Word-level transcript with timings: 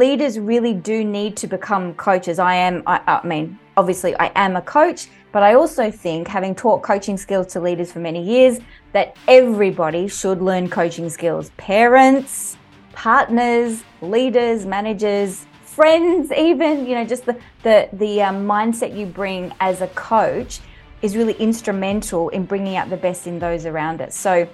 leaders 0.00 0.38
really 0.38 0.74
do 0.74 1.02
need 1.02 1.36
to 1.36 1.48
become 1.48 1.92
coaches. 1.94 2.38
I 2.38 2.54
am, 2.54 2.84
I, 2.86 3.00
I, 3.04 3.26
mean, 3.26 3.58
obviously, 3.76 4.14
I 4.14 4.30
am 4.36 4.54
a 4.54 4.62
coach, 4.62 5.08
but 5.32 5.42
I 5.42 5.54
also 5.54 5.90
think, 5.90 6.28
having 6.28 6.54
taught 6.54 6.84
coaching 6.84 7.16
skills 7.16 7.48
to 7.48 7.60
leaders 7.60 7.90
for 7.90 7.98
many 7.98 8.22
years, 8.22 8.60
that 8.92 9.16
everybody 9.26 10.06
should 10.06 10.40
learn 10.40 10.70
coaching 10.70 11.10
skills. 11.10 11.50
Parents, 11.56 12.56
partners, 12.92 13.82
leaders, 14.00 14.64
managers, 14.64 15.46
friends, 15.64 16.30
even, 16.30 16.86
you 16.86 16.94
know, 16.94 17.04
just 17.04 17.26
the, 17.26 17.36
the, 17.64 17.88
the 17.94 18.22
um, 18.22 18.46
mindset 18.46 18.96
you 18.96 19.04
bring 19.04 19.52
as 19.58 19.80
a 19.80 19.88
coach 19.88 20.60
is 21.02 21.16
really 21.16 21.34
instrumental 21.40 22.28
in 22.28 22.44
bringing 22.44 22.76
out 22.76 22.88
the 22.88 22.96
best 22.96 23.26
in 23.26 23.40
those 23.40 23.66
around 23.66 24.00
us. 24.00 24.16
So 24.16 24.48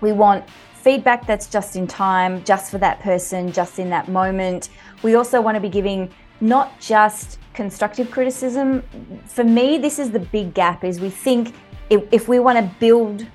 we 0.00 0.12
want 0.12 0.42
feedback 0.80 1.26
that's 1.26 1.46
just 1.46 1.76
in 1.76 1.86
time, 1.86 2.42
just 2.44 2.70
for 2.70 2.78
that 2.78 3.00
person, 3.00 3.52
just 3.52 3.78
in 3.78 3.90
that 3.90 4.08
moment. 4.08 4.70
We 5.02 5.14
also 5.14 5.40
want 5.40 5.56
to 5.56 5.60
be 5.60 5.68
giving 5.68 6.10
not 6.40 6.78
just 6.80 7.38
constructive 7.52 8.10
criticism. 8.10 8.82
For 9.26 9.44
me, 9.44 9.78
this 9.78 9.98
is 9.98 10.10
the 10.10 10.20
big 10.20 10.54
gap 10.54 10.84
is 10.84 11.00
we 11.00 11.10
think 11.10 11.54
if, 11.90 12.02
if 12.10 12.28
we 12.28 12.38
want 12.38 12.58
to 12.58 12.74
build 12.78 13.26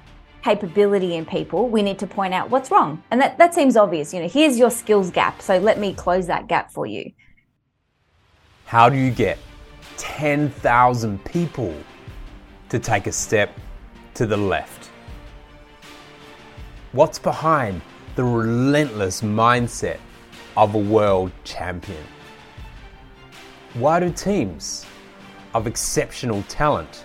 capability 0.43 1.15
in 1.15 1.25
people, 1.25 1.69
we 1.69 1.81
need 1.81 1.99
to 1.99 2.07
point 2.07 2.33
out 2.33 2.49
what's 2.49 2.71
wrong. 2.71 3.03
And 3.11 3.21
that, 3.21 3.37
that 3.37 3.53
seems 3.53 3.77
obvious. 3.77 4.13
You 4.13 4.21
know, 4.21 4.27
here's 4.27 4.57
your 4.57 4.71
skills 4.71 5.11
gap. 5.11 5.41
So 5.41 5.57
let 5.57 5.79
me 5.79 5.93
close 5.93 6.27
that 6.27 6.47
gap 6.47 6.71
for 6.71 6.85
you. 6.85 7.11
How 8.65 8.89
do 8.89 8.97
you 8.97 9.11
get 9.11 9.37
10,000 9.97 11.23
people 11.25 11.75
to 12.69 12.79
take 12.79 13.07
a 13.07 13.11
step 13.11 13.51
to 14.15 14.25
the 14.25 14.37
left? 14.37 14.89
What's 16.95 17.19
behind 17.19 17.81
the 18.15 18.23
relentless 18.23 19.21
mindset 19.21 19.97
of 20.55 20.75
a 20.75 20.77
world 20.77 21.33
champion? 21.43 22.05
Why 23.73 23.99
do 23.99 24.09
teams 24.09 24.85
of 25.53 25.67
exceptional 25.67 26.41
talent 26.43 27.03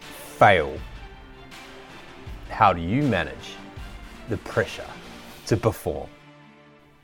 fail? 0.00 0.76
How 2.48 2.72
do 2.72 2.82
you 2.82 3.04
manage 3.04 3.54
the 4.28 4.36
pressure 4.38 4.90
to 5.46 5.56
perform? 5.56 6.08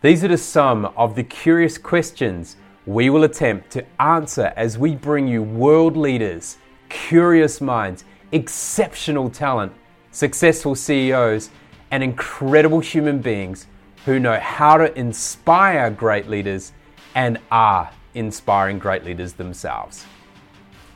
These 0.03 0.25
are 0.25 0.29
the 0.29 0.37
some 0.37 0.87
of 0.97 1.15
the 1.15 1.23
curious 1.23 1.79
questions 1.79 2.57
we 2.87 3.09
will 3.09 3.23
attempt 3.23 3.71
to 3.71 3.87
answer 4.03 4.53
as 4.57 4.77
we 4.77 4.97
bring 4.97 5.29
you 5.29 5.45
world 5.45 5.97
leaders, 5.97 6.57
curious 6.89 7.61
minds, 7.61 8.03
exceptional 8.33 9.31
talent, 9.31 9.73
successful 10.11 10.75
CEOs, 10.75 11.51
and 11.91 12.03
incredible 12.03 12.81
human 12.81 13.21
beings 13.21 13.67
who 14.05 14.19
know 14.19 14.39
how 14.39 14.77
to 14.77 14.97
inspire 14.99 15.91
great 15.91 16.29
leaders 16.29 16.73
and 17.15 17.39
are 17.51 17.91
inspiring 18.15 18.79
great 18.79 19.05
leaders 19.05 19.35
themselves. 19.35 20.07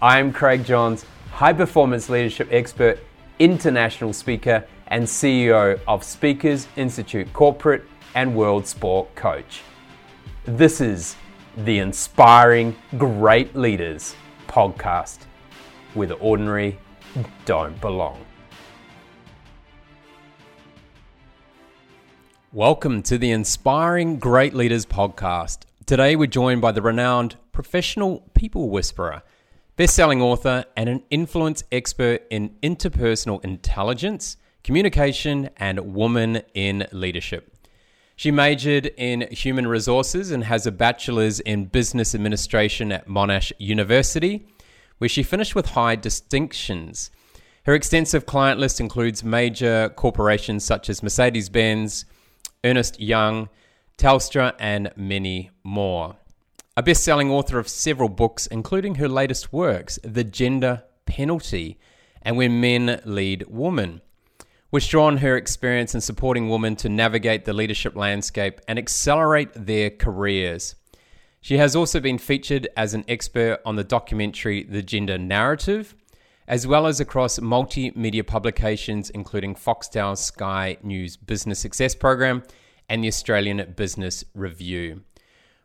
I 0.00 0.18
am 0.18 0.32
Craig 0.32 0.64
Johns, 0.64 1.04
high 1.30 1.52
performance 1.52 2.08
leadership 2.08 2.48
expert, 2.50 2.98
international 3.38 4.12
speaker, 4.12 4.64
and 4.88 5.04
CEO 5.04 5.80
of 5.88 6.04
Speakers 6.04 6.68
Institute 6.76 7.32
Corporate 7.32 7.84
and 8.14 8.34
World 8.34 8.66
Sport 8.66 9.14
Coach. 9.14 9.62
This 10.44 10.80
is 10.80 11.16
the 11.56 11.78
Inspiring 11.78 12.76
Great 12.98 13.56
Leaders 13.56 14.14
podcast, 14.46 15.20
where 15.94 16.06
the 16.06 16.14
ordinary 16.14 16.78
don't 17.44 17.80
belong. 17.80 18.23
Welcome 22.54 23.02
to 23.02 23.18
the 23.18 23.32
Inspiring 23.32 24.20
Great 24.20 24.54
Leaders 24.54 24.86
podcast. 24.86 25.62
Today 25.86 26.14
we're 26.14 26.28
joined 26.28 26.60
by 26.60 26.70
the 26.70 26.82
renowned 26.82 27.34
professional 27.50 28.30
people 28.34 28.70
whisperer, 28.70 29.24
best-selling 29.74 30.22
author 30.22 30.64
and 30.76 30.88
an 30.88 31.02
influence 31.10 31.64
expert 31.72 32.22
in 32.30 32.54
interpersonal 32.62 33.44
intelligence, 33.44 34.36
communication 34.62 35.50
and 35.56 35.96
woman 35.96 36.42
in 36.54 36.86
leadership. 36.92 37.56
She 38.14 38.30
majored 38.30 38.86
in 38.96 39.22
human 39.32 39.66
resources 39.66 40.30
and 40.30 40.44
has 40.44 40.64
a 40.64 40.70
bachelor's 40.70 41.40
in 41.40 41.64
business 41.64 42.14
administration 42.14 42.92
at 42.92 43.08
Monash 43.08 43.50
University, 43.58 44.46
where 44.98 45.08
she 45.08 45.24
finished 45.24 45.56
with 45.56 45.70
high 45.70 45.96
distinctions. 45.96 47.10
Her 47.64 47.74
extensive 47.74 48.26
client 48.26 48.60
list 48.60 48.78
includes 48.78 49.24
major 49.24 49.88
corporations 49.96 50.64
such 50.64 50.88
as 50.88 51.02
Mercedes 51.02 51.48
Benz, 51.48 52.04
Ernst 52.64 53.00
Young, 53.00 53.48
Telstra, 53.98 54.54
and 54.58 54.90
many 54.96 55.50
more. 55.62 56.16
A 56.76 56.82
best 56.82 57.04
selling 57.04 57.30
author 57.30 57.58
of 57.58 57.68
several 57.68 58.08
books, 58.08 58.46
including 58.46 58.96
her 58.96 59.08
latest 59.08 59.52
works, 59.52 59.98
The 60.02 60.24
Gender 60.24 60.82
Penalty 61.06 61.78
and 62.22 62.36
When 62.36 62.60
Men 62.60 63.00
Lead 63.04 63.44
Women, 63.48 64.00
which 64.70 64.88
draw 64.88 65.06
on 65.06 65.18
her 65.18 65.36
experience 65.36 65.94
in 65.94 66.00
supporting 66.00 66.48
women 66.48 66.74
to 66.76 66.88
navigate 66.88 67.44
the 67.44 67.52
leadership 67.52 67.94
landscape 67.94 68.60
and 68.66 68.78
accelerate 68.78 69.50
their 69.54 69.90
careers. 69.90 70.74
She 71.40 71.58
has 71.58 71.76
also 71.76 72.00
been 72.00 72.18
featured 72.18 72.66
as 72.76 72.94
an 72.94 73.04
expert 73.06 73.60
on 73.66 73.76
the 73.76 73.84
documentary 73.84 74.64
The 74.64 74.82
Gender 74.82 75.18
Narrative, 75.18 75.94
as 76.46 76.66
well 76.66 76.86
as 76.86 77.00
across 77.00 77.38
multimedia 77.38 78.26
publications 78.26 79.10
including 79.10 79.54
Foxtel 79.54 80.16
Sky 80.16 80.76
News 80.82 81.16
Business 81.16 81.58
Success 81.58 81.94
Program 81.94 82.42
and 82.88 83.02
the 83.02 83.08
Australian 83.08 83.72
Business 83.76 84.24
Review. 84.34 85.02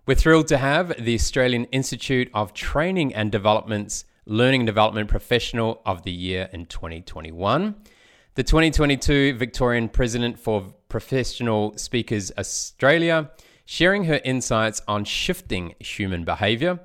We're 0.05 0.15
thrilled 0.15 0.47
to 0.47 0.57
have 0.57 1.03
the 1.03 1.13
Australian 1.13 1.65
Institute 1.65 2.29
of 2.33 2.53
Training 2.53 3.13
and 3.13 3.31
Development's 3.31 4.05
Learning 4.25 4.61
and 4.61 4.67
Development 4.67 5.09
Professional 5.09 5.81
of 5.85 6.03
the 6.03 6.11
Year 6.11 6.49
in 6.53 6.67
2021, 6.67 7.75
the 8.35 8.43
2022 8.43 9.33
Victorian 9.33 9.89
President 9.89 10.37
for 10.37 10.73
Professional 10.87 11.77
Speakers 11.77 12.31
Australia, 12.37 13.31
sharing 13.65 14.05
her 14.05 14.21
insights 14.23 14.81
on 14.87 15.03
shifting 15.03 15.75
human 15.79 16.25
behaviour 16.25 16.79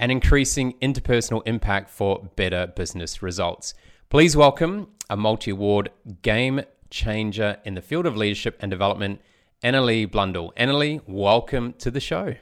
and 0.00 0.10
increasing 0.10 0.72
interpersonal 0.80 1.42
impact 1.44 1.90
for 1.90 2.30
better 2.34 2.66
business 2.66 3.22
results. 3.22 3.74
Please 4.08 4.34
welcome 4.34 4.88
a 5.10 5.16
multi 5.16 5.50
award 5.50 5.90
game 6.22 6.62
changer 6.88 7.58
in 7.66 7.74
the 7.74 7.82
field 7.82 8.06
of 8.06 8.16
leadership 8.16 8.56
and 8.60 8.70
development, 8.70 9.20
Anneli 9.62 10.10
Blundell. 10.10 10.52
Anneli, 10.56 11.02
welcome 11.06 11.74
to 11.74 11.90
the 11.90 12.00
show. 12.00 12.34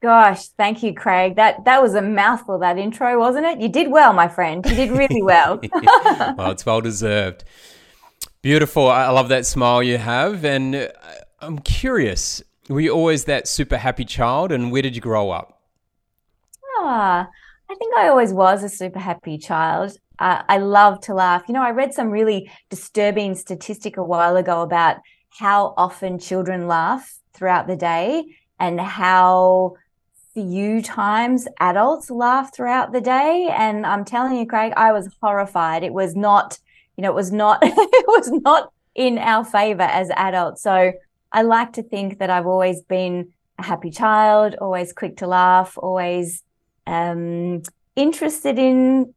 Gosh, 0.00 0.48
thank 0.50 0.82
you, 0.84 0.94
Craig. 0.94 1.34
That 1.34 1.64
that 1.64 1.82
was 1.82 1.94
a 1.94 2.02
mouthful 2.02 2.60
that 2.60 2.78
intro, 2.78 3.18
wasn't 3.18 3.46
it? 3.46 3.60
You 3.60 3.68
did 3.68 3.90
well, 3.90 4.12
my 4.12 4.28
friend. 4.28 4.64
You 4.64 4.76
did 4.76 4.90
really 4.92 5.22
well. 5.22 5.60
well, 6.38 6.52
it's 6.52 6.64
well 6.64 6.80
deserved. 6.80 7.42
Beautiful. 8.42 8.88
I 8.88 9.08
love 9.08 9.28
that 9.30 9.44
smile 9.44 9.82
you 9.82 9.98
have, 9.98 10.44
and 10.44 10.76
uh, 10.76 10.88
I'm 11.40 11.58
curious. 11.58 12.42
Were 12.68 12.80
you 12.80 12.92
always 12.92 13.24
that 13.24 13.48
super 13.48 13.76
happy 13.76 14.04
child, 14.04 14.52
and 14.52 14.70
where 14.70 14.82
did 14.82 14.94
you 14.94 15.02
grow 15.02 15.30
up? 15.30 15.53
I 16.84 17.74
think 17.78 17.94
I 17.96 18.08
always 18.08 18.32
was 18.32 18.62
a 18.62 18.68
super 18.68 18.98
happy 18.98 19.38
child. 19.38 19.96
Uh, 20.18 20.42
I 20.48 20.58
love 20.58 21.00
to 21.02 21.14
laugh. 21.14 21.44
You 21.48 21.54
know, 21.54 21.62
I 21.62 21.70
read 21.70 21.92
some 21.92 22.10
really 22.10 22.50
disturbing 22.70 23.34
statistic 23.34 23.96
a 23.96 24.04
while 24.04 24.36
ago 24.36 24.62
about 24.62 24.98
how 25.30 25.74
often 25.76 26.18
children 26.18 26.68
laugh 26.68 27.18
throughout 27.32 27.66
the 27.66 27.76
day 27.76 28.24
and 28.60 28.80
how 28.80 29.74
few 30.34 30.82
times 30.82 31.48
adults 31.60 32.10
laugh 32.10 32.54
throughout 32.54 32.92
the 32.92 33.00
day. 33.00 33.48
And 33.50 33.86
I'm 33.86 34.04
telling 34.04 34.36
you, 34.36 34.46
Craig, 34.46 34.72
I 34.76 34.92
was 34.92 35.08
horrified. 35.20 35.82
It 35.82 35.92
was 35.92 36.14
not, 36.14 36.58
you 36.96 37.02
know, 37.02 37.10
it 37.10 37.14
was 37.14 37.32
not, 37.32 37.58
it 37.62 38.06
was 38.06 38.30
not 38.30 38.72
in 38.94 39.18
our 39.18 39.44
favor 39.44 39.82
as 39.82 40.10
adults. 40.10 40.62
So 40.62 40.92
I 41.32 41.42
like 41.42 41.72
to 41.74 41.82
think 41.82 42.20
that 42.20 42.30
I've 42.30 42.46
always 42.46 42.82
been 42.82 43.32
a 43.58 43.64
happy 43.64 43.90
child, 43.90 44.54
always 44.60 44.92
quick 44.92 45.16
to 45.16 45.26
laugh, 45.26 45.76
always 45.76 46.43
um, 46.86 47.62
interested 47.96 48.58
in 48.58 49.14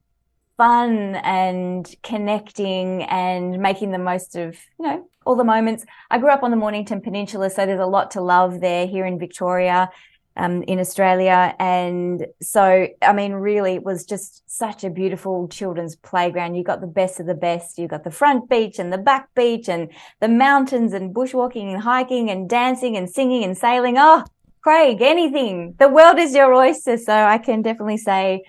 fun 0.57 1.15
and 1.15 1.95
connecting 2.01 3.03
and 3.03 3.59
making 3.59 3.91
the 3.91 3.99
most 3.99 4.35
of 4.35 4.57
you 4.79 4.85
know 4.85 5.07
all 5.25 5.35
the 5.35 5.43
moments. 5.43 5.85
I 6.09 6.17
grew 6.17 6.29
up 6.29 6.43
on 6.43 6.51
the 6.51 6.57
mornington 6.57 7.01
peninsula 7.01 7.49
so 7.49 7.65
there's 7.65 7.79
a 7.79 7.85
lot 7.85 8.11
to 8.11 8.21
love 8.21 8.59
there 8.59 8.87
here 8.87 9.05
in 9.05 9.19
victoria 9.19 9.89
um, 10.35 10.63
in 10.63 10.79
australia. 10.79 11.53
And 11.59 12.25
so 12.41 12.87
i 13.01 13.13
mean 13.13 13.33
really 13.33 13.75
it 13.75 13.83
was 13.83 14.03
just 14.03 14.49
such 14.49 14.83
a 14.83 14.89
beautiful 14.89 15.47
children's 15.47 15.95
playground. 15.95 16.55
You 16.55 16.63
got 16.63 16.81
the 16.81 16.87
best 16.87 17.19
of 17.19 17.27
the 17.27 17.35
best. 17.35 17.77
You 17.77 17.87
got 17.87 18.03
the 18.03 18.11
front 18.11 18.49
beach 18.49 18.79
and 18.79 18.91
the 18.91 18.97
back 18.97 19.29
beach 19.35 19.69
and 19.69 19.89
the 20.21 20.27
mountains 20.27 20.93
and 20.93 21.13
bushwalking 21.13 21.71
and 21.71 21.81
hiking 21.81 22.31
and 22.31 22.49
dancing 22.49 22.97
and 22.97 23.07
singing 23.07 23.43
and 23.43 23.55
sailing. 23.55 23.95
Oh 23.99 24.25
Craig, 24.61 25.01
anything. 25.01 25.75
The 25.79 25.87
world 25.87 26.19
is 26.19 26.33
your 26.33 26.53
oyster. 26.53 26.97
So 26.97 27.13
I 27.13 27.37
can 27.37 27.61
definitely 27.61 27.97
say, 27.97 28.43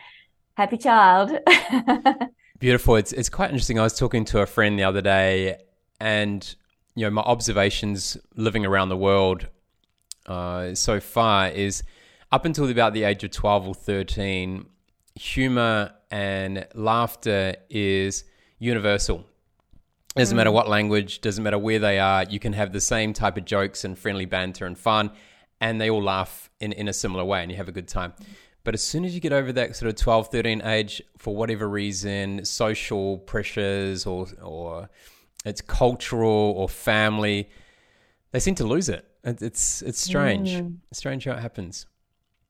happy 0.54 0.76
child. 0.76 1.32
Beautiful. 2.58 2.96
It's, 2.96 3.12
it's 3.12 3.28
quite 3.28 3.50
interesting. 3.50 3.78
I 3.78 3.84
was 3.84 3.96
talking 3.96 4.24
to 4.26 4.40
a 4.40 4.46
friend 4.46 4.78
the 4.78 4.84
other 4.84 5.00
day, 5.00 5.58
and 6.00 6.54
you 6.96 7.04
know, 7.04 7.10
my 7.10 7.22
observations 7.22 8.16
living 8.34 8.66
around 8.66 8.88
the 8.88 8.96
world 8.96 9.46
uh, 10.26 10.74
so 10.74 10.98
far 10.98 11.48
is 11.48 11.84
up 12.32 12.44
until 12.44 12.68
about 12.68 12.92
the 12.92 13.04
age 13.04 13.22
of 13.22 13.30
12 13.30 13.68
or 13.68 13.74
13, 13.74 14.66
humor 15.14 15.92
and 16.10 16.66
laughter 16.74 17.54
is 17.70 18.24
universal. 18.58 19.24
Doesn't 20.16 20.36
matter 20.36 20.50
what 20.50 20.68
language, 20.68 21.20
doesn't 21.20 21.44
matter 21.44 21.58
where 21.58 21.78
they 21.78 21.98
are, 21.98 22.24
you 22.24 22.40
can 22.40 22.52
have 22.52 22.72
the 22.72 22.80
same 22.80 23.12
type 23.12 23.36
of 23.36 23.44
jokes 23.44 23.84
and 23.84 23.96
friendly 23.96 24.26
banter 24.26 24.66
and 24.66 24.76
fun, 24.76 25.12
and 25.60 25.80
they 25.80 25.90
all 25.90 26.02
laugh 26.02 26.50
in, 26.60 26.72
in 26.72 26.88
a 26.88 26.92
similar 26.92 27.24
way 27.24 27.42
and 27.42 27.50
you 27.50 27.56
have 27.56 27.68
a 27.68 27.72
good 27.72 27.88
time. 27.88 28.12
But 28.64 28.74
as 28.74 28.82
soon 28.82 29.04
as 29.04 29.14
you 29.14 29.20
get 29.20 29.32
over 29.32 29.52
that 29.52 29.76
sort 29.76 29.88
of 29.88 29.96
12, 29.96 30.28
13 30.28 30.62
age, 30.62 31.02
for 31.16 31.34
whatever 31.34 31.68
reason, 31.68 32.44
social 32.44 33.18
pressures 33.18 34.06
or, 34.06 34.26
or 34.42 34.90
it's 35.44 35.60
cultural 35.60 36.54
or 36.56 36.68
family, 36.68 37.48
they 38.32 38.40
seem 38.40 38.54
to 38.56 38.64
lose 38.64 38.88
it. 38.88 39.06
It's, 39.24 39.82
it's 39.82 40.00
strange. 40.00 40.50
Mm. 40.50 40.76
It's 40.90 40.98
strange 40.98 41.24
how 41.24 41.32
it 41.32 41.40
happens. 41.40 41.86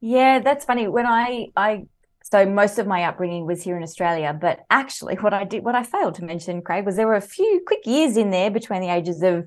Yeah, 0.01 0.41
that's 0.41 0.65
funny. 0.65 0.89
When 0.89 1.07
I, 1.07 1.49
I 1.57 1.87
so 2.31 2.45
most 2.45 2.79
of 2.79 2.87
my 2.87 3.05
upbringing 3.05 3.47
was 3.47 3.63
here 3.63 3.77
in 3.77 3.83
Australia, 3.83 4.37
but 4.39 4.67
actually, 4.71 5.15
what 5.17 5.33
I 5.33 5.45
did, 5.45 5.65
what 5.65 5.75
I 5.75 5.83
failed 5.83 6.15
to 6.17 6.25
mention, 6.25 6.61
Craig, 6.61 6.85
was 6.85 6.97
there 6.97 7.07
were 7.07 7.15
a 7.15 7.21
few 7.21 7.63
quick 7.67 7.87
years 7.87 8.17
in 8.17 8.31
there 8.31 8.51
between 8.51 8.83
the 8.83 8.91
ages 8.91 9.23
of 9.23 9.47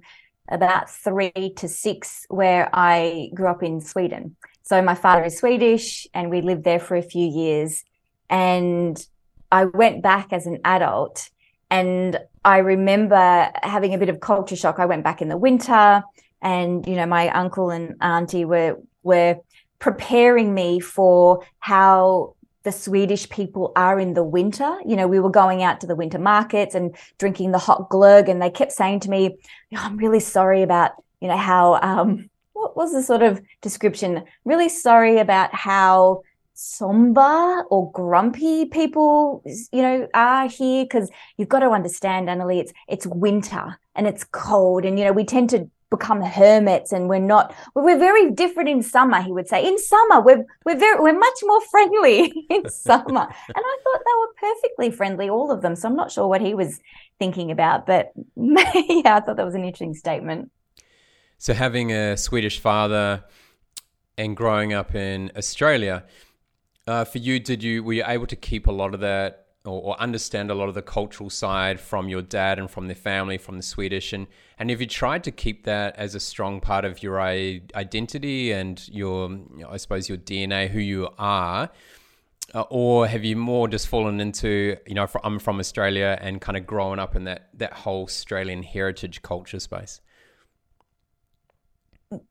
about 0.52 0.90
three 0.90 1.54
to 1.58 1.68
six 1.68 2.26
where 2.30 2.70
I 2.74 3.30
grew 3.34 3.48
up 3.48 3.64
in 3.64 3.82
Sweden. 3.82 4.36
So 4.64 4.82
my 4.82 4.96
father 4.96 5.24
is 5.24 5.38
Swedish, 5.38 6.08
and 6.14 6.30
we 6.30 6.42
lived 6.42 6.64
there 6.64 6.80
for 6.80 6.96
a 6.96 7.02
few 7.02 7.28
years. 7.28 7.84
And 8.30 9.04
I 9.52 9.66
went 9.66 10.02
back 10.02 10.32
as 10.32 10.46
an 10.46 10.60
adult, 10.64 11.30
and 11.70 12.20
I 12.46 12.60
remember 12.60 13.52
having 13.64 13.94
a 13.94 13.98
bit 13.98 14.10
of 14.10 14.20
culture 14.20 14.56
shock. 14.56 14.80
I 14.80 14.86
went 14.86 15.04
back 15.04 15.22
in 15.22 15.30
the 15.30 15.38
winter, 15.38 16.04
and 16.42 16.86
you 16.88 16.96
know, 16.96 17.06
my 17.06 17.30
uncle 17.30 17.70
and 17.70 17.96
auntie 18.02 18.46
were 18.46 18.78
were 19.04 19.38
preparing 19.80 20.54
me 20.54 20.80
for 20.80 21.44
how 21.60 22.36
the 22.64 22.72
Swedish 22.72 23.30
people 23.30 23.72
are 23.76 24.00
in 24.00 24.14
the 24.14 24.24
winter. 24.24 24.78
You 24.86 24.96
know, 24.96 25.08
we 25.08 25.20
were 25.20 25.30
going 25.30 25.64
out 25.64 25.82
to 25.82 25.88
the 25.88 25.96
winter 25.96 26.20
markets 26.20 26.76
and 26.76 26.96
drinking 27.18 27.52
the 27.52 27.58
hot 27.58 27.90
glögg, 27.90 28.30
and 28.30 28.42
they 28.42 28.50
kept 28.50 28.72
saying 28.72 29.02
to 29.02 29.10
me, 29.10 29.38
"I'm 29.76 29.98
really 29.98 30.20
sorry 30.20 30.62
about 30.62 30.92
you 31.20 31.28
know 31.28 31.38
how 31.38 31.76
um, 31.82 32.30
what 32.54 32.76
was 32.76 32.94
the 32.94 33.04
sort 33.04 33.24
of 33.24 33.42
description? 33.62 34.24
Really 34.46 34.70
sorry 34.70 35.18
about 35.20 35.54
how." 35.54 36.22
somber 36.54 37.64
or 37.72 37.92
grumpy 37.92 38.66
people 38.66 39.42
you 39.72 39.82
know 39.82 40.08
are 40.14 40.48
here 40.48 40.84
because 40.86 41.10
you've 41.38 41.50
got 41.50 41.60
to 41.60 41.70
understand 41.70 42.28
Anneli 42.28 42.60
it's 42.60 42.72
it's 42.88 43.08
winter 43.08 43.80
and 43.96 44.06
it's 44.06 44.24
cold 44.26 44.86
and 44.86 45.00
you 45.00 45.06
know 45.06 45.12
we 45.12 45.24
tend 45.24 45.50
to 45.52 45.68
become 45.92 46.22
hermits 46.22 46.94
and 46.94 47.10
we're 47.10 47.20
not 47.20 47.54
we're 47.76 48.00
very 48.00 48.32
different 48.32 48.70
in 48.70 48.82
summer 48.82 49.22
he 49.22 49.32
would 49.32 49.48
say. 49.48 49.68
In 49.68 49.78
summer 49.78 50.22
we're 50.22 50.44
we're 50.66 50.80
very 50.80 51.00
we're 51.00 51.20
much 51.20 51.40
more 51.44 51.62
friendly 51.70 52.34
in 52.50 52.68
summer. 52.70 53.04
And 53.22 53.58
i 53.58 53.78
thought 53.84 54.02
they 54.06 54.18
were 54.20 54.54
perfectly 54.54 54.90
friendly 54.90 55.30
all 55.30 55.52
of 55.52 55.62
them. 55.62 55.76
So 55.76 55.88
i'm 55.90 55.96
not 55.96 56.12
sure 56.12 56.28
what 56.28 56.42
he 56.42 56.56
was 56.56 56.80
thinking 57.20 57.52
about 57.52 57.86
but 57.86 58.14
yeah 58.36 59.18
i 59.18 59.20
thought 59.20 59.36
that 59.36 59.46
was 59.46 59.54
an 59.54 59.66
interesting 59.66 59.94
statement. 59.94 60.50
So 61.38 61.54
having 61.54 61.92
a 61.92 62.16
swedish 62.18 62.60
father 62.60 63.24
and 64.18 64.36
growing 64.36 64.74
up 64.74 64.96
in 64.96 65.32
australia 65.36 66.06
uh, 66.88 67.04
for 67.04 67.18
you 67.18 67.40
did 67.40 67.64
you 67.64 67.84
were 67.84 67.94
you 67.94 68.04
able 68.08 68.28
to 68.28 68.36
keep 68.36 68.68
a 68.68 68.72
lot 68.72 68.94
of 68.94 69.02
that 69.02 69.48
or, 69.66 69.82
or, 69.82 70.02
understand 70.02 70.50
a 70.50 70.56
lot 70.56 70.70
of 70.70 70.76
the 70.76 70.82
cultural 70.82 71.30
side 71.30 71.80
from 71.80 72.10
your 72.10 72.22
dad 72.24 72.58
and 72.58 72.70
from 72.70 72.88
the 72.88 72.96
family, 72.96 73.38
from 73.38 73.58
the 73.58 73.64
Swedish, 73.64 74.12
and 74.12 74.28
and 74.58 74.70
have 74.70 74.82
you 74.82 74.88
tried 74.88 75.24
to 75.26 75.32
keep 75.32 75.66
that 75.66 75.96
as 75.98 76.16
a 76.16 76.20
strong 76.20 76.62
part 76.62 76.84
of 76.84 77.04
your 77.04 77.20
identity 77.22 78.52
and 78.52 78.88
your, 78.90 79.38
I 79.70 79.78
suppose, 79.78 80.10
your 80.10 80.18
DNA, 80.18 80.70
who 80.70 80.80
you 80.80 81.10
are, 81.20 81.70
uh, 82.54 82.62
or 82.70 83.08
have 83.08 83.24
you 83.24 83.36
more 83.36 83.68
just 83.68 83.88
fallen 83.88 84.20
into, 84.20 84.78
you 84.86 84.94
know, 84.94 85.08
I'm 85.24 85.40
from 85.40 85.60
Australia 85.60 86.18
and 86.20 86.42
kind 86.42 86.58
of 86.58 86.66
growing 86.66 87.00
up 87.00 87.16
in 87.16 87.24
that 87.26 87.50
that 87.56 87.74
whole 87.74 88.04
Australian 88.04 88.64
heritage 88.64 89.22
culture 89.22 89.60
space? 89.60 90.02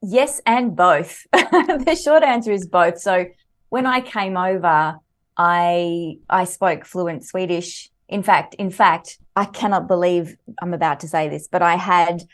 Yes, 0.03 0.41
and 0.44 0.77
both. 0.77 1.27
the 1.32 1.99
short 2.03 2.23
answer 2.23 2.53
is 2.53 2.67
both. 2.67 2.99
So 2.99 3.27
when 3.71 3.87
I 3.87 4.00
came 4.00 4.37
over 4.37 4.99
I 5.43 6.19
I 6.29 6.45
spoke 6.45 6.85
fluent 6.85 7.25
Swedish. 7.25 7.89
In 8.11 8.23
fact, 8.23 8.55
in 8.57 8.71
fact, 8.71 9.19
I 9.35 9.47
cannot 9.47 9.89
believe 9.89 10.37
I'm 10.61 10.75
about 10.75 11.01
to 11.01 11.09
say 11.09 11.31
this, 11.31 11.49
but 11.49 11.63
I 11.63 11.77
had 11.77 12.25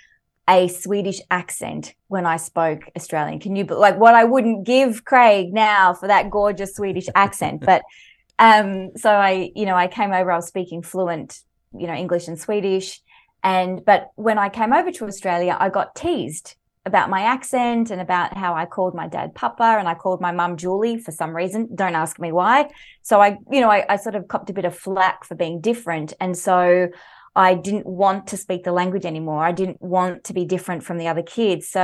a 0.49 0.67
Swedish 0.67 1.21
accent 1.31 1.95
when 2.09 2.27
I 2.27 2.37
spoke 2.37 2.83
Australian. 2.97 3.39
Can 3.39 3.55
you 3.55 3.65
like 3.65 3.97
what 3.97 4.17
I 4.17 4.25
wouldn't 4.25 4.65
give 4.65 5.05
Craig 5.05 5.53
now 5.53 5.95
for 5.95 6.09
that 6.09 6.31
gorgeous 6.31 6.75
Swedish 6.75 7.07
accent? 7.15 7.65
But 7.65 7.83
um, 8.41 8.91
so 8.97 9.11
I, 9.11 9.53
you 9.55 9.67
know, 9.67 9.77
I 9.77 9.87
came 9.87 10.13
over. 10.13 10.33
I 10.33 10.37
was 10.37 10.49
speaking 10.49 10.83
fluent, 10.83 11.43
you 11.79 11.87
know, 11.87 11.95
English 11.95 12.27
and 12.27 12.41
Swedish, 12.41 13.01
and 13.45 13.85
but 13.85 14.11
when 14.17 14.37
I 14.37 14.49
came 14.49 14.73
over 14.73 14.91
to 14.91 15.07
Australia, 15.07 15.57
I 15.61 15.69
got 15.69 15.95
teased 15.95 16.57
about 16.87 17.11
my 17.11 17.23
accent 17.23 17.91
and 17.91 18.01
about 18.01 18.37
how 18.37 18.55
I 18.55 18.65
called 18.65 18.95
my 18.95 19.09
dad 19.09 19.35
Papa 19.35 19.77
and 19.79 19.89
I 19.89 19.95
called 19.95 20.21
my 20.21 20.31
mum 20.31 20.57
Julie 20.57 20.99
for 20.99 21.11
some 21.11 21.35
reason. 21.35 21.69
Don't 21.75 21.97
ask 21.97 22.19
me 22.21 22.31
why. 22.31 22.71
So 23.03 23.21
I, 23.21 23.39
you 23.51 23.61
know, 23.61 23.71
I, 23.71 23.85
I, 23.89 23.97
sort 23.97 24.15
of 24.15 24.29
copped 24.29 24.49
a 24.51 24.53
bit 24.53 24.65
of 24.65 24.75
flack 24.75 25.25
for 25.25 25.35
being 25.35 25.61
different. 25.61 26.15
And 26.21 26.39
so 26.39 26.89
I 27.35 27.55
didn't 27.55 27.87
want 27.87 28.29
to 28.29 28.37
speak 28.37 28.63
the 28.63 28.73
language 28.73 29.05
anymore. 29.05 29.45
I 29.45 29.51
didn't 29.51 29.83
want 29.83 30.25
to 30.25 30.33
be 30.33 30.45
different 30.45 30.85
from 30.85 30.97
the 30.97 31.09
other 31.09 31.23
kids. 31.23 31.69
So 31.69 31.81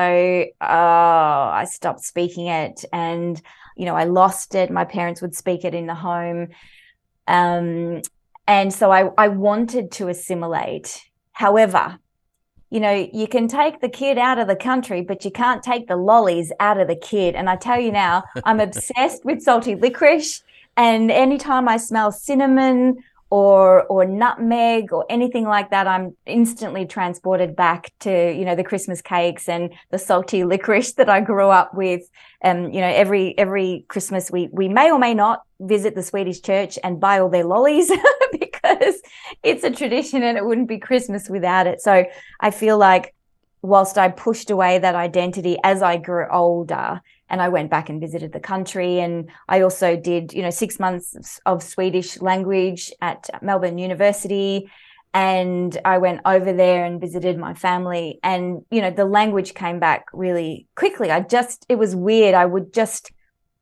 oh, 0.60 0.66
I 0.66 1.66
stopped 1.69 2.04
speaking 2.04 2.46
it 2.46 2.84
and, 2.93 3.43
you 3.76 3.84
know, 3.84 3.96
I 3.96 4.04
lost 4.04 4.54
it. 4.54 4.70
My 4.70 4.84
parents 4.84 5.20
would 5.20 5.34
speak 5.34 5.64
it 5.64 5.75
in 5.75 5.87
the 5.87 5.96
home. 5.96 6.49
Um, 7.26 8.02
and 8.46 8.72
so 8.72 8.93
I, 8.93 9.10
I 9.19 9.28
wanted 9.28 9.90
to 9.93 10.08
assimilate. 10.08 11.02
However, 11.32 11.99
you 12.73 12.81
know, 12.81 13.07
you 13.13 13.29
can 13.29 13.49
take 13.49 13.83
the 13.83 13.89
kid 13.89 14.17
out 14.17 14.39
of 14.39 14.49
the 14.49 14.57
country, 14.57 15.03
but 15.03 15.27
you 15.27 15.31
can't 15.31 15.63
take 15.63 15.89
the 15.89 15.97
lollies 15.97 16.51
out 16.59 16.81
of 16.81 16.89
the 16.89 16.97
kid. 16.97 17.35
And 17.35 17.51
I 17.51 17.57
tell 17.57 17.79
you 17.79 17.93
now, 17.93 18.25
I'm 18.45 18.61
obsessed 18.69 19.27
with 19.27 19.43
salty 19.43 19.75
licorice. 19.75 20.43
And 20.75 21.11
anytime 21.11 21.69
I 21.69 21.77
smell 21.77 22.11
cinnamon 22.11 23.05
or 23.32 23.84
or 23.84 24.05
nutmeg 24.05 24.93
or 24.93 25.06
anything 25.08 25.46
like 25.46 25.70
that, 25.70 25.87
I'm 25.87 26.14
instantly 26.26 26.84
transported 26.84 27.56
back 27.56 27.90
to 28.00 28.11
you 28.11 28.44
know 28.44 28.55
the 28.55 28.62
Christmas 28.62 29.00
cakes 29.00 29.49
and 29.49 29.70
the 29.90 29.99
salty 29.99 30.44
licorice 30.52 30.93
that 30.94 31.08
I 31.08 31.23
grew 31.23 31.49
up 31.49 31.73
with. 31.73 32.02
Um, 32.44 32.70
you 32.70 32.82
know, 32.82 32.93
every 32.94 33.37
every 33.38 33.87
Christmas 33.88 34.31
we 34.31 34.50
we 34.52 34.69
may 34.69 34.90
or 34.90 34.99
may 34.99 35.14
not 35.14 35.45
visit 35.61 35.95
the 35.95 36.02
Swedish 36.02 36.42
church 36.42 36.78
and 36.85 37.00
buy 37.00 37.21
all 37.21 37.30
their 37.30 37.45
lollies 37.45 37.90
because 38.38 39.00
it's 39.42 39.64
a 39.64 39.71
tradition 39.71 40.23
and 40.23 40.37
it 40.37 40.45
wouldn't 40.45 40.68
be 40.68 40.78
Christmas 40.78 41.30
without 41.30 41.66
it. 41.66 41.80
So 41.80 42.04
I 42.38 42.50
feel 42.50 42.76
like 42.76 43.14
whilst 43.62 43.97
I 43.97 44.11
pushed 44.11 44.50
away 44.50 44.78
that 44.78 44.95
identity 44.95 45.57
as 45.64 45.80
I 45.80 45.97
grew 45.97 46.26
older, 46.30 47.00
and 47.33 47.41
I 47.41 47.49
went 47.49 47.71
back 47.71 47.89
and 47.89 47.99
visited 47.99 48.33
the 48.33 48.41
country. 48.41 49.01
And 49.01 49.31
I 49.49 49.62
also 49.62 49.97
did, 49.97 50.35
you 50.35 50.43
know, 50.43 50.51
six 50.51 50.79
months 50.79 51.41
of 51.47 51.62
Swedish 51.62 52.21
language 52.21 52.93
at 53.01 53.31
Melbourne 53.41 53.79
University. 53.79 54.71
And 55.15 55.77
I 55.85 55.97
went 55.97 56.21
over 56.27 56.53
there 56.53 56.85
and 56.85 57.01
visited 57.01 57.39
my 57.39 57.55
family. 57.55 58.21
And, 58.23 58.67
you 58.71 58.83
know, 58.83 58.91
the 58.91 59.07
language 59.07 59.55
came 59.55 59.81
back 59.81 60.05
really 60.12 60.69
quickly. 60.77 61.11
I 61.11 61.21
just, 61.21 61.65
it 61.71 61.77
was 61.77 61.97
weird. 61.97 62.35
I 62.35 62.45
would 62.45 62.75
just 62.75 63.11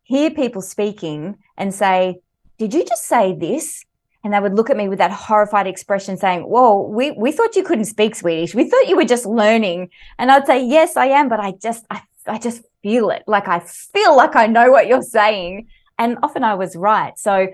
hear 0.03 0.31
people 0.31 0.63
speaking 0.63 1.37
and 1.57 1.73
say, 1.73 2.17
Did 2.59 2.75
you 2.75 2.85
just 2.85 3.07
say 3.07 3.37
this? 3.39 3.85
and 4.23 4.35
they 4.35 4.41
would 4.41 4.55
look 4.55 4.69
at 4.69 4.77
me 4.77 4.87
with 4.87 4.99
that 4.99 5.11
horrified 5.11 5.67
expression 5.67 6.15
saying 6.15 6.43
whoa 6.43 6.83
we, 6.83 7.11
we 7.13 7.33
thought 7.33 7.57
you 7.57 7.63
couldn't 7.63 7.87
speak 7.87 8.15
swedish 8.15 8.55
we 8.55 8.69
thought 8.69 8.87
you 8.87 8.95
were 8.95 9.05
just 9.05 9.25
learning 9.25 9.89
and 10.19 10.31
i'd 10.31 10.45
say 10.47 10.63
yes 10.63 10.95
i 10.95 11.07
am 11.07 11.27
but 11.27 11.41
i 11.41 11.53
just 11.53 11.87
i, 11.91 12.03
I 12.27 12.39
just 12.39 12.63
feel 12.83 13.11
it. 13.11 13.23
Like 13.27 13.49
I 13.49 13.61
feel 13.61 14.17
like 14.17 14.37
I 14.37 14.47
know 14.47 14.71
what 14.71 14.87
you're 14.87 15.03
saying. 15.03 15.69
And 15.99 16.19
often 16.23 16.45
I 16.45 16.55
was 16.55 16.77
right. 16.77 17.19
So, 17.19 17.49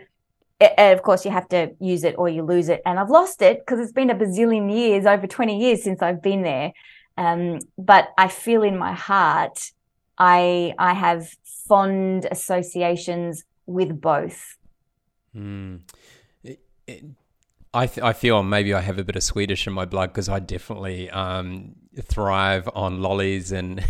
it, 0.60 0.72
of 0.78 1.02
course, 1.02 1.24
you 1.24 1.30
have 1.30 1.48
to 1.48 1.72
use 1.80 2.04
it 2.04 2.14
or 2.16 2.28
you 2.28 2.42
lose 2.42 2.68
it. 2.68 2.80
And 2.86 2.98
I've 2.98 3.10
lost 3.10 3.42
it 3.42 3.60
because 3.60 3.80
it's 3.80 3.92
been 3.92 4.10
a 4.10 4.14
bazillion 4.14 4.72
years, 4.72 5.04
over 5.04 5.26
20 5.26 5.58
years 5.58 5.82
since 5.82 6.00
I've 6.02 6.22
been 6.22 6.42
there. 6.42 6.72
Um, 7.18 7.58
but 7.76 8.08
I 8.16 8.28
feel 8.28 8.62
in 8.62 8.78
my 8.78 8.92
heart, 8.92 9.72
I 10.18 10.74
I 10.78 10.94
have 10.94 11.28
fond 11.66 12.26
associations 12.30 13.44
with 13.66 14.00
both. 14.00 14.56
Mm. 15.34 15.80
I, 17.76 17.86
th- 17.86 18.02
I 18.02 18.14
feel 18.14 18.42
maybe 18.42 18.72
I 18.72 18.80
have 18.80 18.98
a 18.98 19.04
bit 19.04 19.16
of 19.16 19.22
Swedish 19.22 19.66
in 19.66 19.74
my 19.74 19.84
blood 19.84 20.06
because 20.08 20.30
I 20.30 20.38
definitely 20.38 21.10
um, 21.10 21.74
thrive 22.02 22.68
on 22.74 23.02
lollies 23.02 23.52
and 23.52 23.84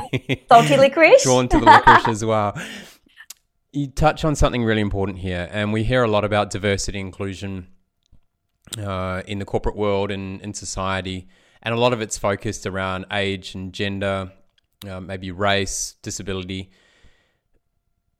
salty 0.48 0.76
licorice. 0.76 1.24
drawn 1.24 1.48
to 1.48 1.58
the 1.58 1.64
licorice 1.64 2.06
as 2.06 2.24
well. 2.24 2.56
You 3.72 3.88
touch 3.88 4.24
on 4.24 4.36
something 4.36 4.62
really 4.62 4.80
important 4.80 5.18
here, 5.18 5.48
and 5.50 5.72
we 5.72 5.82
hear 5.82 6.04
a 6.04 6.08
lot 6.08 6.24
about 6.24 6.50
diversity 6.50 7.00
inclusion 7.00 7.66
uh, 8.78 9.22
in 9.26 9.40
the 9.40 9.44
corporate 9.44 9.76
world 9.76 10.12
and 10.12 10.40
in 10.40 10.54
society, 10.54 11.26
and 11.64 11.74
a 11.74 11.78
lot 11.78 11.92
of 11.92 12.00
it's 12.00 12.16
focused 12.16 12.64
around 12.64 13.06
age 13.10 13.56
and 13.56 13.72
gender 13.72 14.30
uh, 14.88 15.00
maybe 15.00 15.32
race, 15.32 15.96
disability. 16.02 16.70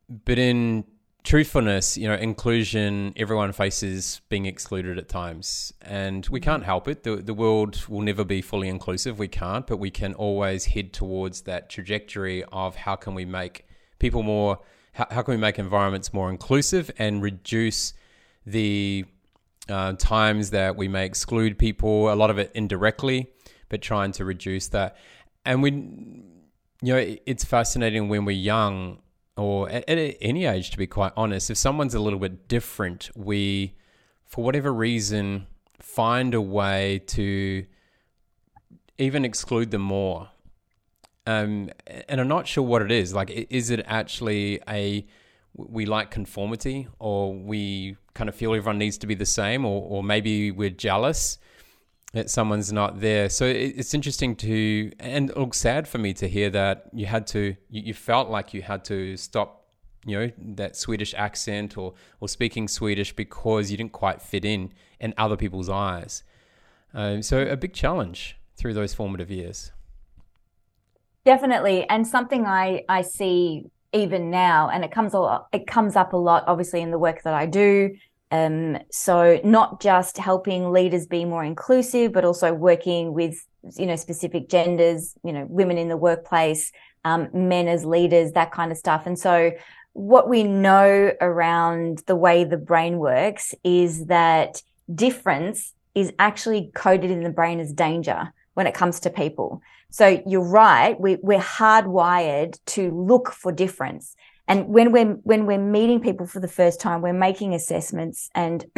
But 0.09 0.39
in 0.39 0.85
truthfulness, 1.25 1.97
you 1.97 2.09
know, 2.09 2.15
inclusion, 2.15 3.13
everyone 3.17 3.53
faces 3.53 4.21
being 4.29 4.47
excluded 4.47 4.99
at 4.99 5.09
times. 5.09 5.73
And 5.81 6.27
we 6.29 6.41
can't 6.41 6.65
help 6.65 6.89
it. 6.89 7.05
The, 7.05 7.17
the 7.17 7.35
world 7.35 7.85
will 7.89 8.01
never 8.01 8.25
be 8.25 8.43
fully 8.43 8.69
inclusive. 8.69 9.19
We 9.19 9.29
can't, 9.29 9.67
but 9.67 9.77
we 9.77 9.91
can 9.91 10.15
always 10.15 10.67
head 10.67 10.93
towards 10.93 11.43
that 11.43 11.71
trajectory 11.71 12.45
of 12.45 12.75
how 12.75 12.97
can 12.97 13.15
we 13.15 13.25
make 13.25 13.67
people 13.99 14.23
more, 14.23 14.59
how, 14.95 15.07
how 15.11 15.23
can 15.23 15.35
we 15.35 15.39
make 15.41 15.59
environments 15.59 16.13
more 16.13 16.29
inclusive 16.29 16.91
and 16.99 17.23
reduce 17.23 17.95
the 18.45 19.05
uh, 19.69 19.93
times 19.93 20.51
that 20.51 20.77
we 20.77 20.89
may 20.89 21.07
exclude 21.07 21.57
people, 21.57 22.13
a 22.13 22.17
lot 22.17 22.31
of 22.31 22.39
it 22.39 22.51
indirectly, 22.55 23.31
but 23.69 23.81
trying 23.81 24.11
to 24.13 24.25
reduce 24.25 24.67
that. 24.69 24.97
And 25.45 25.63
we, 25.63 25.71
you 25.71 26.93
know, 26.95 27.17
it's 27.27 27.45
fascinating 27.45 28.09
when 28.09 28.25
we're 28.25 28.33
young 28.33 28.99
or 29.37 29.69
at, 29.71 29.89
at 29.89 30.17
any 30.21 30.45
age, 30.45 30.71
to 30.71 30.79
be 30.79 30.87
quite 30.87 31.13
honest, 31.17 31.51
if 31.51 31.57
someone's 31.57 31.95
a 31.95 32.01
little 32.01 32.19
bit 32.19 32.49
different, 32.49 33.11
we, 33.15 33.75
for 34.25 34.45
whatever 34.45 34.73
reason, 34.73 35.47
find 35.81 36.35
a 36.35 36.41
way 36.41 37.03
to 37.07 37.65
even 38.99 39.25
exclude 39.25 39.71
them 39.71 39.83
more. 39.83 40.31
Um, 41.27 41.71
and 42.09 42.21
I'm 42.21 42.29
not 42.29 42.47
sure 42.47 42.65
what 42.65 42.83
it 42.83 42.91
is. 42.91 43.15
Like, 43.15 43.31
is 43.31 43.71
it 43.71 43.85
actually 43.87 44.61
a 44.69 45.07
we 45.55 45.85
like 45.85 46.11
conformity, 46.11 46.89
or 46.99 47.35
we 47.35 47.97
kind 48.15 48.29
of 48.29 48.35
feel 48.35 48.55
everyone 48.55 48.79
needs 48.79 48.97
to 48.99 49.07
be 49.07 49.15
the 49.15 49.27
same, 49.27 49.67
or, 49.67 49.83
or 49.87 50.03
maybe 50.03 50.51
we're 50.51 50.71
jealous 50.71 51.39
that 52.13 52.29
someone's 52.29 52.73
not 52.73 53.01
there. 53.01 53.29
So 53.29 53.47
it's 53.47 53.95
interesting 53.95 54.37
to, 54.37 54.93
and 55.01 55.31
it 55.31 55.37
looks 55.37 55.59
sad 55.59 55.89
for 55.89 55.99
me 55.99 56.13
to 56.15 56.29
hear 56.29 56.51
that 56.51 56.91
you 56.93 57.07
had 57.07 57.27
to, 57.29 57.57
you, 57.71 57.83
you 57.83 57.95
felt 57.95 58.29
like 58.29 58.53
you 58.53 58.63
had 58.63 58.85
to 58.87 59.17
stop, 59.17 59.67
you 60.05 60.19
know, 60.19 60.31
that 60.57 60.77
Swedish 60.77 61.15
accent 61.15 61.79
or, 61.79 61.95
or 62.21 62.29
speaking 62.29 62.69
Swedish 62.69 63.15
because 63.15 63.71
you 63.71 63.77
didn't 63.79 63.93
quite 63.93 64.21
fit 64.21 64.45
in 64.45 64.73
in 65.01 65.15
other 65.17 65.37
people's 65.37 65.71
eyes. 65.71 66.23
Um, 66.93 67.23
so 67.23 67.41
a 67.41 67.57
big 67.57 67.73
challenge 67.73 68.37
through 68.57 68.75
those 68.75 68.93
formative 68.93 69.31
years. 69.31 69.73
Definitely, 71.25 71.89
and 71.89 72.07
something 72.07 72.47
I 72.47 72.83
I 72.89 73.03
see 73.03 73.71
even 73.93 74.31
now, 74.31 74.69
and 74.69 74.85
it 74.85 74.91
comes 74.91 75.15
a 75.15 75.21
lot, 75.21 75.47
it 75.53 75.67
comes 75.69 75.95
up 75.95 76.13
a 76.13 76.17
lot, 76.17 76.45
obviously, 76.49 76.83
in 76.83 76.91
the 76.91 76.99
work 76.99 77.23
that 77.23 77.33
I 77.33 77.47
do 77.47 77.95
um, 78.33 78.79
so 78.91 79.39
not 79.45 79.81
just 79.81 80.17
helping 80.17 80.73
leaders 80.73 81.07
be 81.07 81.25
more 81.25 81.45
inclusive, 81.45 82.13
but 82.13 82.25
also 82.25 82.53
working 82.53 83.13
with 83.13 83.47
you 83.77 83.87
know 83.87 83.97
specific 83.97 84.49
genders, 84.49 85.15
you 85.23 85.33
know, 85.33 85.47
women 85.49 85.79
in 85.79 85.89
the 85.89 85.97
workplace, 85.97 86.73
um, 87.05 87.29
men 87.33 87.69
as 87.69 87.85
leaders, 87.85 88.33
that 88.33 88.51
kind 88.51 88.73
of 88.73 88.79
stuff. 88.79 89.07
And 89.07 89.19
so 89.19 89.53
what 89.93 90.29
we 90.29 90.43
know 90.45 91.13
around 91.21 92.03
the 92.07 92.17
way 92.17 92.45
the 92.45 92.57
brain 92.57 92.99
works 92.99 93.55
is 93.63 94.07
that 94.07 94.63
difference 94.93 95.75
is 95.95 96.13
actually 96.19 96.71
coded 96.75 97.11
in 97.11 97.23
the 97.23 97.31
brain 97.31 97.61
as 97.61 97.73
danger 97.73 98.33
when 98.55 98.67
it 98.67 98.75
comes 98.75 99.01
to 99.01 99.11
people. 99.11 99.61
So 99.91 100.23
you're 100.27 100.41
right, 100.41 100.99
we, 100.99 101.17
we're 101.17 101.39
hardwired 101.39 102.59
to 102.69 102.91
look 102.91 103.31
for 103.31 103.53
difference. 103.53 104.17
And 104.53 104.69
when 104.69 104.93
we're 104.93 105.15
when 105.23 105.47
we're 105.47 105.57
meeting 105.57 105.99
people 105.99 106.27
for 106.27 106.39
the 106.39 106.47
first 106.47 106.79
time, 106.79 107.01
we're 107.01 107.15
making 107.15 107.55
assessments, 107.55 108.29
and 108.35 108.67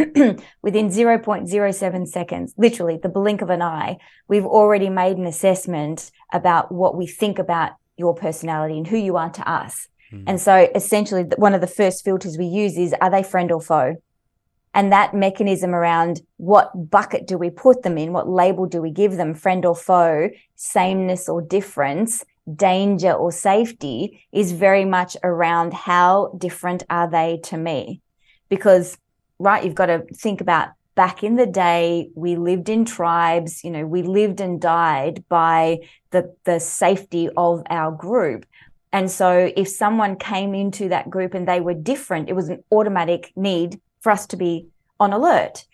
within 0.63 0.89
0.07 0.89 2.07
seconds, 2.07 2.55
literally 2.57 2.97
the 3.03 3.09
blink 3.09 3.43
of 3.43 3.51
an 3.51 3.61
eye, 3.61 3.97
we've 4.29 4.47
already 4.47 4.89
made 4.89 5.17
an 5.17 5.27
assessment 5.27 6.13
about 6.33 6.71
what 6.71 6.97
we 6.97 7.09
think 7.09 7.41
about 7.41 7.73
your 7.97 8.15
personality 8.15 8.79
and 8.79 8.87
who 8.87 8.97
you 8.97 9.17
are 9.17 9.31
to 9.31 9.51
us. 9.51 9.89
Mm. 10.13 10.25
And 10.29 10.41
so, 10.41 10.71
essentially, 10.77 11.25
one 11.39 11.55
of 11.55 11.61
the 11.61 11.67
first 11.67 12.05
filters 12.05 12.39
we 12.39 12.47
use 12.47 12.79
is: 12.79 12.95
Are 13.01 13.11
they 13.11 13.25
friend 13.25 13.51
or 13.51 13.61
foe? 13.61 13.97
And 14.75 14.93
that 14.93 15.13
mechanism 15.13 15.75
around 15.75 16.21
what 16.37 16.71
bucket 16.89 17.27
do 17.27 17.37
we 17.37 17.51
put 17.51 17.83
them 17.83 17.99
in? 17.99 18.13
What 18.13 18.29
label 18.29 18.67
do 18.67 18.81
we 18.81 18.93
give 18.93 19.17
them? 19.17 19.35
Friend 19.35 19.65
or 19.67 19.75
foe? 19.75 20.31
Sameness 20.55 21.29
or 21.29 21.43
difference? 21.43 22.25
Danger 22.53 23.13
or 23.13 23.33
safety 23.33 24.27
is 24.33 24.53
very 24.53 24.85
much 24.85 25.17
around 25.23 25.73
how 25.73 26.35
different 26.39 26.83
are 26.91 27.09
they 27.09 27.41
to 27.45 27.57
me. 27.57 28.01
Because 28.49 28.99
right 29.39 29.65
you've 29.65 29.75
got 29.75 29.87
to 29.87 30.05
think 30.15 30.41
about 30.41 30.69
back 30.95 31.25
in 31.25 31.35
the 31.37 31.47
day 31.47 32.09
we 32.15 32.37
lived 32.37 32.69
in 32.69 32.85
tribes 32.85 33.65
you 33.65 33.71
know 33.71 33.85
we 33.85 34.03
lived 34.03 34.41
and 34.41 34.61
died 34.61 35.25
by 35.29 35.79
the 36.13 36.33
the 36.45 36.61
safety 36.61 37.29
of 37.37 37.63
our 37.71 37.91
group. 37.91 38.47
And 38.93 39.11
so 39.11 39.51
if 39.57 39.67
someone 39.69 40.15
came 40.17 40.55
into 40.55 40.89
that 40.91 41.11
group 41.11 41.35
and 41.35 41.49
they 41.49 41.61
were 41.61 41.75
different 41.75 42.29
it 42.29 42.35
was 42.35 42.49
an 42.49 42.63
automatic 42.71 43.33
need 43.37 43.81
for 44.01 44.13
us 44.13 44.27
to 44.29 44.37
be 44.37 44.69
on 45.01 45.13
alert 45.13 45.65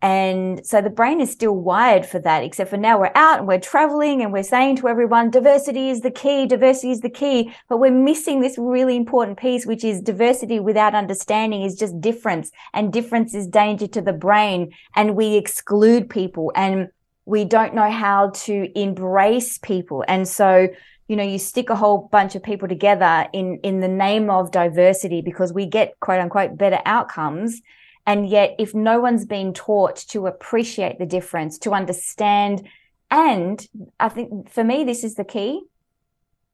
and 0.00 0.64
so 0.64 0.80
the 0.80 0.90
brain 0.90 1.20
is 1.20 1.32
still 1.32 1.56
wired 1.56 2.06
for 2.06 2.20
that, 2.20 2.44
except 2.44 2.70
for 2.70 2.76
now 2.76 3.00
we're 3.00 3.10
out 3.16 3.40
and 3.40 3.48
we're 3.48 3.58
traveling 3.58 4.22
and 4.22 4.32
we're 4.32 4.44
saying 4.44 4.76
to 4.76 4.88
everyone, 4.88 5.30
diversity 5.30 5.90
is 5.90 6.02
the 6.02 6.10
key, 6.10 6.46
diversity 6.46 6.92
is 6.92 7.00
the 7.00 7.10
key. 7.10 7.52
But 7.68 7.78
we're 7.78 7.90
missing 7.90 8.40
this 8.40 8.56
really 8.58 8.96
important 8.96 9.38
piece, 9.38 9.66
which 9.66 9.82
is 9.82 10.00
diversity 10.00 10.60
without 10.60 10.94
understanding 10.94 11.62
is 11.62 11.74
just 11.74 12.00
difference. 12.00 12.52
And 12.72 12.92
difference 12.92 13.34
is 13.34 13.48
danger 13.48 13.88
to 13.88 14.00
the 14.00 14.12
brain. 14.12 14.72
And 14.94 15.16
we 15.16 15.34
exclude 15.34 16.08
people 16.08 16.52
and 16.54 16.90
we 17.24 17.44
don't 17.44 17.74
know 17.74 17.90
how 17.90 18.30
to 18.30 18.78
embrace 18.78 19.58
people. 19.58 20.04
And 20.06 20.28
so, 20.28 20.68
you 21.08 21.16
know, 21.16 21.24
you 21.24 21.40
stick 21.40 21.70
a 21.70 21.76
whole 21.76 22.08
bunch 22.12 22.36
of 22.36 22.42
people 22.44 22.68
together 22.68 23.26
in, 23.32 23.58
in 23.64 23.80
the 23.80 23.88
name 23.88 24.30
of 24.30 24.52
diversity 24.52 25.22
because 25.22 25.52
we 25.52 25.66
get 25.66 25.98
quote 25.98 26.20
unquote 26.20 26.56
better 26.56 26.78
outcomes 26.86 27.60
and 28.08 28.26
yet, 28.26 28.56
if 28.58 28.74
no 28.74 29.00
one's 29.00 29.26
been 29.26 29.52
taught 29.52 29.96
to 30.08 30.28
appreciate 30.28 30.98
the 30.98 31.04
difference, 31.04 31.58
to 31.58 31.72
understand, 31.72 32.66
and 33.10 33.64
I 34.00 34.08
think 34.08 34.50
for 34.50 34.64
me, 34.64 34.82
this 34.82 35.04
is 35.04 35.16
the 35.16 35.26
key 35.26 35.60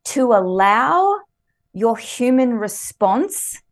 to 0.06 0.32
allow 0.32 1.20
your 1.72 1.96
human 1.96 2.54
response 2.54 3.62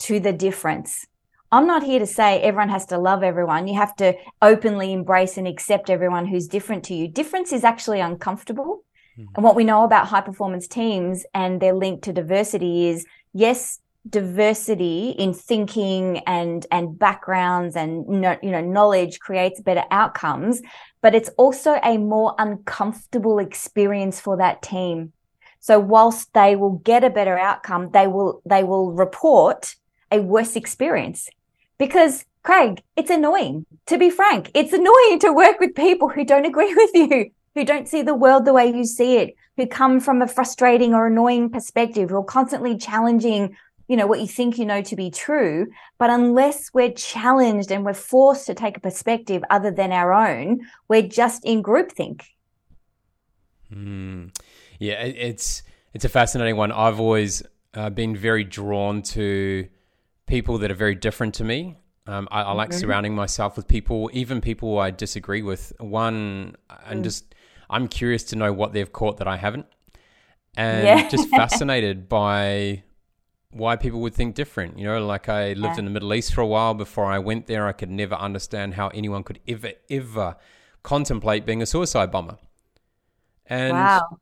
to 0.00 0.18
the 0.18 0.32
difference. 0.32 1.06
I'm 1.52 1.68
not 1.68 1.84
here 1.84 2.00
to 2.00 2.06
say 2.06 2.40
everyone 2.40 2.70
has 2.70 2.86
to 2.86 2.98
love 2.98 3.22
everyone. 3.22 3.68
You 3.68 3.76
have 3.76 3.94
to 3.96 4.14
openly 4.40 4.92
embrace 4.92 5.36
and 5.36 5.46
accept 5.46 5.90
everyone 5.90 6.26
who's 6.26 6.48
different 6.48 6.82
to 6.86 6.94
you. 6.94 7.06
Difference 7.06 7.52
is 7.52 7.62
actually 7.62 8.00
uncomfortable. 8.00 8.84
Mm-hmm. 9.16 9.34
And 9.36 9.44
what 9.44 9.54
we 9.54 9.62
know 9.62 9.84
about 9.84 10.08
high 10.08 10.22
performance 10.22 10.66
teams 10.66 11.24
and 11.32 11.62
their 11.62 11.72
link 11.72 12.02
to 12.02 12.12
diversity 12.12 12.88
is 12.88 13.06
yes, 13.32 13.78
diversity 14.08 15.10
in 15.10 15.32
thinking 15.32 16.18
and 16.26 16.66
and 16.72 16.98
backgrounds 16.98 17.76
and 17.76 18.04
you 18.42 18.50
know 18.50 18.60
knowledge 18.60 19.20
creates 19.20 19.60
better 19.60 19.84
outcomes 19.92 20.60
but 21.02 21.14
it's 21.14 21.30
also 21.36 21.78
a 21.84 21.98
more 21.98 22.34
uncomfortable 22.38 23.38
experience 23.38 24.20
for 24.20 24.36
that 24.36 24.62
team. 24.62 25.12
So 25.60 25.78
whilst 25.78 26.32
they 26.32 26.56
will 26.56 26.78
get 26.78 27.04
a 27.04 27.10
better 27.10 27.38
outcome 27.38 27.90
they 27.92 28.06
will 28.08 28.42
they 28.44 28.64
will 28.64 28.92
report 28.92 29.76
a 30.10 30.20
worse 30.20 30.56
experience. 30.56 31.28
Because 31.78 32.24
craig 32.42 32.82
it's 32.96 33.10
annoying. 33.10 33.66
To 33.86 33.98
be 33.98 34.10
frank 34.10 34.50
it's 34.54 34.72
annoying 34.72 35.20
to 35.20 35.32
work 35.32 35.60
with 35.60 35.76
people 35.76 36.08
who 36.08 36.24
don't 36.24 36.46
agree 36.46 36.74
with 36.74 36.90
you 36.94 37.30
who 37.54 37.64
don't 37.64 37.88
see 37.88 38.02
the 38.02 38.14
world 38.14 38.44
the 38.44 38.52
way 38.52 38.66
you 38.66 38.84
see 38.84 39.18
it 39.18 39.34
who 39.56 39.66
come 39.66 40.00
from 40.00 40.22
a 40.22 40.28
frustrating 40.28 40.94
or 40.94 41.06
annoying 41.06 41.50
perspective 41.50 42.10
who 42.10 42.16
are 42.16 42.24
constantly 42.24 42.76
challenging 42.76 43.56
you 43.92 43.98
know 43.98 44.06
what 44.06 44.20
you 44.20 44.26
think 44.26 44.56
you 44.56 44.64
know 44.64 44.80
to 44.80 44.96
be 44.96 45.10
true 45.10 45.66
but 45.98 46.08
unless 46.08 46.72
we're 46.72 46.90
challenged 46.92 47.70
and 47.70 47.84
we're 47.84 47.92
forced 47.92 48.46
to 48.46 48.54
take 48.54 48.78
a 48.78 48.80
perspective 48.80 49.44
other 49.50 49.70
than 49.70 49.92
our 49.92 50.14
own 50.14 50.58
we're 50.88 51.02
just 51.02 51.44
in 51.44 51.62
groupthink 51.62 52.22
mm. 53.70 54.34
yeah 54.78 54.94
it's 54.94 55.62
it's 55.92 56.06
a 56.06 56.08
fascinating 56.08 56.56
one 56.56 56.72
i've 56.72 56.98
always 56.98 57.42
uh, 57.74 57.90
been 57.90 58.16
very 58.16 58.44
drawn 58.44 59.02
to 59.02 59.68
people 60.26 60.56
that 60.56 60.70
are 60.70 60.80
very 60.86 60.94
different 60.94 61.34
to 61.34 61.44
me 61.44 61.76
um, 62.06 62.26
I, 62.32 62.40
I, 62.40 62.52
like 62.52 62.70
mm-hmm. 62.70 62.78
surrounding 62.78 63.14
myself 63.14 63.58
with 63.58 63.68
people 63.68 64.08
even 64.14 64.40
people 64.40 64.78
i 64.78 64.90
disagree 64.90 65.42
with 65.42 65.70
one 65.78 66.56
i'm 66.70 67.00
mm. 67.00 67.04
just 67.04 67.34
i'm 67.68 67.88
curious 67.88 68.24
to 68.24 68.36
know 68.36 68.54
what 68.54 68.72
they've 68.72 68.90
caught 68.90 69.18
that 69.18 69.28
i 69.28 69.36
haven't 69.36 69.66
and 70.56 70.86
yeah. 70.86 71.08
just 71.10 71.28
fascinated 71.36 72.08
by 72.08 72.84
why 73.52 73.76
people 73.76 74.00
would 74.00 74.14
think 74.14 74.34
different. 74.34 74.78
You 74.78 74.86
know, 74.86 75.06
like 75.06 75.28
I 75.28 75.52
lived 75.52 75.74
yeah. 75.74 75.80
in 75.80 75.84
the 75.84 75.90
Middle 75.90 76.12
East 76.14 76.34
for 76.34 76.40
a 76.40 76.46
while 76.46 76.74
before 76.74 77.06
I 77.06 77.18
went 77.18 77.46
there. 77.46 77.66
I 77.66 77.72
could 77.72 77.90
never 77.90 78.14
understand 78.14 78.74
how 78.74 78.88
anyone 78.88 79.22
could 79.22 79.40
ever, 79.46 79.72
ever 79.90 80.36
contemplate 80.82 81.46
being 81.46 81.62
a 81.62 81.66
suicide 81.66 82.10
bomber. 82.10 82.38
And, 83.46 83.74
wow. 83.74 84.18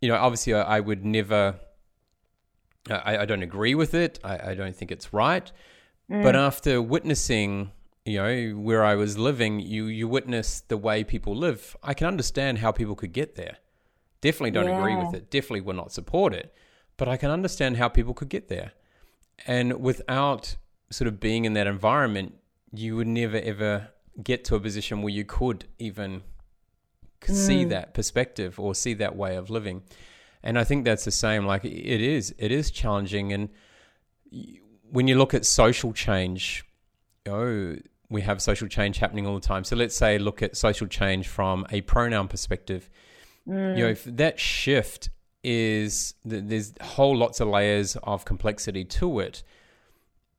you 0.00 0.08
know, 0.08 0.16
obviously 0.16 0.54
I, 0.54 0.76
I 0.76 0.80
would 0.80 1.04
never, 1.04 1.56
I, 2.88 3.18
I, 3.18 3.24
don't 3.26 3.42
agree 3.42 3.74
with 3.74 3.92
it. 3.92 4.18
I, 4.24 4.50
I 4.50 4.54
don't 4.54 4.74
think 4.74 4.90
it's 4.90 5.12
right. 5.12 5.50
Mm. 6.10 6.22
But 6.22 6.36
after 6.36 6.80
witnessing, 6.80 7.72
you 8.06 8.22
know, 8.22 8.50
where 8.58 8.84
I 8.84 8.94
was 8.94 9.18
living, 9.18 9.60
you, 9.60 9.86
you 9.86 10.08
witness 10.08 10.62
the 10.62 10.78
way 10.78 11.04
people 11.04 11.36
live. 11.36 11.76
I 11.82 11.92
can 11.92 12.06
understand 12.06 12.58
how 12.58 12.72
people 12.72 12.94
could 12.94 13.12
get 13.12 13.34
there 13.34 13.58
Definitely 14.20 14.50
don't 14.50 14.66
yeah. 14.66 14.78
agree 14.78 14.96
with 14.96 15.14
it. 15.14 15.30
Definitely 15.30 15.62
will 15.62 15.74
not 15.74 15.92
support 15.92 16.34
it. 16.34 16.52
But 17.00 17.08
I 17.08 17.16
can 17.16 17.30
understand 17.30 17.78
how 17.78 17.88
people 17.88 18.12
could 18.12 18.28
get 18.28 18.48
there. 18.48 18.72
And 19.46 19.80
without 19.80 20.56
sort 20.90 21.08
of 21.08 21.18
being 21.18 21.46
in 21.46 21.54
that 21.54 21.66
environment, 21.66 22.34
you 22.74 22.94
would 22.96 23.06
never 23.06 23.38
ever 23.38 23.88
get 24.22 24.44
to 24.44 24.54
a 24.54 24.60
position 24.60 25.00
where 25.00 25.10
you 25.10 25.24
could 25.24 25.64
even 25.78 26.20
mm. 27.22 27.34
see 27.34 27.64
that 27.64 27.94
perspective 27.94 28.60
or 28.60 28.74
see 28.74 28.92
that 28.92 29.16
way 29.16 29.36
of 29.36 29.48
living. 29.48 29.82
And 30.42 30.58
I 30.58 30.64
think 30.64 30.84
that's 30.84 31.06
the 31.06 31.10
same. 31.10 31.46
Like 31.46 31.64
it 31.64 32.02
is, 32.02 32.34
it 32.36 32.52
is 32.52 32.70
challenging. 32.70 33.32
And 33.32 33.48
when 34.90 35.08
you 35.08 35.16
look 35.16 35.32
at 35.32 35.46
social 35.46 35.94
change, 35.94 36.66
oh, 37.26 37.76
we 38.10 38.20
have 38.20 38.42
social 38.42 38.68
change 38.68 38.98
happening 38.98 39.26
all 39.26 39.36
the 39.36 39.40
time. 39.40 39.64
So 39.64 39.74
let's 39.74 39.96
say 39.96 40.18
look 40.18 40.42
at 40.42 40.54
social 40.54 40.86
change 40.86 41.28
from 41.28 41.64
a 41.70 41.80
pronoun 41.80 42.28
perspective. 42.28 42.90
Mm. 43.48 43.78
You 43.78 43.84
know, 43.84 43.90
if 43.90 44.04
that 44.04 44.38
shift 44.38 45.08
is 45.42 46.14
there's 46.24 46.74
whole 46.82 47.16
lots 47.16 47.40
of 47.40 47.48
layers 47.48 47.96
of 48.02 48.24
complexity 48.24 48.84
to 48.84 49.20
it. 49.20 49.42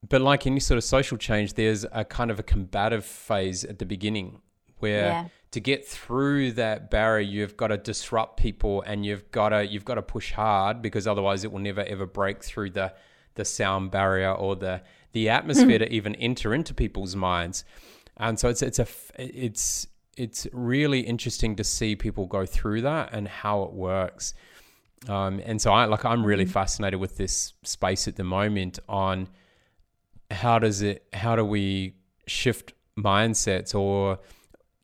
But 0.07 0.21
like 0.21 0.47
any 0.47 0.59
sort 0.59 0.77
of 0.77 0.83
social 0.83 1.17
change, 1.17 1.53
there's 1.53 1.85
a 1.91 2.03
kind 2.03 2.31
of 2.31 2.39
a 2.39 2.43
combative 2.43 3.05
phase 3.05 3.63
at 3.63 3.79
the 3.79 3.85
beginning 3.85 4.41
where 4.79 5.05
yeah. 5.05 5.25
to 5.51 5.59
get 5.59 5.87
through 5.87 6.53
that 6.53 6.89
barrier, 6.89 7.27
you've 7.27 7.55
got 7.55 7.67
to 7.67 7.77
disrupt 7.77 8.37
people 8.37 8.81
and 8.81 9.05
you've 9.05 9.29
got 9.31 9.49
to 9.49 9.65
you've 9.65 9.85
got 9.85 9.95
to 9.95 10.01
push 10.01 10.31
hard 10.31 10.81
because 10.81 11.07
otherwise 11.07 11.43
it 11.43 11.51
will 11.51 11.59
never 11.59 11.81
ever 11.81 12.05
break 12.05 12.43
through 12.43 12.71
the 12.71 12.93
the 13.35 13.45
sound 13.45 13.91
barrier 13.91 14.31
or 14.31 14.55
the 14.55 14.81
the 15.13 15.29
atmosphere 15.29 15.79
mm-hmm. 15.79 15.89
to 15.89 15.93
even 15.93 16.15
enter 16.15 16.53
into 16.53 16.73
people's 16.73 17.15
minds. 17.15 17.63
And 18.17 18.39
so 18.39 18.49
it's 18.49 18.61
it's 18.61 18.79
a 18.79 18.87
it's 19.17 19.87
it's 20.17 20.47
really 20.51 21.01
interesting 21.01 21.55
to 21.55 21.63
see 21.63 21.95
people 21.95 22.25
go 22.25 22.45
through 22.45 22.81
that 22.81 23.09
and 23.13 23.27
how 23.27 23.63
it 23.63 23.73
works. 23.73 24.33
Um, 25.07 25.41
and 25.45 25.59
so 25.61 25.71
I 25.71 25.85
like 25.85 26.05
I'm 26.05 26.25
really 26.25 26.43
mm-hmm. 26.43 26.53
fascinated 26.53 26.99
with 26.99 27.17
this 27.17 27.53
space 27.63 28.07
at 28.07 28.15
the 28.15 28.23
moment 28.23 28.79
on 28.87 29.27
how 30.29 30.59
does 30.59 30.81
it 30.81 31.05
how 31.13 31.35
do 31.35 31.43
we 31.43 31.95
shift 32.27 32.73
mindsets 32.97 33.73
or 33.73 34.19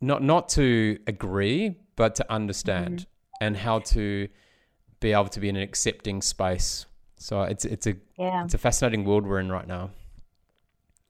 not 0.01 0.24
not 0.24 0.50
to 0.50 0.97
agree 1.07 1.75
but 1.95 2.15
to 2.15 2.31
understand 2.31 3.00
mm-hmm. 3.00 3.43
and 3.43 3.57
how 3.57 3.79
to 3.79 4.27
be 5.00 5.12
able 5.12 5.27
to 5.27 5.39
be 5.39 5.50
in 5.50 5.55
an 5.55 5.62
accepting 5.62 6.21
space. 6.21 6.86
So 7.17 7.43
it's 7.43 7.65
it's 7.65 7.88
a 7.88 7.95
yeah. 8.17 8.43
it's 8.43 8.53
a 8.53 8.57
fascinating 8.57 9.05
world 9.05 9.25
we're 9.25 9.39
in 9.39 9.51
right 9.51 9.67
now. 9.67 9.91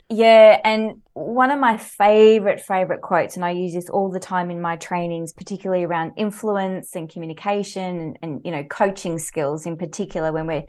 Yeah, 0.09 0.61
and 0.63 1.01
one 1.13 1.51
of 1.51 1.59
my 1.59 1.75
favorite 1.75 2.61
favorite 2.61 3.01
quotes, 3.01 3.35
and 3.35 3.43
I 3.43 3.51
use 3.51 3.73
this 3.73 3.89
all 3.89 4.09
the 4.09 4.21
time 4.21 4.49
in 4.49 4.61
my 4.61 4.77
trainings, 4.77 5.33
particularly 5.33 5.83
around 5.83 6.13
influence 6.15 6.95
and 6.95 7.09
communication, 7.09 7.99
and, 7.99 8.19
and 8.21 8.41
you 8.45 8.51
know 8.51 8.63
coaching 8.63 9.19
skills 9.19 9.65
in 9.65 9.75
particular 9.75 10.31
when 10.31 10.47
we're 10.47 10.63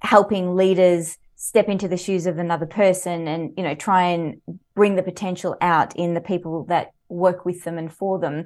helping 0.00 0.54
leaders 0.54 1.18
step 1.34 1.68
into 1.68 1.88
the 1.88 1.96
shoes 1.96 2.26
of 2.26 2.38
another 2.38 2.66
person 2.66 3.26
and 3.26 3.52
you 3.56 3.64
know 3.64 3.74
try 3.74 4.04
and 4.04 4.40
bring 4.76 4.94
the 4.94 5.02
potential 5.02 5.56
out 5.60 5.96
in 5.96 6.14
the 6.14 6.20
people 6.20 6.64
that 6.66 6.92
work 7.08 7.44
with 7.44 7.64
them 7.64 7.78
and 7.78 7.92
for 7.92 8.20
them. 8.20 8.44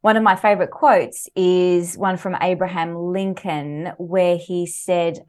One 0.00 0.16
of 0.16 0.22
my 0.22 0.36
favorite 0.36 0.70
quotes 0.70 1.28
is 1.34 1.96
one 1.96 2.18
from 2.18 2.36
Abraham 2.40 2.94
Lincoln, 2.96 3.92
where 3.98 4.36
he 4.36 4.66
said, 4.66 5.24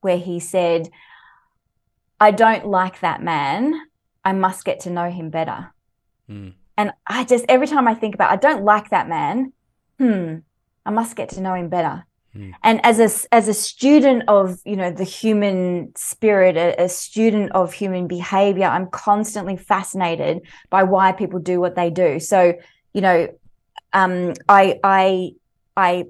where 0.00 0.18
he 0.18 0.40
said 0.40 0.88
I 2.22 2.30
don't 2.30 2.66
like 2.68 3.00
that 3.00 3.20
man. 3.20 3.74
I 4.24 4.32
must 4.32 4.64
get 4.64 4.78
to 4.80 4.90
know 4.90 5.10
him 5.10 5.30
better. 5.30 5.74
Mm. 6.30 6.52
And 6.76 6.92
I 7.04 7.24
just, 7.24 7.44
every 7.48 7.66
time 7.66 7.88
I 7.88 7.94
think 7.94 8.14
about, 8.14 8.30
I 8.30 8.36
don't 8.36 8.64
like 8.64 8.90
that 8.90 9.08
man. 9.08 9.52
Hmm, 9.98 10.36
I 10.86 10.90
must 10.90 11.16
get 11.16 11.30
to 11.30 11.40
know 11.40 11.54
him 11.54 11.68
better. 11.68 12.06
Mm. 12.36 12.52
And 12.62 12.86
as 12.86 13.00
a, 13.00 13.34
as 13.34 13.48
a 13.48 13.54
student 13.54 14.22
of, 14.28 14.60
you 14.64 14.76
know, 14.76 14.92
the 14.92 15.02
human 15.02 15.92
spirit, 15.96 16.56
a, 16.56 16.84
a 16.84 16.88
student 16.88 17.50
of 17.52 17.72
human 17.72 18.06
behavior, 18.06 18.66
I'm 18.66 18.86
constantly 18.86 19.56
fascinated 19.56 20.42
by 20.70 20.84
why 20.84 21.10
people 21.10 21.40
do 21.40 21.60
what 21.60 21.74
they 21.74 21.90
do. 21.90 22.20
So, 22.20 22.54
you 22.94 23.00
know, 23.00 23.28
um, 23.92 24.34
I, 24.48 24.78
I, 24.84 25.32
I 25.76 26.04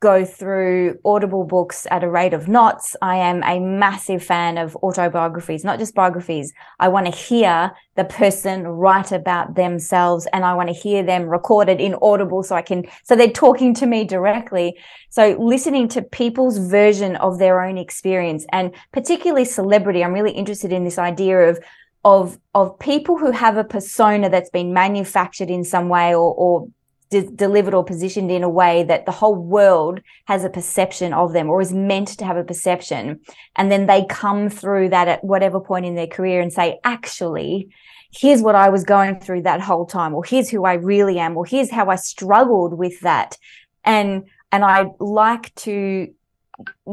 go 0.00 0.24
through 0.24 0.96
Audible 1.04 1.44
books 1.44 1.86
at 1.90 2.04
a 2.04 2.08
rate 2.08 2.32
of 2.32 2.46
knots. 2.46 2.94
I 3.02 3.16
am 3.16 3.42
a 3.42 3.58
massive 3.58 4.22
fan 4.22 4.56
of 4.56 4.76
autobiographies, 4.76 5.64
not 5.64 5.80
just 5.80 5.94
biographies. 5.94 6.52
I 6.78 6.88
want 6.88 7.06
to 7.06 7.12
hear 7.12 7.72
the 7.96 8.04
person 8.04 8.62
write 8.62 9.10
about 9.10 9.56
themselves 9.56 10.28
and 10.32 10.44
I 10.44 10.54
want 10.54 10.68
to 10.68 10.74
hear 10.74 11.02
them 11.02 11.24
recorded 11.24 11.80
in 11.80 11.96
Audible 12.00 12.44
so 12.44 12.54
I 12.54 12.62
can, 12.62 12.84
so 13.02 13.16
they're 13.16 13.30
talking 13.30 13.74
to 13.74 13.86
me 13.86 14.04
directly. 14.04 14.78
So 15.10 15.36
listening 15.40 15.88
to 15.88 16.02
people's 16.02 16.58
version 16.58 17.16
of 17.16 17.40
their 17.40 17.60
own 17.60 17.76
experience 17.76 18.46
and 18.52 18.72
particularly 18.92 19.44
celebrity, 19.44 20.04
I'm 20.04 20.12
really 20.14 20.32
interested 20.32 20.72
in 20.72 20.84
this 20.84 20.98
idea 20.98 21.50
of 21.50 21.58
of 22.04 22.38
of 22.54 22.78
people 22.78 23.18
who 23.18 23.32
have 23.32 23.56
a 23.56 23.64
persona 23.64 24.30
that's 24.30 24.50
been 24.50 24.72
manufactured 24.72 25.50
in 25.50 25.64
some 25.64 25.88
way 25.88 26.14
or, 26.14 26.32
or 26.32 26.68
de- 27.10 27.30
delivered 27.30 27.74
or 27.74 27.84
positioned 27.84 28.30
in 28.30 28.42
a 28.42 28.48
way 28.48 28.82
that 28.84 29.06
the 29.06 29.12
whole 29.12 29.34
world 29.34 30.00
has 30.26 30.44
a 30.44 30.50
perception 30.50 31.12
of 31.12 31.32
them 31.32 31.48
or 31.48 31.60
is 31.60 31.72
meant 31.72 32.08
to 32.08 32.24
have 32.24 32.36
a 32.36 32.44
perception. 32.44 33.20
And 33.56 33.70
then 33.70 33.86
they 33.86 34.04
come 34.08 34.48
through 34.48 34.90
that 34.90 35.08
at 35.08 35.24
whatever 35.24 35.60
point 35.60 35.86
in 35.86 35.94
their 35.94 36.06
career 36.06 36.40
and 36.40 36.52
say, 36.52 36.78
actually, 36.84 37.68
here's 38.10 38.42
what 38.42 38.54
I 38.54 38.68
was 38.68 38.84
going 38.84 39.20
through 39.20 39.42
that 39.42 39.60
whole 39.60 39.86
time, 39.86 40.14
or 40.14 40.24
here's 40.24 40.48
who 40.48 40.64
I 40.64 40.74
really 40.74 41.18
am, 41.18 41.36
or 41.36 41.44
here's 41.44 41.70
how 41.70 41.88
I 41.88 41.96
struggled 41.96 42.76
with 42.78 43.00
that. 43.00 43.36
And, 43.84 44.24
and 44.50 44.64
I 44.64 44.86
like 44.98 45.54
to 45.56 46.08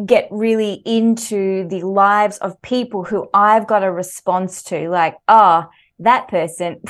get 0.05 0.27
really 0.29 0.73
into 0.85 1.67
the 1.69 1.81
lives 1.81 2.37
of 2.37 2.61
people 2.61 3.03
who 3.03 3.27
I've 3.33 3.65
got 3.65 3.83
a 3.83 3.91
response 3.91 4.61
to, 4.63 4.89
like, 4.89 5.17
oh, 5.27 5.65
that 5.99 6.27
person, 6.27 6.81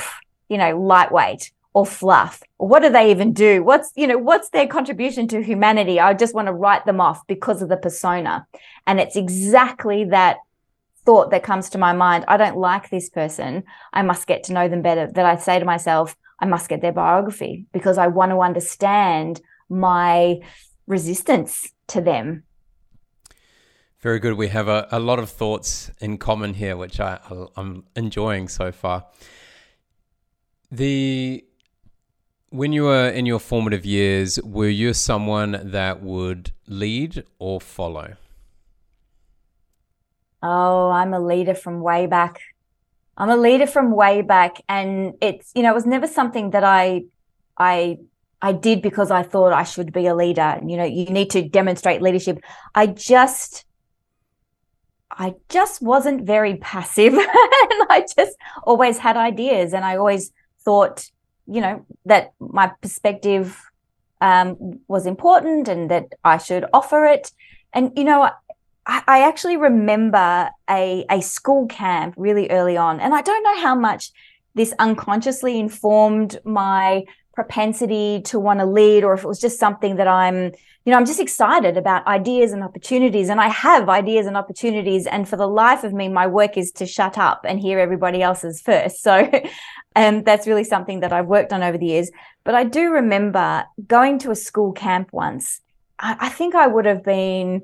you 0.48 0.58
know, 0.58 0.78
lightweight 0.78 1.52
or 1.76 1.84
fluff. 1.84 2.42
What 2.56 2.80
do 2.80 2.88
they 2.88 3.10
even 3.10 3.34
do? 3.34 3.62
What's 3.62 3.92
you 3.96 4.06
know 4.06 4.16
what's 4.16 4.48
their 4.48 4.66
contribution 4.66 5.28
to 5.28 5.42
humanity? 5.42 6.00
I 6.00 6.14
just 6.14 6.34
want 6.34 6.48
to 6.48 6.54
write 6.54 6.86
them 6.86 7.02
off 7.02 7.26
because 7.26 7.60
of 7.60 7.68
the 7.68 7.76
persona. 7.76 8.46
And 8.86 8.98
it's 8.98 9.14
exactly 9.14 10.04
that 10.04 10.38
thought 11.04 11.30
that 11.32 11.42
comes 11.42 11.68
to 11.70 11.78
my 11.78 11.92
mind. 11.92 12.24
I 12.28 12.38
don't 12.38 12.56
like 12.56 12.88
this 12.88 13.10
person. 13.10 13.62
I 13.92 14.00
must 14.00 14.26
get 14.26 14.42
to 14.44 14.54
know 14.54 14.68
them 14.68 14.80
better. 14.80 15.06
That 15.06 15.26
i 15.26 15.36
say 15.36 15.58
to 15.58 15.66
myself 15.66 16.16
i 16.40 16.46
must 16.46 16.70
get 16.70 16.80
their 16.80 16.92
biography 16.92 17.66
because 17.74 17.98
i 17.98 18.06
want 18.06 18.30
to 18.30 18.40
understand 18.40 19.42
my 19.68 20.40
resistance 20.86 21.70
to 21.88 22.00
them. 22.00 22.44
Very 24.00 24.18
good. 24.18 24.34
We 24.34 24.48
have 24.48 24.68
a, 24.68 24.88
a 24.90 25.00
lot 25.00 25.18
of 25.18 25.28
thoughts 25.28 25.90
in 26.00 26.16
common 26.16 26.54
here 26.54 26.74
which 26.78 27.00
I, 27.00 27.18
i'm 27.54 27.84
enjoying 27.94 28.48
so 28.48 28.72
far. 28.72 29.04
The 30.70 31.44
when 32.50 32.72
you 32.72 32.84
were 32.84 33.08
in 33.08 33.26
your 33.26 33.38
formative 33.38 33.84
years, 33.84 34.40
were 34.42 34.68
you 34.68 34.94
someone 34.94 35.60
that 35.64 36.02
would 36.02 36.52
lead 36.66 37.24
or 37.38 37.60
follow? 37.60 38.16
Oh, 40.42 40.90
I'm 40.90 41.12
a 41.12 41.20
leader 41.20 41.54
from 41.54 41.80
way 41.80 42.06
back. 42.06 42.40
I'm 43.16 43.30
a 43.30 43.36
leader 43.36 43.66
from 43.66 43.92
way 43.92 44.22
back 44.22 44.62
and 44.68 45.14
it's 45.20 45.50
you 45.54 45.62
know, 45.62 45.70
it 45.70 45.74
was 45.74 45.86
never 45.86 46.06
something 46.06 46.50
that 46.50 46.64
I 46.64 47.04
I 47.56 47.98
I 48.42 48.52
did 48.52 48.82
because 48.82 49.10
I 49.10 49.22
thought 49.22 49.52
I 49.52 49.64
should 49.64 49.92
be 49.92 50.06
a 50.06 50.14
leader. 50.14 50.60
You 50.64 50.76
know, 50.76 50.84
you 50.84 51.06
need 51.06 51.30
to 51.30 51.48
demonstrate 51.48 52.02
leadership. 52.02 52.38
I 52.74 52.86
just 52.86 53.64
I 55.10 55.34
just 55.48 55.80
wasn't 55.80 56.26
very 56.26 56.56
passive 56.56 57.14
and 57.18 57.28
I 57.88 58.04
just 58.16 58.36
always 58.64 58.98
had 58.98 59.16
ideas 59.16 59.72
and 59.72 59.84
I 59.84 59.96
always 59.96 60.30
thought 60.62 61.06
you 61.46 61.60
know, 61.60 61.84
that 62.04 62.32
my 62.38 62.68
perspective 62.80 63.60
um, 64.20 64.80
was 64.88 65.06
important 65.06 65.68
and 65.68 65.90
that 65.90 66.06
I 66.24 66.38
should 66.38 66.64
offer 66.72 67.04
it. 67.04 67.32
And, 67.72 67.92
you 67.96 68.04
know, 68.04 68.30
I, 68.86 69.02
I 69.06 69.22
actually 69.28 69.56
remember 69.56 70.50
a, 70.68 71.04
a 71.10 71.20
school 71.20 71.66
camp 71.66 72.14
really 72.16 72.50
early 72.50 72.76
on. 72.76 73.00
And 73.00 73.14
I 73.14 73.22
don't 73.22 73.42
know 73.42 73.60
how 73.60 73.74
much 73.74 74.12
this 74.54 74.72
unconsciously 74.78 75.58
informed 75.58 76.38
my 76.44 77.04
propensity 77.34 78.22
to 78.22 78.40
want 78.40 78.60
to 78.60 78.66
lead 78.66 79.04
or 79.04 79.12
if 79.12 79.22
it 79.22 79.28
was 79.28 79.38
just 79.38 79.60
something 79.60 79.96
that 79.96 80.08
I'm, 80.08 80.36
you 80.86 80.92
know, 80.92 80.96
I'm 80.96 81.04
just 81.04 81.20
excited 81.20 81.76
about 81.76 82.06
ideas 82.06 82.52
and 82.52 82.64
opportunities 82.64 83.28
and 83.28 83.40
I 83.40 83.48
have 83.48 83.90
ideas 83.90 84.26
and 84.26 84.38
opportunities. 84.38 85.06
And 85.06 85.28
for 85.28 85.36
the 85.36 85.46
life 85.46 85.84
of 85.84 85.92
me, 85.92 86.08
my 86.08 86.26
work 86.26 86.56
is 86.56 86.72
to 86.72 86.86
shut 86.86 87.18
up 87.18 87.42
and 87.44 87.60
hear 87.60 87.78
everybody 87.78 88.22
else's 88.22 88.62
first. 88.62 89.02
So, 89.02 89.30
and 89.96 90.24
that's 90.24 90.46
really 90.46 90.62
something 90.62 91.00
that 91.00 91.12
I've 91.12 91.26
worked 91.26 91.52
on 91.52 91.62
over 91.62 91.76
the 91.76 91.86
years. 91.86 92.10
But 92.44 92.54
I 92.54 92.62
do 92.62 92.92
remember 92.92 93.64
going 93.88 94.20
to 94.20 94.30
a 94.30 94.36
school 94.36 94.72
camp 94.72 95.08
once. 95.12 95.60
I, 95.98 96.16
I 96.20 96.28
think 96.28 96.54
I 96.54 96.68
would 96.68 96.84
have 96.84 97.02
been, 97.02 97.62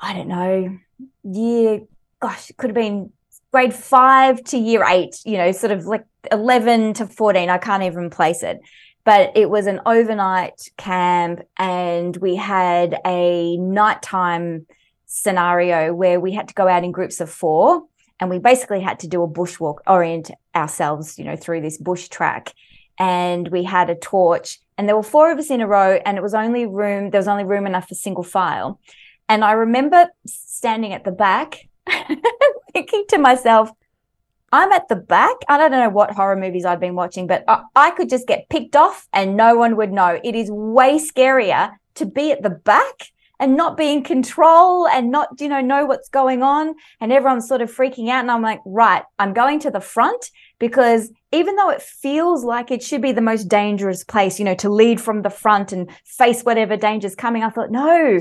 I 0.00 0.14
don't 0.14 0.28
know, 0.28 0.78
year, 1.24 1.80
gosh, 2.20 2.48
it 2.48 2.56
could 2.56 2.70
have 2.70 2.74
been 2.74 3.12
grade 3.52 3.74
five 3.74 4.42
to 4.44 4.56
year 4.56 4.84
eight, 4.86 5.16
you 5.24 5.36
know, 5.36 5.52
sort 5.52 5.72
of 5.72 5.84
like 5.86 6.04
11 6.32 6.94
to 6.94 7.06
14. 7.06 7.50
I 7.50 7.58
can't 7.58 7.82
even 7.82 8.08
place 8.08 8.42
it 8.42 8.60
but 9.04 9.30
it 9.36 9.48
was 9.48 9.68
an 9.68 9.80
overnight 9.86 10.68
camp 10.76 11.40
and 11.56 12.16
we 12.16 12.34
had 12.34 12.98
a 13.06 13.56
nighttime 13.56 14.66
scenario 15.06 15.94
where 15.94 16.18
we 16.18 16.32
had 16.32 16.48
to 16.48 16.54
go 16.54 16.66
out 16.66 16.82
in 16.82 16.90
groups 16.90 17.20
of 17.20 17.30
four 17.30 17.84
and 18.20 18.30
we 18.30 18.38
basically 18.38 18.80
had 18.80 18.98
to 19.00 19.08
do 19.08 19.22
a 19.22 19.28
bushwalk 19.28 19.78
orient 19.86 20.30
ourselves 20.54 21.18
you 21.18 21.24
know 21.24 21.36
through 21.36 21.60
this 21.60 21.78
bush 21.78 22.08
track 22.08 22.52
and 22.98 23.48
we 23.48 23.62
had 23.62 23.90
a 23.90 23.94
torch 23.94 24.58
and 24.78 24.88
there 24.88 24.96
were 24.96 25.02
four 25.02 25.30
of 25.30 25.38
us 25.38 25.50
in 25.50 25.60
a 25.60 25.66
row 25.66 26.00
and 26.04 26.16
it 26.16 26.22
was 26.22 26.34
only 26.34 26.66
room 26.66 27.10
there 27.10 27.18
was 27.20 27.28
only 27.28 27.44
room 27.44 27.66
enough 27.66 27.88
for 27.88 27.94
single 27.94 28.24
file 28.24 28.80
and 29.28 29.44
i 29.44 29.52
remember 29.52 30.08
standing 30.26 30.92
at 30.92 31.04
the 31.04 31.12
back 31.12 31.68
thinking 32.72 33.04
to 33.08 33.18
myself 33.18 33.70
I'm 34.52 34.70
at 34.72 34.88
the 34.88 34.96
back. 34.96 35.34
I 35.48 35.58
don't 35.58 35.72
know 35.72 35.88
what 35.88 36.12
horror 36.12 36.36
movies 36.36 36.64
I've 36.64 36.80
been 36.80 36.94
watching, 36.94 37.26
but 37.26 37.44
I, 37.48 37.64
I, 37.74 37.90
could 37.90 38.08
just 38.08 38.28
get 38.28 38.48
picked 38.48 38.76
off 38.76 39.08
and 39.12 39.36
no 39.36 39.56
one 39.56 39.76
would 39.76 39.92
know. 39.92 40.20
It 40.22 40.34
is 40.36 40.50
way 40.50 40.98
scarier 40.98 41.72
to 41.96 42.06
be 42.06 42.30
at 42.30 42.42
the 42.42 42.50
back 42.50 43.10
and 43.38 43.56
not 43.56 43.76
be 43.76 43.92
in 43.92 44.02
control 44.02 44.88
and 44.88 45.10
not, 45.10 45.40
you 45.40 45.48
know, 45.48 45.60
know 45.60 45.84
what's 45.84 46.08
going 46.08 46.42
on. 46.42 46.74
And 47.00 47.12
everyone's 47.12 47.48
sort 47.48 47.62
of 47.62 47.74
freaking 47.74 48.08
out. 48.08 48.20
And 48.20 48.30
I'm 48.30 48.42
like, 48.42 48.60
right, 48.64 49.02
I'm 49.18 49.32
going 49.32 49.60
to 49.60 49.70
the 49.70 49.80
front 49.80 50.30
because 50.58 51.10
even 51.32 51.56
though 51.56 51.70
it 51.70 51.82
feels 51.82 52.44
like 52.44 52.70
it 52.70 52.82
should 52.82 53.02
be 53.02 53.12
the 53.12 53.20
most 53.20 53.44
dangerous 53.44 54.04
place, 54.04 54.38
you 54.38 54.44
know, 54.44 54.54
to 54.56 54.70
lead 54.70 55.00
from 55.00 55.22
the 55.22 55.30
front 55.30 55.72
and 55.72 55.90
face 56.04 56.42
whatever 56.42 56.76
danger's 56.76 57.14
coming, 57.14 57.42
I 57.42 57.50
thought, 57.50 57.70
no, 57.70 58.20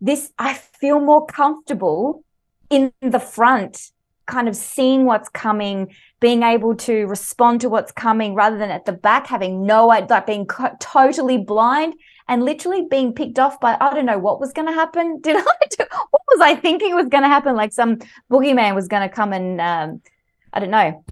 this, 0.00 0.32
I 0.38 0.54
feel 0.54 1.00
more 1.00 1.26
comfortable 1.26 2.24
in 2.70 2.92
the 3.02 3.20
front 3.20 3.90
kind 4.26 4.48
of 4.48 4.56
seeing 4.56 5.04
what's 5.04 5.28
coming, 5.28 5.94
being 6.20 6.42
able 6.42 6.74
to 6.74 7.06
respond 7.06 7.60
to 7.60 7.68
what's 7.68 7.92
coming 7.92 8.34
rather 8.34 8.56
than 8.56 8.70
at 8.70 8.86
the 8.86 8.92
back 8.92 9.26
having 9.26 9.66
no 9.66 9.86
like 9.86 10.08
being 10.26 10.46
totally 10.80 11.38
blind 11.38 11.94
and 12.28 12.44
literally 12.44 12.86
being 12.90 13.12
picked 13.12 13.38
off 13.38 13.60
by 13.60 13.76
I 13.80 13.92
don't 13.94 14.06
know 14.06 14.18
what 14.18 14.40
was 14.40 14.52
going 14.52 14.68
to 14.68 14.74
happen. 14.74 15.20
Did 15.22 15.36
I 15.36 15.66
do, 15.70 15.84
what 16.10 16.22
was 16.28 16.40
I 16.40 16.54
thinking 16.54 16.94
was 16.94 17.08
going 17.08 17.22
to 17.22 17.28
happen? 17.28 17.56
Like 17.56 17.72
some 17.72 17.98
boogeyman 18.30 18.74
was 18.74 18.88
going 18.88 19.08
to 19.08 19.14
come 19.14 19.32
and 19.32 19.60
um, 19.60 20.02
I 20.52 20.60
don't 20.60 20.70
know 20.70 21.04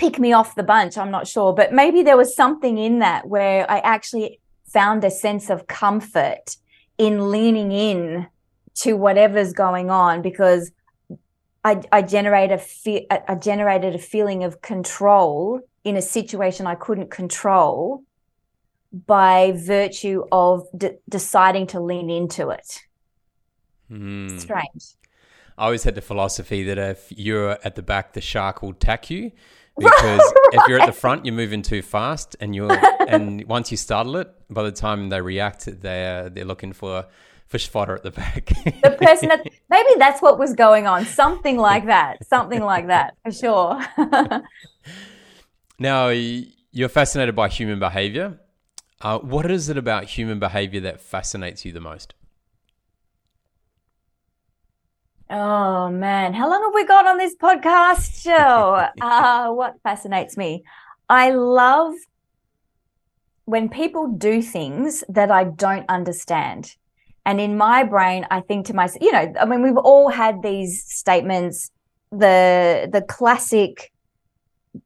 pick 0.00 0.18
me 0.18 0.32
off 0.32 0.54
the 0.54 0.62
bunch. 0.62 0.96
I'm 0.96 1.10
not 1.10 1.28
sure, 1.28 1.52
but 1.52 1.74
maybe 1.74 2.02
there 2.02 2.16
was 2.16 2.34
something 2.34 2.78
in 2.78 3.00
that 3.00 3.28
where 3.28 3.70
I 3.70 3.80
actually 3.80 4.40
found 4.64 5.04
a 5.04 5.10
sense 5.10 5.50
of 5.50 5.66
comfort 5.66 6.56
in 6.96 7.30
leaning 7.30 7.70
in 7.70 8.26
to 8.76 8.94
whatever's 8.94 9.52
going 9.52 9.90
on 9.90 10.22
because 10.22 10.72
I, 11.62 11.82
I 11.92 12.00
generate 12.00 12.50
a 12.50 12.56
fe- 12.56 13.06
I 13.10 13.34
generated 13.34 13.94
a 13.94 13.98
feeling 13.98 14.42
of 14.42 14.62
control 14.62 15.60
in 15.84 15.96
a 15.98 16.02
situation 16.02 16.66
I 16.66 16.76
couldn't 16.76 17.10
control 17.10 18.02
by 18.92 19.52
virtue 19.52 20.24
of 20.32 20.66
d- 20.76 20.96
deciding 21.08 21.66
to 21.68 21.80
lean 21.80 22.10
into 22.10 22.50
it. 22.50 22.82
Mm. 23.90 24.38
Strange. 24.38 24.94
I 25.58 25.66
always 25.66 25.84
had 25.84 25.94
the 25.94 26.00
philosophy 26.00 26.62
that 26.64 26.78
if 26.78 27.12
you're 27.14 27.58
at 27.62 27.74
the 27.74 27.82
back, 27.82 28.14
the 28.14 28.20
shark 28.20 28.62
will 28.62 28.74
tack 28.74 29.10
you. 29.10 29.32
Because 29.78 30.18
right. 30.20 30.48
if 30.52 30.68
you're 30.68 30.78
at 30.78 30.86
the 30.86 30.92
front, 30.92 31.24
you're 31.24 31.34
moving 31.34 31.62
too 31.62 31.80
fast, 31.80 32.36
and 32.38 32.54
you're 32.54 32.70
and 33.08 33.46
once 33.46 33.70
you 33.70 33.78
startle 33.78 34.16
it, 34.16 34.28
by 34.50 34.62
the 34.62 34.72
time 34.72 35.08
they 35.08 35.22
react, 35.22 35.66
they're 35.80 36.28
they're 36.28 36.44
looking 36.44 36.74
for 36.74 37.06
fish 37.46 37.68
fodder 37.68 37.94
at 37.94 38.02
the 38.02 38.10
back. 38.10 38.46
the 38.46 38.96
person 39.00 39.28
that 39.28 39.46
maybe 39.70 39.88
that's 39.96 40.20
what 40.20 40.38
was 40.38 40.52
going 40.54 40.86
on. 40.86 41.06
Something 41.06 41.56
like 41.56 41.86
that. 41.86 42.26
Something 42.26 42.62
like 42.62 42.88
that 42.88 43.16
for 43.24 43.32
sure. 43.32 43.80
now 45.78 46.08
you're 46.08 46.88
fascinated 46.90 47.34
by 47.34 47.48
human 47.48 47.78
behavior. 47.78 48.38
Uh, 49.00 49.18
what 49.18 49.50
is 49.50 49.70
it 49.70 49.78
about 49.78 50.04
human 50.04 50.38
behavior 50.38 50.80
that 50.80 51.00
fascinates 51.00 51.64
you 51.64 51.72
the 51.72 51.80
most? 51.80 52.12
Oh 55.30 55.88
man, 55.88 56.34
how 56.34 56.50
long 56.50 56.62
have 56.64 56.74
we 56.74 56.84
got 56.84 57.06
on 57.06 57.16
this 57.16 57.34
podcast 57.36 58.20
show? 58.20 58.86
uh, 59.00 59.50
what 59.50 59.76
fascinates 59.82 60.36
me? 60.36 60.64
I 61.08 61.30
love 61.30 61.94
when 63.46 63.68
people 63.68 64.08
do 64.08 64.42
things 64.42 65.02
that 65.08 65.30
I 65.30 65.44
don't 65.44 65.88
understand. 65.88 66.74
And 67.24 67.40
in 67.40 67.56
my 67.56 67.84
brain, 67.84 68.26
I 68.30 68.40
think 68.40 68.66
to 68.66 68.74
myself, 68.74 69.02
you 69.02 69.12
know, 69.12 69.32
I 69.40 69.44
mean, 69.46 69.62
we've 69.62 69.76
all 69.76 70.10
had 70.10 70.42
these 70.42 70.84
statements, 70.86 71.70
the 72.10 72.88
the 72.92 73.02
classic 73.02 73.92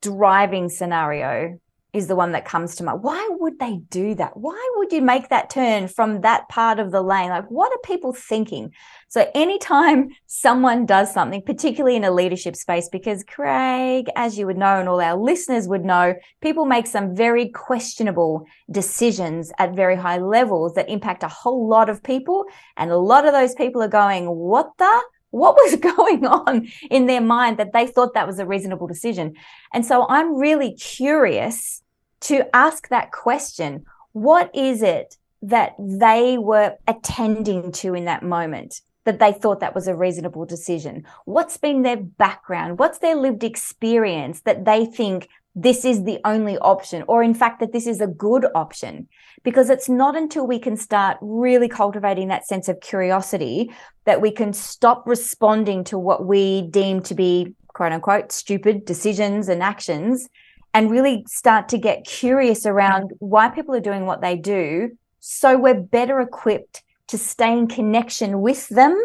driving 0.00 0.68
scenario 0.68 1.58
is 1.94 2.08
the 2.08 2.16
one 2.16 2.32
that 2.32 2.44
comes 2.44 2.74
to 2.74 2.84
mind. 2.84 3.02
Why 3.02 3.26
would 3.38 3.60
they 3.60 3.78
do 3.88 4.14
that? 4.16 4.36
Why 4.36 4.70
would 4.76 4.92
you 4.92 5.00
make 5.00 5.28
that 5.28 5.48
turn 5.48 5.86
from 5.86 6.22
that 6.22 6.48
part 6.48 6.80
of 6.80 6.90
the 6.90 7.00
lane? 7.02 7.30
Like, 7.30 7.48
what 7.50 7.72
are 7.72 7.78
people 7.84 8.12
thinking? 8.12 8.72
So, 9.08 9.30
anytime 9.34 10.08
someone 10.26 10.86
does 10.86 11.14
something, 11.14 11.42
particularly 11.42 11.96
in 11.96 12.04
a 12.04 12.10
leadership 12.10 12.56
space, 12.56 12.88
because 12.90 13.22
Craig, 13.22 14.08
as 14.16 14.36
you 14.36 14.46
would 14.46 14.58
know, 14.58 14.80
and 14.80 14.88
all 14.88 15.00
our 15.00 15.16
listeners 15.16 15.68
would 15.68 15.84
know, 15.84 16.14
people 16.42 16.66
make 16.66 16.88
some 16.88 17.14
very 17.14 17.48
questionable 17.48 18.44
decisions 18.70 19.52
at 19.58 19.76
very 19.76 19.96
high 19.96 20.18
levels 20.18 20.74
that 20.74 20.90
impact 20.90 21.22
a 21.22 21.28
whole 21.28 21.68
lot 21.68 21.88
of 21.88 22.02
people. 22.02 22.44
And 22.76 22.90
a 22.90 22.98
lot 22.98 23.24
of 23.24 23.32
those 23.32 23.54
people 23.54 23.80
are 23.82 23.88
going, 23.88 24.26
What 24.26 24.72
the? 24.78 25.02
what 25.34 25.56
was 25.56 25.76
going 25.96 26.24
on 26.24 26.68
in 26.90 27.06
their 27.06 27.20
mind 27.20 27.58
that 27.58 27.72
they 27.72 27.88
thought 27.88 28.14
that 28.14 28.26
was 28.26 28.38
a 28.38 28.46
reasonable 28.46 28.86
decision. 28.86 29.34
And 29.72 29.84
so 29.84 30.06
I'm 30.08 30.36
really 30.36 30.74
curious 30.74 31.82
to 32.24 32.44
ask 32.54 32.88
that 32.88 33.12
question 33.12 33.84
what 34.12 34.54
is 34.54 34.82
it 34.82 35.16
that 35.42 35.74
they 35.78 36.38
were 36.38 36.74
attending 36.86 37.72
to 37.72 37.94
in 37.94 38.06
that 38.06 38.22
moment 38.22 38.80
that 39.04 39.18
they 39.18 39.32
thought 39.32 39.60
that 39.60 39.74
was 39.74 39.86
a 39.86 39.94
reasonable 39.94 40.46
decision? 40.46 41.04
What's 41.26 41.56
been 41.58 41.82
their 41.82 41.98
background? 41.98 42.78
What's 42.78 42.98
their 42.98 43.16
lived 43.16 43.44
experience 43.44 44.40
that 44.42 44.64
they 44.64 44.86
think 44.86 45.28
this 45.54 45.84
is 45.84 46.04
the 46.04 46.18
only 46.24 46.56
option, 46.58 47.04
or 47.06 47.22
in 47.22 47.34
fact, 47.34 47.60
that 47.60 47.72
this 47.72 47.86
is 47.86 48.00
a 48.00 48.06
good 48.06 48.46
option? 48.54 49.08
Because 49.42 49.68
it's 49.68 49.88
not 49.88 50.16
until 50.16 50.46
we 50.46 50.58
can 50.58 50.76
start 50.76 51.18
really 51.20 51.68
cultivating 51.68 52.28
that 52.28 52.46
sense 52.46 52.68
of 52.68 52.80
curiosity 52.80 53.70
that 54.06 54.20
we 54.20 54.30
can 54.30 54.52
stop 54.52 55.06
responding 55.06 55.84
to 55.84 55.98
what 55.98 56.24
we 56.24 56.62
deem 56.62 57.02
to 57.02 57.14
be 57.14 57.54
quote 57.74 57.92
unquote 57.92 58.32
stupid 58.32 58.84
decisions 58.84 59.48
and 59.48 59.62
actions 59.62 60.28
and 60.74 60.90
really 60.90 61.24
start 61.28 61.68
to 61.70 61.78
get 61.78 62.04
curious 62.04 62.66
around 62.66 63.12
why 63.20 63.48
people 63.48 63.74
are 63.74 63.80
doing 63.80 64.04
what 64.04 64.20
they 64.20 64.36
do 64.36 64.90
so 65.26 65.56
we're 65.56 65.72
better 65.72 66.20
equipped 66.20 66.82
to 67.06 67.16
stay 67.16 67.56
in 67.56 67.66
connection 67.66 68.42
with 68.42 68.68
them 68.68 69.00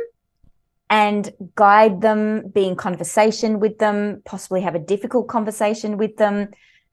and 0.89 1.31
guide 1.55 2.01
them, 2.01 2.49
be 2.49 2.67
in 2.67 2.75
conversation 2.75 3.61
with 3.61 3.77
them, 3.77 4.21
possibly 4.25 4.59
have 4.59 4.75
a 4.75 4.79
difficult 4.79 5.29
conversation 5.29 5.97
with 5.97 6.17
them. 6.17 6.49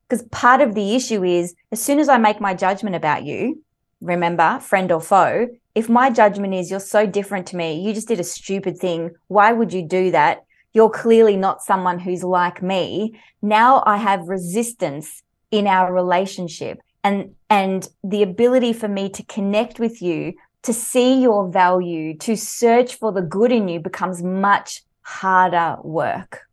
Because 0.09 0.25
part 0.29 0.61
of 0.61 0.77
the 0.77 0.95
issue 0.95 1.25
is 1.25 1.57
as 1.73 1.83
soon 1.83 1.99
as 1.99 2.09
I 2.09 2.19
make 2.19 2.41
my 2.41 2.55
judgment 2.55 2.95
about 2.95 3.25
you, 3.25 3.65
remember, 4.01 4.61
friend 4.61 4.93
or 4.93 5.01
foe, 5.01 5.49
if 5.75 5.89
my 5.89 6.09
judgment 6.09 6.55
is 6.55 6.71
you're 6.71 6.79
so 6.79 7.05
different 7.05 7.49
to 7.49 7.57
me, 7.57 7.81
you 7.81 7.93
just 7.93 8.07
did 8.07 8.21
a 8.21 8.25
stupid 8.25 8.79
thing, 8.79 9.11
why 9.27 9.53
would 9.53 9.73
you 9.73 9.83
do 9.83 10.13
that? 10.13 10.46
You're 10.77 10.91
clearly 10.91 11.39
not 11.39 11.63
someone 11.63 11.99
who's 11.99 12.23
like 12.23 12.63
me. 12.63 13.19
Now 13.41 13.83
I 13.87 13.97
have 13.97 14.29
resistance 14.29 15.23
in 15.51 15.67
our 15.67 15.91
relationship 15.91 16.81
and 17.03 17.35
and 17.49 17.89
the 18.05 18.23
ability 18.23 18.75
for 18.75 18.87
me 18.87 19.09
to 19.09 19.23
connect 19.25 19.81
with 19.81 20.03
you, 20.03 20.35
to 20.65 20.75
see 20.75 21.23
your 21.23 21.49
value, 21.49 22.15
to 22.19 22.37
search 22.37 22.97
for 22.97 23.11
the 23.11 23.23
good 23.23 23.53
in 23.53 23.69
you 23.69 23.81
becomes 23.81 24.23
much 24.23 24.83
harder 25.01 25.79
work. 25.83 26.47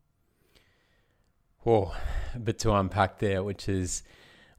Whoa, 1.64 1.92
a 2.34 2.40
bit 2.40 2.60
to 2.60 2.74
unpack 2.74 3.20
there, 3.20 3.44
which 3.44 3.68
is 3.68 4.04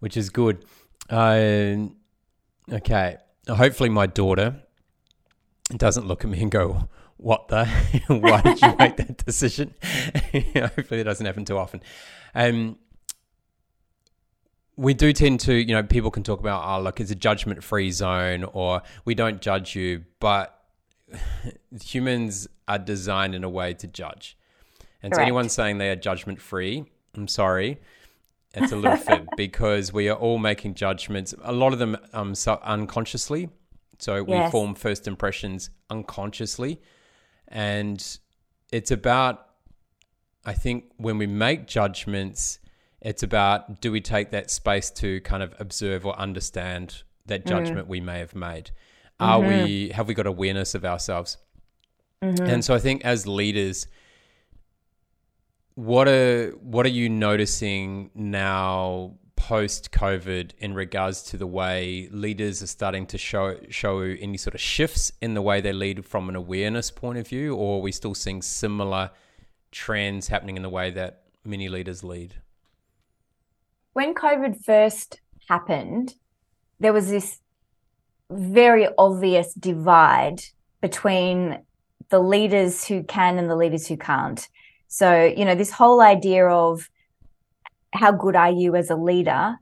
which 0.00 0.14
is 0.18 0.28
good. 0.28 0.62
Uh, 1.08 1.86
okay, 2.70 3.16
hopefully 3.48 3.88
my 3.88 4.04
daughter 4.04 4.62
doesn't 5.74 6.06
look 6.06 6.22
at 6.22 6.30
me 6.30 6.42
and 6.42 6.50
go, 6.50 6.86
what 7.16 7.48
the? 7.48 7.66
Why 8.08 8.40
did 8.40 8.60
you 8.60 8.74
make 8.78 8.96
that 8.96 9.24
decision? 9.24 9.74
Hopefully, 10.54 11.00
it 11.00 11.04
doesn't 11.04 11.24
happen 11.24 11.44
too 11.44 11.58
often. 11.58 11.82
Um, 12.34 12.78
we 14.76 14.94
do 14.94 15.12
tend 15.12 15.40
to, 15.40 15.54
you 15.54 15.74
know, 15.74 15.82
people 15.82 16.10
can 16.10 16.22
talk 16.22 16.40
about, 16.40 16.64
oh, 16.66 16.82
look, 16.82 17.00
it's 17.00 17.10
a 17.10 17.14
judgment 17.14 17.62
free 17.62 17.90
zone 17.90 18.44
or 18.44 18.82
we 19.04 19.14
don't 19.14 19.40
judge 19.40 19.76
you, 19.76 20.04
but 20.18 20.58
humans 21.82 22.48
are 22.66 22.78
designed 22.78 23.34
in 23.34 23.44
a 23.44 23.48
way 23.48 23.74
to 23.74 23.86
judge. 23.86 24.36
And 25.02 25.12
Correct. 25.12 25.20
to 25.20 25.22
anyone 25.22 25.48
saying 25.48 25.78
they 25.78 25.90
are 25.90 25.96
judgment 25.96 26.40
free, 26.40 26.86
I'm 27.14 27.28
sorry, 27.28 27.78
it's 28.54 28.72
a 28.72 28.76
little 28.76 28.96
fib 28.96 29.28
because 29.36 29.92
we 29.92 30.08
are 30.08 30.16
all 30.16 30.38
making 30.38 30.74
judgments, 30.74 31.34
a 31.42 31.52
lot 31.52 31.72
of 31.72 31.78
them 31.78 31.96
um, 32.12 32.34
so 32.34 32.58
unconsciously. 32.62 33.50
So 33.98 34.22
we 34.24 34.32
yes. 34.32 34.50
form 34.50 34.74
first 34.74 35.06
impressions 35.06 35.70
unconsciously. 35.88 36.80
And 37.48 38.18
it's 38.72 38.90
about, 38.90 39.46
I 40.44 40.52
think, 40.54 40.92
when 40.96 41.18
we 41.18 41.26
make 41.26 41.66
judgments, 41.66 42.58
It's 43.04 43.22
about 43.22 43.82
do 43.82 43.92
we 43.92 44.00
take 44.00 44.30
that 44.30 44.50
space 44.50 44.90
to 44.92 45.20
kind 45.20 45.42
of 45.42 45.54
observe 45.60 46.06
or 46.06 46.18
understand 46.18 47.02
that 47.26 47.44
judgment 47.46 47.86
mm. 47.86 47.90
we 47.90 48.00
may 48.00 48.18
have 48.18 48.34
made? 48.34 48.70
Are 49.20 49.40
mm-hmm. 49.40 49.64
we 49.64 49.88
have 49.90 50.08
we 50.08 50.14
got 50.14 50.26
awareness 50.26 50.74
of 50.74 50.84
ourselves? 50.86 51.36
Mm-hmm. 52.22 52.46
And 52.46 52.64
so 52.64 52.74
I 52.74 52.78
think 52.78 53.04
as 53.04 53.26
leaders, 53.26 53.86
what 55.74 56.08
are 56.08 56.52
what 56.62 56.86
are 56.86 56.90
you 56.90 57.10
noticing 57.10 58.10
now 58.14 59.18
post 59.48 59.90
COVID 59.90 60.52
in 60.58 60.72
regards 60.72 61.22
to 61.24 61.36
the 61.36 61.46
way 61.46 62.08
leaders 62.10 62.62
are 62.62 62.66
starting 62.66 63.04
to 63.04 63.18
show 63.18 63.58
show 63.68 64.00
any 64.00 64.38
sort 64.38 64.54
of 64.54 64.60
shifts 64.60 65.12
in 65.20 65.34
the 65.34 65.42
way 65.42 65.60
they 65.60 65.72
lead 65.74 66.06
from 66.06 66.30
an 66.30 66.34
awareness 66.34 66.90
point 66.90 67.18
of 67.18 67.28
view, 67.28 67.54
or 67.54 67.76
are 67.76 67.82
we 67.82 67.92
still 67.92 68.14
seeing 68.14 68.40
similar 68.40 69.10
trends 69.70 70.28
happening 70.28 70.56
in 70.56 70.62
the 70.62 70.70
way 70.70 70.90
that 70.90 71.24
many 71.44 71.68
leaders 71.68 72.02
lead? 72.02 72.36
When 73.92 74.14
COVID 74.14 74.64
first 74.64 75.20
happened, 75.46 76.14
there 76.80 76.94
was 76.94 77.10
this 77.10 77.40
very 78.30 78.88
obvious 78.96 79.52
divide 79.52 80.40
between 80.80 81.62
the 82.08 82.18
leaders 82.18 82.86
who 82.86 83.02
can 83.02 83.38
and 83.38 83.50
the 83.50 83.56
leaders 83.56 83.86
who 83.86 83.98
can't. 83.98 84.48
So, 84.88 85.22
you 85.24 85.44
know, 85.44 85.54
this 85.54 85.70
whole 85.70 86.00
idea 86.00 86.46
of 86.46 86.88
how 87.94 88.12
good 88.12 88.36
are 88.36 88.50
you 88.50 88.74
as 88.76 88.90
a 88.90 88.96
leader 88.96 89.56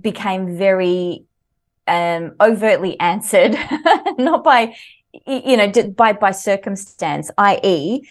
became 0.00 0.56
very 0.56 1.24
um, 1.86 2.34
overtly 2.40 2.98
answered, 3.00 3.56
not 4.18 4.44
by 4.44 4.74
you 5.26 5.56
know 5.56 5.70
by 5.96 6.12
by 6.12 6.30
circumstance, 6.30 7.30
i.e., 7.38 8.02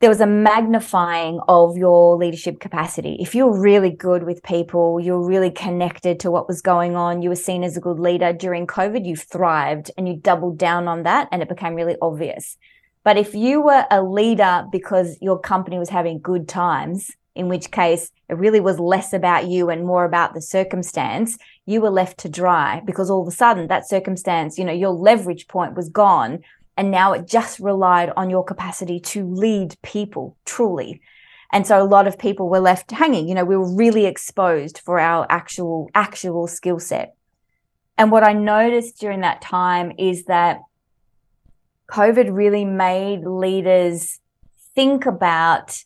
there 0.00 0.10
was 0.10 0.20
a 0.20 0.26
magnifying 0.26 1.40
of 1.48 1.76
your 1.76 2.16
leadership 2.16 2.60
capacity. 2.60 3.16
If 3.18 3.34
you're 3.34 3.58
really 3.58 3.90
good 3.90 4.22
with 4.22 4.42
people, 4.44 5.00
you're 5.00 5.26
really 5.26 5.50
connected 5.50 6.20
to 6.20 6.30
what 6.30 6.46
was 6.46 6.62
going 6.62 6.94
on, 6.94 7.20
you 7.20 7.30
were 7.30 7.36
seen 7.36 7.64
as 7.64 7.76
a 7.76 7.80
good 7.80 7.98
leader 7.98 8.32
during 8.32 8.66
COVID, 8.66 9.04
you 9.04 9.16
thrived 9.16 9.90
and 9.96 10.06
you 10.06 10.14
doubled 10.14 10.56
down 10.56 10.86
on 10.86 11.02
that, 11.02 11.28
and 11.32 11.42
it 11.42 11.48
became 11.48 11.74
really 11.74 11.96
obvious. 12.00 12.56
But 13.02 13.16
if 13.16 13.34
you 13.34 13.60
were 13.60 13.86
a 13.90 14.02
leader 14.02 14.66
because 14.70 15.18
your 15.20 15.38
company 15.38 15.78
was 15.78 15.88
having 15.88 16.20
good 16.20 16.48
times, 16.48 17.10
in 17.34 17.48
which 17.48 17.70
case 17.70 18.10
it 18.28 18.36
really 18.36 18.60
was 18.60 18.78
less 18.78 19.12
about 19.12 19.46
you 19.46 19.70
and 19.70 19.86
more 19.86 20.04
about 20.04 20.34
the 20.34 20.42
circumstance, 20.42 21.38
you 21.66 21.80
were 21.80 21.90
left 21.90 22.18
to 22.18 22.28
dry 22.28 22.82
because 22.84 23.10
all 23.10 23.22
of 23.22 23.28
a 23.28 23.36
sudden 23.36 23.68
that 23.68 23.88
circumstance, 23.88 24.58
you 24.58 24.64
know, 24.64 24.72
your 24.72 24.90
leverage 24.90 25.46
point 25.48 25.76
was 25.76 25.88
gone. 25.88 26.40
And 26.76 26.90
now 26.90 27.12
it 27.12 27.26
just 27.26 27.58
relied 27.58 28.12
on 28.16 28.30
your 28.30 28.44
capacity 28.44 29.00
to 29.00 29.26
lead 29.26 29.76
people 29.82 30.36
truly. 30.44 31.00
And 31.52 31.66
so 31.66 31.82
a 31.82 31.84
lot 31.84 32.06
of 32.06 32.18
people 32.18 32.48
were 32.48 32.60
left 32.60 32.90
hanging. 32.90 33.28
You 33.28 33.34
know, 33.34 33.44
we 33.44 33.56
were 33.56 33.74
really 33.74 34.06
exposed 34.06 34.78
for 34.78 35.00
our 35.00 35.26
actual, 35.30 35.90
actual 35.94 36.46
skill 36.46 36.78
set. 36.78 37.14
And 37.96 38.12
what 38.12 38.22
I 38.22 38.32
noticed 38.32 39.00
during 39.00 39.22
that 39.22 39.40
time 39.40 39.92
is 39.98 40.24
that 40.26 40.60
COVID 41.90 42.28
really 42.30 42.64
made 42.64 43.24
leaders 43.24 44.20
think 44.74 45.06
about 45.06 45.82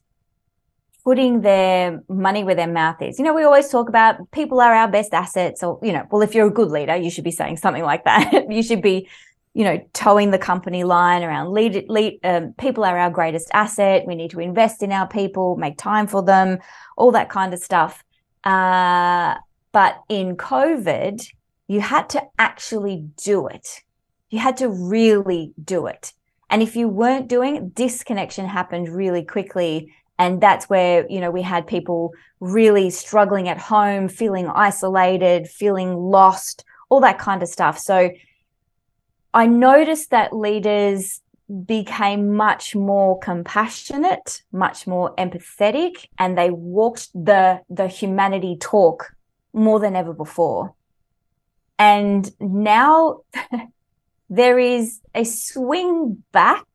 putting 1.05 1.41
their 1.41 2.03
money 2.09 2.45
where 2.45 2.55
their 2.55 2.69
mouth 2.69 3.03
is. 3.03 3.19
You 3.19 3.25
know, 3.25 3.35
we 3.35 3.43
always 3.43 3.69
talk 3.69 3.89
about 3.89 4.31
people 4.31 4.61
are 4.61 4.73
our 4.73 4.89
best 4.89 5.13
assets, 5.13 5.63
or, 5.63 5.79
you 5.83 5.93
know, 5.93 6.07
well, 6.11 6.23
if 6.23 6.35
you're 6.35 6.47
a 6.47 6.51
good 6.51 6.71
leader, 6.71 6.97
you 6.97 7.11
should 7.11 7.25
be 7.25 7.33
saying 7.33 7.57
something 7.57 7.83
like 7.83 8.05
that. 8.05 8.47
you 8.51 8.63
should 8.63 8.83
be, 8.83 9.09
you 9.53 9.65
know, 9.65 9.85
towing 9.93 10.31
the 10.31 10.39
company 10.39 10.85
line 10.85 11.23
around 11.23 11.53
lead, 11.53 11.87
lead 11.89 12.21
um, 12.23 12.53
people 12.53 12.85
are 12.85 12.97
our 12.97 13.11
greatest 13.11 13.51
asset. 13.53 14.05
We 14.07 14.15
need 14.15 14.31
to 14.31 14.41
invest 14.41 14.83
in 14.83 14.93
our 14.93 15.09
people, 15.09 15.57
make 15.57 15.77
time 15.77 16.07
for 16.07 16.23
them, 16.23 16.59
all 16.97 17.11
that 17.13 17.31
kind 17.31 17.53
of 17.53 17.59
stuff. 17.59 18.05
Uh, 18.45 19.35
but 19.73 20.03
in 20.09 20.37
COVID, 20.37 21.27
you 21.67 21.81
had 21.81 22.09
to 22.11 22.23
actually 22.39 23.05
do 23.23 23.49
it. 23.49 23.83
You 24.31 24.39
had 24.39 24.57
to 24.59 24.69
really 24.69 25.53
do 25.63 25.87
it. 25.87 26.13
And 26.49 26.63
if 26.63 26.77
you 26.77 26.87
weren't 26.87 27.29
doing 27.29 27.57
it, 27.57 27.75
disconnection 27.75 28.47
happened 28.47 28.89
really 28.89 29.25
quickly 29.25 29.93
and 30.19 30.41
that's 30.41 30.69
where 30.69 31.07
you 31.11 31.21
know 31.21 31.31
we 31.31 31.43
had 31.43 31.67
people 31.67 32.13
really 32.41 32.91
struggling 32.91 33.49
at 33.49 33.59
home 33.59 34.09
feeling 34.09 34.49
isolated 34.49 35.49
feeling 35.49 35.95
lost 35.95 36.65
all 36.89 37.01
that 37.01 37.19
kind 37.19 37.43
of 37.43 37.49
stuff. 37.49 37.79
So 37.79 38.11
i 39.35 39.47
noticed 39.47 40.11
that 40.11 40.35
leaders 40.37 41.23
became 41.65 42.35
much 42.35 42.75
more 42.75 43.19
compassionate 43.21 44.43
much 44.53 44.87
more 44.87 45.15
empathetic 45.17 46.07
and 46.19 46.37
they 46.37 46.51
walked 46.51 47.09
the 47.15 47.61
the 47.71 47.89
humanity 47.89 48.57
talk 48.61 49.15
more 49.53 49.81
than 49.81 49.97
ever 49.97 50.13
before. 50.13 50.75
And 51.79 52.31
now 52.41 53.21
there 54.31 54.59
is 54.59 55.01
a 55.15 55.25
swing 55.25 56.23
back 56.33 56.67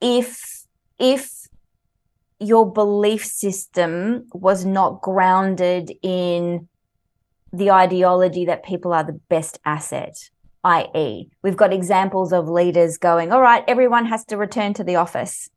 if 0.00 0.64
if 0.98 1.46
your 2.38 2.70
belief 2.70 3.24
system 3.24 4.26
was 4.32 4.64
not 4.64 5.00
grounded 5.00 5.92
in 6.02 6.68
the 7.52 7.70
ideology 7.70 8.44
that 8.44 8.64
people 8.64 8.92
are 8.92 9.04
the 9.04 9.18
best 9.28 9.58
asset, 9.64 10.30
i.e., 10.64 11.28
we've 11.42 11.56
got 11.56 11.72
examples 11.72 12.32
of 12.32 12.48
leaders 12.48 12.98
going, 12.98 13.32
all 13.32 13.40
right, 13.40 13.64
everyone 13.66 14.04
has 14.06 14.24
to 14.26 14.36
return 14.36 14.74
to 14.74 14.84
the 14.84 14.96
office. 14.96 15.48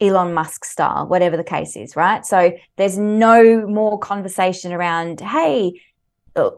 Elon 0.00 0.32
Musk 0.32 0.64
style, 0.64 1.06
whatever 1.06 1.36
the 1.36 1.44
case 1.44 1.76
is, 1.76 1.94
right? 1.94 2.24
So 2.24 2.52
there's 2.76 2.96
no 2.96 3.66
more 3.66 3.98
conversation 3.98 4.72
around, 4.72 5.20
hey, 5.20 5.78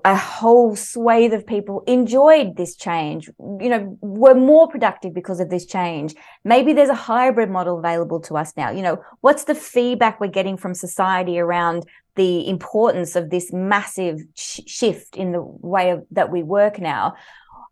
a 0.05 0.17
whole 0.17 0.75
swathe 0.75 1.33
of 1.33 1.47
people 1.47 1.83
enjoyed 1.87 2.57
this 2.57 2.75
change 2.77 3.29
you 3.61 3.69
know 3.69 3.97
were 4.01 4.35
more 4.35 4.69
productive 4.69 5.13
because 5.15 5.41
of 5.41 5.51
this 5.51 5.67
change 5.67 6.15
maybe 6.45 6.73
there's 6.73 6.89
a 6.89 6.95
hybrid 6.95 7.51
model 7.51 7.79
available 7.79 8.21
to 8.21 8.37
us 8.37 8.53
now 8.57 8.71
you 8.71 8.83
know 8.83 9.03
what's 9.21 9.45
the 9.45 9.55
feedback 9.55 10.21
we're 10.21 10.27
getting 10.27 10.57
from 10.57 10.75
society 10.75 11.39
around 11.39 11.85
the 12.15 12.49
importance 12.49 13.17
of 13.17 13.31
this 13.31 13.53
massive 13.53 14.21
sh- 14.35 14.61
shift 14.67 15.17
in 15.17 15.33
the 15.33 15.43
way 15.43 15.91
of, 15.91 16.05
that 16.11 16.31
we 16.31 16.43
work 16.43 16.79
now 16.79 17.15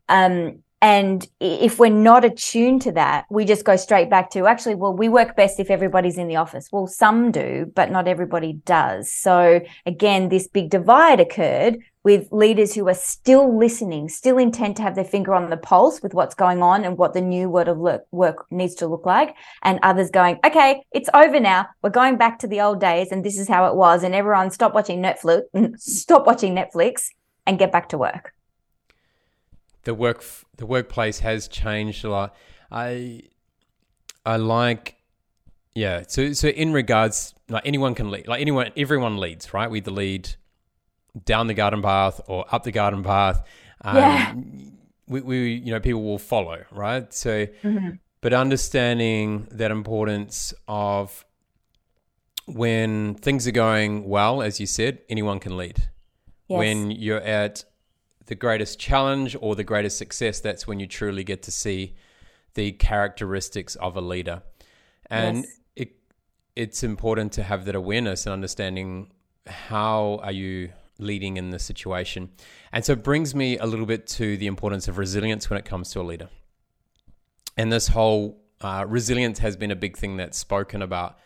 um, 0.09 0.63
and 0.83 1.29
if 1.41 1.79
we're 1.79 1.91
not 1.91 2.25
attuned 2.25 2.81
to 2.83 2.93
that, 2.93 3.27
we 3.29 3.45
just 3.45 3.65
go 3.65 3.77
straight 3.77 4.09
back 4.09 4.31
to 4.31 4.47
actually, 4.47 4.77
well, 4.77 4.95
we 4.95 5.11
work 5.11 5.37
best 5.37 5.61
if 5.61 5.71
everybody's 5.71 6.17
in 6.17 6.27
the 6.27 6.37
office. 6.37 6.69
Well, 6.73 6.87
some 6.87 7.31
do, 7.31 7.71
but 7.75 7.91
not 7.91 8.09
everybody 8.09 8.55
does. 8.65 9.13
So 9.13 9.61
again, 9.85 10.31
this 10.31 10.49
big 10.49 10.71
divide 10.71 11.21
occurred 11.21 11.81
with 12.03 12.29
leaders 12.33 12.75
who 12.75 12.89
are 12.89 12.95
still 12.95 13.59
listening, 13.59 14.09
still 14.09 14.39
intent 14.39 14.77
to 14.77 14.83
have 14.83 14.95
their 14.95 15.05
finger 15.05 15.35
on 15.35 15.51
the 15.51 15.57
pulse 15.57 16.03
with 16.03 16.15
what's 16.15 16.35
going 16.35 16.63
on 16.63 16.85
and 16.85 16.97
what 16.97 17.13
the 17.13 17.21
new 17.21 17.51
world 17.51 17.69
of 17.69 17.79
work 18.11 18.47
needs 18.51 18.75
to 18.77 18.87
look 18.87 19.05
like. 19.05 19.37
And 19.63 19.79
others 19.83 20.11
going, 20.11 20.41
okay, 20.45 20.83
it's 20.93 21.11
over 21.13 21.39
now. 21.39 21.67
We're 21.83 21.91
going 21.91 22.17
back 22.17 22.39
to 22.41 22.47
the 22.47 22.61
old 22.61 22.81
days 22.81 23.13
and 23.13 23.23
this 23.23 23.39
is 23.39 23.49
how 23.49 23.67
it 23.67 23.75
was. 23.75 24.03
And 24.03 24.15
everyone 24.15 24.51
stop 24.51 24.75
watching 24.75 25.03
Netflix, 25.03 25.43
stop 25.79 26.27
watching 26.27 26.55
Netflix 26.55 27.09
and 27.47 27.59
get 27.59 27.71
back 27.71 27.91
to 27.91 27.99
work. 27.99 28.33
The 29.85 29.95
work, 29.95 30.25
the 30.57 30.67
workplace 30.67 31.19
has 31.21 31.49
changed 31.49 32.05
a 32.05 32.11
lot. 32.11 32.35
I, 32.71 33.23
I 34.25 34.37
like, 34.37 34.97
yeah. 35.75 36.05
So, 36.09 36.33
so 36.33 36.49
in 36.49 36.73
regards, 36.73 37.35
like 37.49 37.67
anyone 37.67 37.95
can 37.95 38.11
lead, 38.11 38.27
like 38.27 38.41
anyone, 38.41 38.71
everyone 38.77 39.19
leads, 39.19 39.53
right? 39.53 39.71
We 39.71 39.81
the 39.81 39.91
lead 39.91 40.37
down 41.25 41.47
the 41.47 41.55
garden 41.55 41.83
path 41.83 42.21
or 42.27 42.45
up 42.53 42.65
the 42.65 42.73
garden 42.73 43.03
path. 43.03 43.43
Um, 43.83 43.97
yeah. 43.97 44.35
We, 45.07 45.21
we, 45.23 45.55
you 45.55 45.73
know, 45.73 45.81
people 45.81 46.03
will 46.03 46.19
follow, 46.19 46.65
right? 46.71 47.13
So, 47.13 47.47
mm-hmm. 47.47 47.91
but 48.21 48.33
understanding 48.33 49.49
that 49.51 49.71
importance 49.71 50.55
of 50.69 51.25
when 52.47 53.15
things 53.15 53.47
are 53.47 53.53
going 53.53 54.09
well, 54.09 54.43
as 54.43 54.61
you 54.61 54.67
said, 54.67 55.01
anyone 55.09 55.41
can 55.41 55.57
lead. 55.57 55.89
Yes. 56.49 56.59
When 56.59 56.91
you're 56.91 57.21
at 57.21 57.65
the 58.27 58.35
greatest 58.35 58.79
challenge 58.79 59.37
or 59.41 59.57
the 59.57 59.65
greatest 59.65 59.99
success, 59.99 60.41
that's 60.41 60.67
when 60.67 60.81
you 60.81 60.87
truly 60.87 61.25
get 61.25 61.43
to 61.43 61.51
see 61.51 61.97
the 62.55 62.73
characteristics 62.73 63.77
of 63.77 63.97
a 63.97 64.01
leader. 64.01 64.43
And 65.07 65.39
yes. 65.39 65.61
it 65.77 65.93
it's 66.57 66.83
important 66.83 67.33
to 67.33 67.43
have 67.43 67.65
that 67.65 67.75
awareness 67.75 68.27
and 68.27 68.33
understanding 68.33 69.11
how 69.47 70.21
are 70.23 70.33
you 70.33 70.71
leading 71.01 71.37
in 71.37 71.51
the 71.51 71.59
situation. 71.59 72.31
And 72.73 72.85
so 72.85 72.93
it 72.93 73.03
brings 73.03 73.35
me 73.35 73.59
a 73.59 73.67
little 73.67 73.87
bit 73.87 74.07
to 74.09 74.37
the 74.37 74.47
importance 74.47 74.89
of 74.89 74.99
resilience 74.99 75.51
when 75.51 75.59
it 75.59 75.65
comes 75.65 75.91
to 75.93 76.01
a 76.01 76.03
leader. 76.03 76.29
And 77.57 77.73
this 77.73 77.89
whole 77.89 78.43
uh, 78.61 78.85
resilience 78.89 79.39
has 79.41 79.57
been 79.57 79.71
a 79.71 79.77
big 79.77 79.97
thing 79.97 80.17
that's 80.17 80.39
spoken 80.39 80.83
about. 80.83 81.19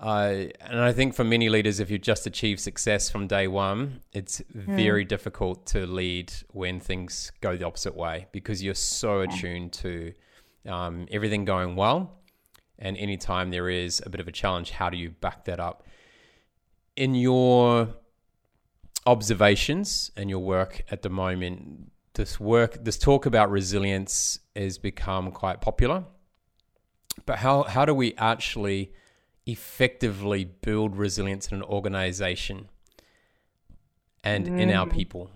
Uh, 0.00 0.44
and 0.60 0.80
I 0.80 0.92
think 0.92 1.14
for 1.14 1.24
many 1.24 1.48
leaders, 1.48 1.80
if 1.80 1.90
you 1.90 1.98
just 1.98 2.26
achieve 2.26 2.60
success 2.60 3.10
from 3.10 3.26
day 3.26 3.48
one, 3.48 4.00
it's 4.12 4.40
mm. 4.54 4.64
very 4.76 5.04
difficult 5.04 5.66
to 5.66 5.86
lead 5.86 6.32
when 6.52 6.78
things 6.78 7.32
go 7.40 7.56
the 7.56 7.66
opposite 7.66 7.96
way 7.96 8.26
because 8.30 8.62
you're 8.62 8.74
so 8.74 9.20
attuned 9.20 9.72
to 9.72 10.12
um, 10.66 11.06
everything 11.10 11.44
going 11.44 11.74
well. 11.74 12.20
And 12.78 12.96
anytime 12.96 13.50
there 13.50 13.68
is 13.68 14.00
a 14.06 14.10
bit 14.10 14.20
of 14.20 14.28
a 14.28 14.32
challenge, 14.32 14.70
how 14.70 14.88
do 14.88 14.96
you 14.96 15.10
back 15.10 15.46
that 15.46 15.58
up? 15.58 15.82
in 16.98 17.14
your 17.14 17.88
observations 19.08 20.10
and 20.16 20.28
your 20.28 20.40
work 20.40 20.84
at 20.90 21.00
the 21.00 21.08
moment, 21.08 21.90
this 22.12 22.38
work, 22.38 22.84
this 22.84 22.98
talk 22.98 23.24
about 23.24 23.50
resilience 23.50 24.38
has 24.54 24.76
become 24.76 25.32
quite 25.32 25.62
popular. 25.62 26.04
But 27.24 27.38
how, 27.38 27.62
how 27.62 27.86
do 27.86 27.94
we 27.94 28.14
actually 28.18 28.92
effectively 29.46 30.44
build 30.44 30.94
resilience 30.94 31.48
in 31.48 31.56
an 31.56 31.62
organization 31.62 32.68
and 34.22 34.46
mm. 34.46 34.60
in 34.60 34.70
our 34.70 34.86
mm. 34.86 34.92
people? 34.92 35.30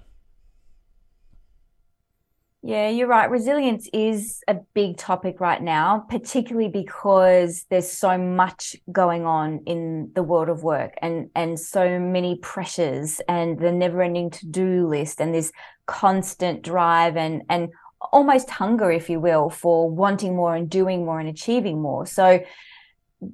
Yeah, 2.64 2.90
you're 2.90 3.08
right. 3.08 3.28
Resilience 3.28 3.88
is 3.92 4.40
a 4.46 4.54
big 4.72 4.96
topic 4.96 5.40
right 5.40 5.60
now, 5.60 6.06
particularly 6.08 6.68
because 6.68 7.66
there's 7.70 7.90
so 7.90 8.16
much 8.16 8.76
going 8.92 9.26
on 9.26 9.62
in 9.66 10.12
the 10.14 10.22
world 10.22 10.48
of 10.48 10.62
work 10.62 10.94
and 11.02 11.28
and 11.34 11.58
so 11.58 11.98
many 11.98 12.38
pressures 12.38 13.20
and 13.28 13.58
the 13.58 13.72
never-ending 13.72 14.30
to-do 14.30 14.86
list 14.86 15.20
and 15.20 15.34
this 15.34 15.50
constant 15.86 16.62
drive 16.62 17.16
and 17.16 17.42
and 17.50 17.70
almost 18.12 18.48
hunger 18.48 18.92
if 18.92 19.10
you 19.10 19.18
will 19.18 19.50
for 19.50 19.90
wanting 19.90 20.36
more 20.36 20.54
and 20.54 20.70
doing 20.70 21.04
more 21.04 21.18
and 21.18 21.28
achieving 21.28 21.82
more. 21.82 22.06
So 22.06 22.44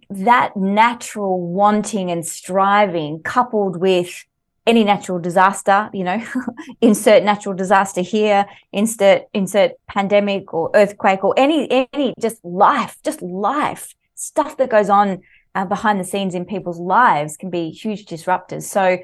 that 0.09 0.57
natural 0.57 1.39
wanting 1.39 2.11
and 2.11 2.27
striving 2.27 3.21
coupled 3.23 3.77
with 3.79 4.25
any 4.69 4.85
natural 4.85 5.19
disaster, 5.19 5.89
you 5.95 6.05
know, 6.05 6.23
insert 6.83 7.25
natural 7.25 7.55
disaster 7.55 8.03
here, 8.03 8.47
insert 8.73 9.23
insert 9.33 9.73
pandemic 9.87 10.53
or 10.53 10.71
earthquake 10.75 11.25
or 11.25 11.35
any 11.39 11.89
any 11.93 12.15
just 12.21 12.45
life, 12.45 12.99
just 13.03 13.23
life 13.23 13.95
stuff 14.15 14.59
that 14.59 14.69
goes 14.69 14.91
on 14.91 15.23
uh, 15.55 15.65
behind 15.65 15.99
the 15.99 16.05
scenes 16.05 16.35
in 16.35 16.45
people's 16.45 16.79
lives 16.79 17.37
can 17.37 17.49
be 17.49 17.71
huge 17.71 18.05
disruptors. 18.05 18.65
So 18.65 18.99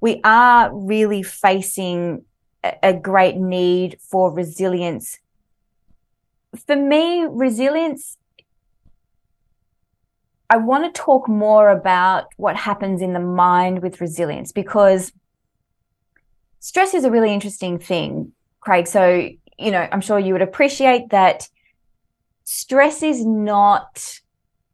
we 0.00 0.20
are 0.24 0.74
really 0.74 1.22
facing 1.22 2.24
a, 2.64 2.74
a 2.82 2.92
great 2.94 3.36
need 3.36 3.98
for 4.00 4.32
resilience. 4.32 5.18
For 6.66 6.76
me, 6.76 7.26
resilience 7.28 8.16
I 10.50 10.58
want 10.58 10.84
to 10.84 11.00
talk 11.00 11.28
more 11.28 11.70
about 11.70 12.26
what 12.36 12.56
happens 12.56 13.00
in 13.00 13.12
the 13.12 13.20
mind 13.20 13.82
with 13.82 14.00
resilience 14.00 14.52
because 14.52 15.12
stress 16.60 16.94
is 16.94 17.04
a 17.04 17.10
really 17.10 17.32
interesting 17.32 17.78
thing, 17.78 18.32
Craig. 18.60 18.86
So, 18.86 19.28
you 19.58 19.70
know, 19.70 19.88
I'm 19.90 20.00
sure 20.00 20.18
you 20.18 20.32
would 20.32 20.42
appreciate 20.42 21.10
that 21.10 21.48
stress 22.44 23.02
is 23.02 23.24
not 23.24 24.20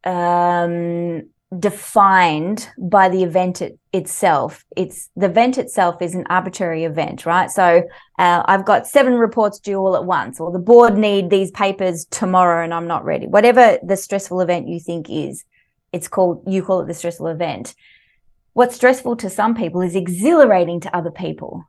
um, 0.04 1.22
defined 1.58 2.68
by 2.78 3.08
the 3.08 3.22
event 3.22 3.60
it, 3.62 3.78
itself. 3.92 4.64
It's 4.76 5.08
the 5.16 5.26
event 5.26 5.58
itself 5.58 6.00
is 6.00 6.14
an 6.14 6.26
arbitrary 6.30 6.84
event, 6.84 7.26
right? 7.26 7.50
So 7.50 7.82
uh, 8.18 8.42
I've 8.46 8.64
got 8.64 8.86
seven 8.86 9.14
reports 9.14 9.58
due 9.58 9.78
all 9.78 9.96
at 9.96 10.04
once, 10.04 10.38
or 10.38 10.52
the 10.52 10.58
board 10.58 10.96
need 10.96 11.30
these 11.30 11.50
papers 11.50 12.06
tomorrow 12.10 12.62
and 12.62 12.72
I'm 12.72 12.86
not 12.86 13.04
ready. 13.04 13.26
Whatever 13.26 13.78
the 13.82 13.96
stressful 13.96 14.40
event 14.40 14.68
you 14.68 14.78
think 14.78 15.08
is, 15.10 15.44
it's 15.92 16.08
called 16.08 16.42
you 16.46 16.62
call 16.62 16.80
it 16.80 16.86
the 16.86 16.94
stressful 16.94 17.26
event. 17.26 17.74
What's 18.52 18.76
stressful 18.76 19.16
to 19.16 19.30
some 19.30 19.54
people 19.54 19.80
is 19.80 19.94
exhilarating 19.94 20.80
to 20.80 20.96
other 20.96 21.10
people. 21.10 21.64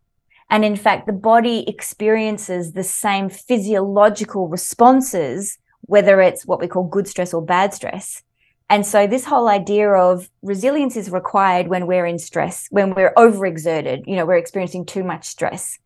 And 0.50 0.66
in 0.66 0.76
fact 0.76 1.08
the 1.08 1.14
body 1.14 1.68
experiences 1.68 2.74
the 2.74 2.84
same 2.84 3.30
physiological 3.30 4.48
responses 4.48 5.58
whether 5.84 6.22
it's 6.22 6.46
what 6.46 6.60
we 6.60 6.68
call 6.68 6.84
good 6.84 7.08
stress 7.08 7.34
or 7.34 7.42
bad 7.42 7.74
stress. 7.74 8.24
And 8.70 8.86
so 8.86 9.08
this 9.08 9.26
whole 9.26 9.50
idea 9.50 9.90
of 9.90 10.30
resilience 10.42 10.96
is 10.96 11.10
required 11.10 11.68
when 11.68 11.88
we're 11.88 12.06
in 12.06 12.20
stress 12.20 12.68
when 12.70 12.94
we're 12.94 13.14
overexerted 13.16 14.04
you 14.08 14.16
know 14.16 14.26
we're 14.26 14.36
experiencing 14.36 14.86
too 14.86 15.04
much 15.04 15.26
stress. 15.26 15.80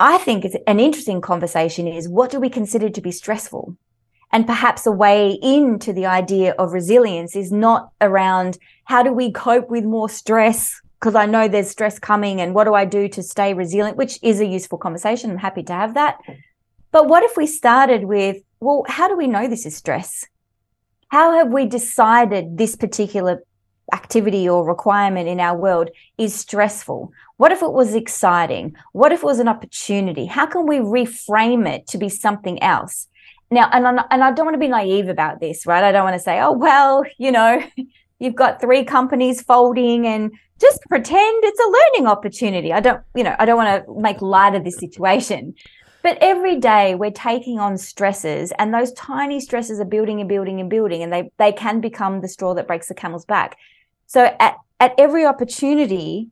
I 0.00 0.18
think 0.18 0.44
it's 0.44 0.56
an 0.66 0.80
interesting 0.80 1.20
conversation 1.20 1.86
is 1.86 2.08
what 2.08 2.30
do 2.30 2.40
we 2.40 2.50
consider 2.50 2.90
to 2.90 3.00
be 3.00 3.12
stressful 3.12 3.76
and 4.34 4.48
perhaps 4.48 4.84
a 4.84 4.90
way 4.90 5.38
into 5.42 5.92
the 5.92 6.06
idea 6.06 6.56
of 6.58 6.72
resilience 6.72 7.36
is 7.36 7.52
not 7.52 7.90
around 8.00 8.58
how 8.84 9.00
do 9.00 9.12
we 9.12 9.30
cope 9.30 9.70
with 9.70 9.84
more 9.84 10.08
stress? 10.08 10.80
Because 10.98 11.14
I 11.14 11.24
know 11.24 11.46
there's 11.46 11.70
stress 11.70 12.00
coming 12.00 12.40
and 12.40 12.52
what 12.52 12.64
do 12.64 12.74
I 12.74 12.84
do 12.84 13.08
to 13.10 13.22
stay 13.22 13.54
resilient, 13.54 13.96
which 13.96 14.18
is 14.24 14.40
a 14.40 14.46
useful 14.46 14.76
conversation. 14.76 15.30
I'm 15.30 15.38
happy 15.38 15.62
to 15.62 15.72
have 15.72 15.94
that. 15.94 16.18
But 16.90 17.06
what 17.06 17.22
if 17.22 17.36
we 17.36 17.46
started 17.46 18.06
with, 18.06 18.38
well, 18.58 18.84
how 18.88 19.06
do 19.06 19.16
we 19.16 19.28
know 19.28 19.46
this 19.46 19.66
is 19.66 19.76
stress? 19.76 20.26
How 21.08 21.34
have 21.38 21.52
we 21.52 21.66
decided 21.66 22.58
this 22.58 22.74
particular 22.74 23.40
activity 23.92 24.48
or 24.48 24.66
requirement 24.66 25.28
in 25.28 25.38
our 25.38 25.56
world 25.56 25.90
is 26.18 26.34
stressful? 26.34 27.12
What 27.36 27.52
if 27.52 27.62
it 27.62 27.72
was 27.72 27.94
exciting? 27.94 28.74
What 28.90 29.12
if 29.12 29.22
it 29.22 29.26
was 29.26 29.38
an 29.38 29.46
opportunity? 29.46 30.26
How 30.26 30.46
can 30.46 30.66
we 30.66 30.78
reframe 30.78 31.68
it 31.68 31.86
to 31.88 31.98
be 31.98 32.08
something 32.08 32.60
else? 32.60 33.06
Now, 33.54 33.70
and 33.72 33.86
I'm, 33.86 34.00
and 34.10 34.24
I 34.24 34.32
don't 34.32 34.46
want 34.46 34.54
to 34.54 34.58
be 34.58 34.68
naive 34.68 35.08
about 35.08 35.40
this, 35.40 35.64
right? 35.64 35.84
I 35.84 35.92
don't 35.92 36.02
want 36.02 36.14
to 36.14 36.22
say, 36.22 36.40
oh 36.40 36.52
well, 36.52 37.04
you 37.18 37.30
know, 37.30 37.62
you've 38.18 38.34
got 38.34 38.60
three 38.60 38.84
companies 38.84 39.42
folding 39.42 40.06
and 40.06 40.32
just 40.60 40.80
pretend 40.88 41.44
it's 41.44 41.60
a 41.60 41.70
learning 41.70 42.08
opportunity. 42.08 42.72
I 42.72 42.80
don't, 42.80 43.00
you 43.14 43.22
know, 43.22 43.36
I 43.38 43.44
don't 43.44 43.56
want 43.56 43.86
to 43.86 44.00
make 44.00 44.20
light 44.20 44.54
of 44.54 44.64
this 44.64 44.78
situation. 44.78 45.54
But 46.02 46.18
every 46.20 46.58
day 46.58 46.96
we're 46.96 47.12
taking 47.12 47.58
on 47.58 47.78
stresses 47.78 48.52
and 48.58 48.74
those 48.74 48.92
tiny 48.92 49.40
stresses 49.40 49.80
are 49.80 49.86
building 49.86 50.20
and 50.20 50.28
building 50.28 50.60
and 50.60 50.68
building 50.68 51.02
and 51.02 51.12
they 51.12 51.30
they 51.38 51.52
can 51.52 51.80
become 51.80 52.20
the 52.20 52.28
straw 52.28 52.54
that 52.54 52.66
breaks 52.66 52.88
the 52.88 52.94
camel's 52.94 53.24
back. 53.24 53.56
So 54.06 54.36
at 54.38 54.56
at 54.80 54.94
every 54.98 55.24
opportunity, 55.24 56.28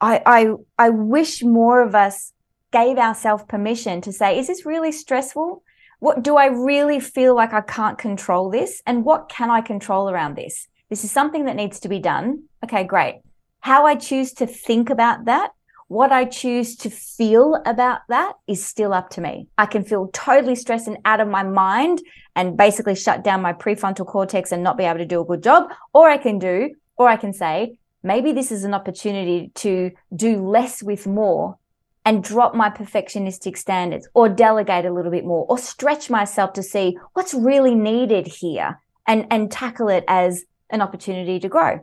I 0.00 0.20
I 0.26 0.54
I 0.78 0.90
wish 0.90 1.42
more 1.42 1.80
of 1.80 1.94
us 1.94 2.32
gave 2.72 2.98
ourselves 2.98 3.44
permission 3.48 4.00
to 4.02 4.12
say, 4.12 4.38
is 4.38 4.48
this 4.48 4.66
really 4.66 4.92
stressful? 4.92 5.62
What 6.00 6.22
do 6.22 6.36
I 6.36 6.46
really 6.46 6.98
feel 6.98 7.34
like 7.36 7.52
I 7.52 7.60
can't 7.60 7.98
control 7.98 8.50
this? 8.50 8.82
And 8.86 9.04
what 9.04 9.28
can 9.28 9.50
I 9.50 9.60
control 9.60 10.10
around 10.10 10.36
this? 10.36 10.66
This 10.88 11.04
is 11.04 11.12
something 11.12 11.44
that 11.44 11.56
needs 11.56 11.78
to 11.80 11.88
be 11.88 12.00
done. 12.00 12.44
Okay, 12.64 12.84
great. 12.84 13.20
How 13.60 13.86
I 13.86 13.94
choose 13.94 14.32
to 14.34 14.46
think 14.46 14.90
about 14.90 15.26
that, 15.26 15.52
what 15.88 16.10
I 16.10 16.24
choose 16.24 16.76
to 16.76 16.90
feel 16.90 17.60
about 17.66 18.00
that 18.08 18.32
is 18.46 18.64
still 18.64 18.94
up 18.94 19.10
to 19.10 19.20
me. 19.20 19.48
I 19.58 19.66
can 19.66 19.84
feel 19.84 20.08
totally 20.12 20.54
stressed 20.54 20.88
and 20.88 20.98
out 21.04 21.20
of 21.20 21.28
my 21.28 21.42
mind 21.42 22.00
and 22.34 22.56
basically 22.56 22.94
shut 22.94 23.22
down 23.22 23.42
my 23.42 23.52
prefrontal 23.52 24.06
cortex 24.06 24.52
and 24.52 24.62
not 24.62 24.78
be 24.78 24.84
able 24.84 24.98
to 24.98 25.04
do 25.04 25.20
a 25.20 25.24
good 25.24 25.42
job. 25.42 25.70
Or 25.92 26.08
I 26.08 26.16
can 26.16 26.38
do, 26.38 26.74
or 26.96 27.08
I 27.08 27.16
can 27.16 27.34
say, 27.34 27.76
maybe 28.02 28.32
this 28.32 28.50
is 28.50 28.64
an 28.64 28.72
opportunity 28.72 29.50
to 29.56 29.90
do 30.14 30.46
less 30.48 30.82
with 30.82 31.06
more 31.06 31.58
and 32.04 32.24
drop 32.24 32.54
my 32.54 32.70
perfectionistic 32.70 33.56
standards 33.56 34.08
or 34.14 34.28
delegate 34.28 34.86
a 34.86 34.92
little 34.92 35.10
bit 35.10 35.24
more 35.24 35.46
or 35.48 35.58
stretch 35.58 36.10
myself 36.10 36.52
to 36.54 36.62
see 36.62 36.96
what's 37.12 37.34
really 37.34 37.74
needed 37.74 38.26
here 38.26 38.80
and 39.06 39.26
and 39.30 39.50
tackle 39.50 39.88
it 39.88 40.04
as 40.08 40.44
an 40.70 40.80
opportunity 40.80 41.38
to 41.40 41.48
grow. 41.48 41.80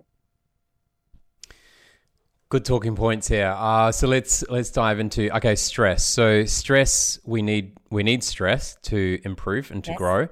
Good 2.49 2.63
talking 2.63 2.95
points 2.95 3.27
here. 3.27 3.53
Uh, 3.58 3.91
so 3.91 4.08
let's 4.08 4.43
let's 4.49 4.71
dive 4.71 4.99
into 4.99 5.36
okay 5.36 5.56
stress. 5.56 6.06
So 6.06 6.45
stress 6.45 7.19
we 7.25 7.41
need 7.41 7.77
we 7.91 8.03
need 8.03 8.23
stress 8.23 8.77
to 8.84 9.19
improve 9.23 9.69
and 9.71 9.84
to 9.84 9.91
yes. 9.91 9.97
grow 9.97 10.27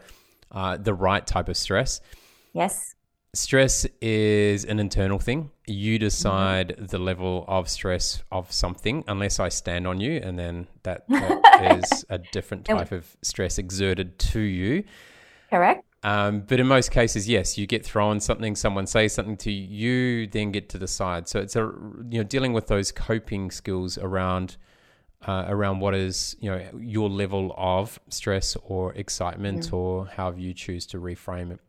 uh, 0.51 0.77
the 0.77 0.93
right 0.93 1.25
type 1.25 1.49
of 1.49 1.57
stress. 1.57 2.01
Yes 2.53 2.94
stress 3.35 3.85
is 4.01 4.65
an 4.65 4.79
internal 4.79 5.19
thing. 5.19 5.51
You 5.67 5.99
decide 5.99 6.69
mm-hmm. 6.69 6.85
the 6.85 6.97
level 6.97 7.45
of 7.47 7.69
stress 7.69 8.23
of 8.31 8.51
something, 8.51 9.03
unless 9.07 9.39
I 9.39 9.49
stand 9.49 9.85
on 9.87 9.99
you, 9.99 10.19
and 10.23 10.39
then 10.39 10.67
that, 10.83 11.05
that 11.09 11.83
is 11.83 12.05
a 12.09 12.17
different 12.17 12.65
type 12.65 12.91
of 12.91 13.15
stress 13.21 13.57
exerted 13.57 14.17
to 14.19 14.39
you. 14.39 14.83
Correct. 15.49 15.85
Um, 16.03 16.41
but 16.41 16.59
in 16.59 16.67
most 16.67 16.91
cases, 16.91 17.27
yes, 17.27 17.57
you 17.57 17.65
get 17.65 17.83
thrown 17.83 18.19
something, 18.19 18.55
someone 18.55 18.85
says 18.85 19.13
something 19.13 19.37
to 19.37 19.51
you, 19.51 20.27
then 20.27 20.51
get 20.51 20.69
to 20.69 20.77
decide. 20.77 21.27
So 21.27 21.39
it's 21.39 21.55
a 21.55 21.61
you 22.09 22.19
know 22.19 22.23
dealing 22.23 22.53
with 22.53 22.67
those 22.67 22.91
coping 22.91 23.49
skills 23.49 23.97
around 23.97 24.57
uh, 25.27 25.45
around 25.47 25.79
what 25.79 25.95
is 25.95 26.35
you 26.39 26.51
know 26.51 26.61
your 26.79 27.09
level 27.09 27.55
of 27.57 27.99
stress 28.09 28.55
or 28.63 28.93
excitement 28.93 29.69
mm. 29.69 29.73
or 29.73 30.05
however 30.05 30.39
you 30.39 30.53
choose 30.53 30.85
to 30.87 30.99
reframe 30.99 31.51
it 31.51 31.59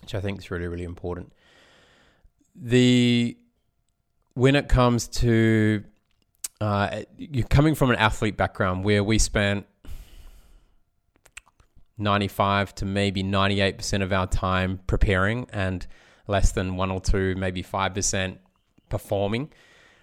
which 0.00 0.14
I 0.14 0.20
think 0.20 0.38
is 0.38 0.50
really, 0.50 0.66
really 0.66 0.84
important. 0.84 1.32
The 2.54 3.36
when 4.34 4.56
it 4.56 4.68
comes 4.68 5.08
to 5.08 5.84
uh, 6.60 7.02
you're 7.16 7.46
coming 7.46 7.74
from 7.74 7.90
an 7.90 7.96
athlete 7.96 8.36
background 8.36 8.84
where 8.84 9.02
we 9.02 9.18
spent 9.18 9.66
95 11.98 12.74
to 12.76 12.84
maybe 12.84 13.22
98% 13.22 14.02
of 14.02 14.12
our 14.12 14.26
time 14.26 14.80
preparing 14.86 15.46
and 15.52 15.86
less 16.26 16.52
than 16.52 16.76
one 16.76 16.90
or 16.90 17.00
two, 17.00 17.34
maybe 17.36 17.62
5% 17.62 18.38
performing. 18.88 19.50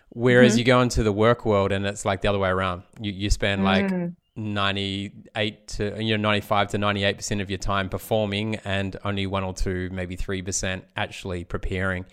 Whereas 0.09 0.53
mm-hmm. 0.53 0.59
you 0.59 0.65
go 0.65 0.81
into 0.81 1.03
the 1.03 1.11
work 1.11 1.45
world 1.45 1.71
and 1.71 1.85
it's 1.85 2.05
like 2.05 2.21
the 2.21 2.29
other 2.29 2.39
way 2.39 2.49
around. 2.49 2.83
You, 2.99 3.11
you 3.11 3.29
spend 3.29 3.63
like 3.63 3.87
mm. 3.87 4.15
98 4.37 5.67
to 5.67 6.03
you 6.03 6.15
know 6.17 6.21
95 6.21 6.69
to 6.69 6.77
98 6.77 7.17
percent 7.17 7.41
of 7.41 7.49
your 7.49 7.57
time 7.57 7.89
performing 7.89 8.55
and 8.57 8.95
only 9.03 9.25
one 9.25 9.43
or 9.43 9.53
two 9.53 9.89
maybe 9.91 10.15
three 10.15 10.41
percent 10.41 10.85
actually 10.95 11.43
preparing 11.43 12.05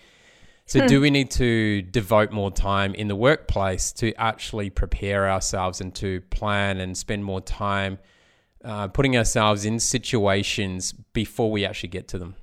So, 0.67 0.81
hmm. 0.81 0.87
do 0.87 0.99
we 0.99 1.11
need 1.11 1.29
to 1.31 1.83
devote 1.83 2.31
more 2.31 2.51
time 2.51 2.95
in 2.95 3.07
the 3.07 3.15
workplace 3.15 3.91
to 3.93 4.13
actually 4.15 4.71
prepare 4.71 5.29
ourselves 5.29 5.79
and 5.79 5.93
to 5.95 6.21
plan 6.31 6.79
and 6.79 6.97
spend 6.97 7.23
more 7.23 7.41
time 7.41 7.99
uh, 8.63 8.87
putting 8.87 9.15
ourselves 9.15 9.63
in 9.63 9.79
situations 9.79 10.91
before 10.91 11.51
we 11.51 11.65
actually 11.65 11.89
get 11.89 12.07
to 12.09 12.17
them? 12.17 12.35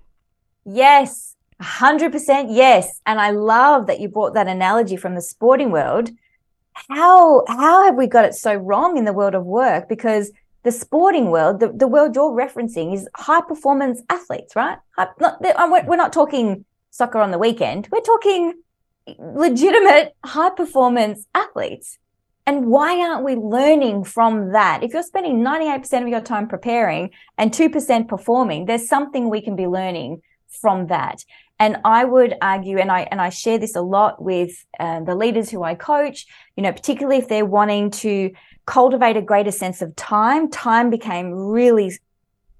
Yes, 0.65 1.35
100% 1.61 2.47
yes. 2.51 3.01
And 3.07 3.21
I 3.21 3.31
love 3.31 3.89
that 3.89 3.99
you 3.99 4.09
brought 4.09 4.35
that 4.35 4.47
analogy 4.47 4.97
from 4.97 5.17
the 5.17 5.23
sporting 5.23 5.73
world. 5.73 6.11
How 6.89 7.45
how 7.49 7.85
have 7.85 7.97
we 7.97 8.07
got 8.07 8.25
it 8.25 8.35
so 8.35 8.55
wrong 8.55 8.97
in 8.97 9.05
the 9.05 9.13
world 9.13 9.35
of 9.35 9.45
work? 9.45 9.89
Because 9.89 10.33
the 10.65 10.73
sporting 10.73 11.31
world, 11.31 11.61
the, 11.61 11.73
the 11.73 11.89
world 11.89 12.15
you're 12.15 12.31
referencing 12.31 12.95
is 12.95 13.09
high 13.17 13.41
performance 13.41 14.01
athletes, 14.09 14.55
right? 14.55 14.79
Not, 15.19 15.45
um, 15.57 15.71
we're 15.71 15.97
not 15.97 16.13
talking 16.13 16.65
soccer 16.91 17.19
on 17.19 17.33
the 17.33 17.39
weekend. 17.39 17.89
We're 17.91 18.01
talking 18.01 18.55
legitimate 19.19 20.15
high 20.25 20.51
performance 20.51 21.27
athletes. 21.35 21.99
And 22.47 22.67
why 22.67 22.99
aren't 23.01 23.25
we 23.25 23.37
learning 23.37 24.05
from 24.05 24.53
that? 24.53 24.83
If 24.83 24.93
you're 24.93 25.03
spending 25.03 25.43
98% 25.43 26.03
of 26.03 26.09
your 26.09 26.21
time 26.21 26.49
preparing 26.49 27.11
and 27.39 27.53
2% 27.53 28.09
performing, 28.09 28.67
there's 28.67 28.89
something 28.89 29.31
we 29.31 29.41
can 29.41 29.55
be 29.55 29.67
learning 29.67 30.23
from 30.49 30.89
that. 30.89 31.25
And 31.63 31.77
I 31.85 32.05
would 32.05 32.35
argue, 32.43 32.79
and 32.79 32.91
I 32.91 33.03
and 33.13 33.21
I 33.21 33.29
share 33.29 33.57
this 33.57 33.77
a 33.77 33.83
lot 33.83 34.21
with 34.21 34.51
uh, 34.81 34.99
the 35.05 35.15
leaders 35.15 35.49
who 35.49 35.63
I 35.63 35.77
coach. 35.77 36.27
You 36.57 36.65
know, 36.65 36.73
particularly 36.73 37.19
if 37.19 37.29
they're 37.29 37.47
wanting 37.47 37.93
to 38.03 38.33
cultivate 38.67 39.17
a 39.17 39.23
greater 39.23 39.53
sense 39.53 39.81
of 39.81 39.95
time. 39.95 40.51
Time 40.51 40.91
became 40.91 41.31
really 41.31 41.93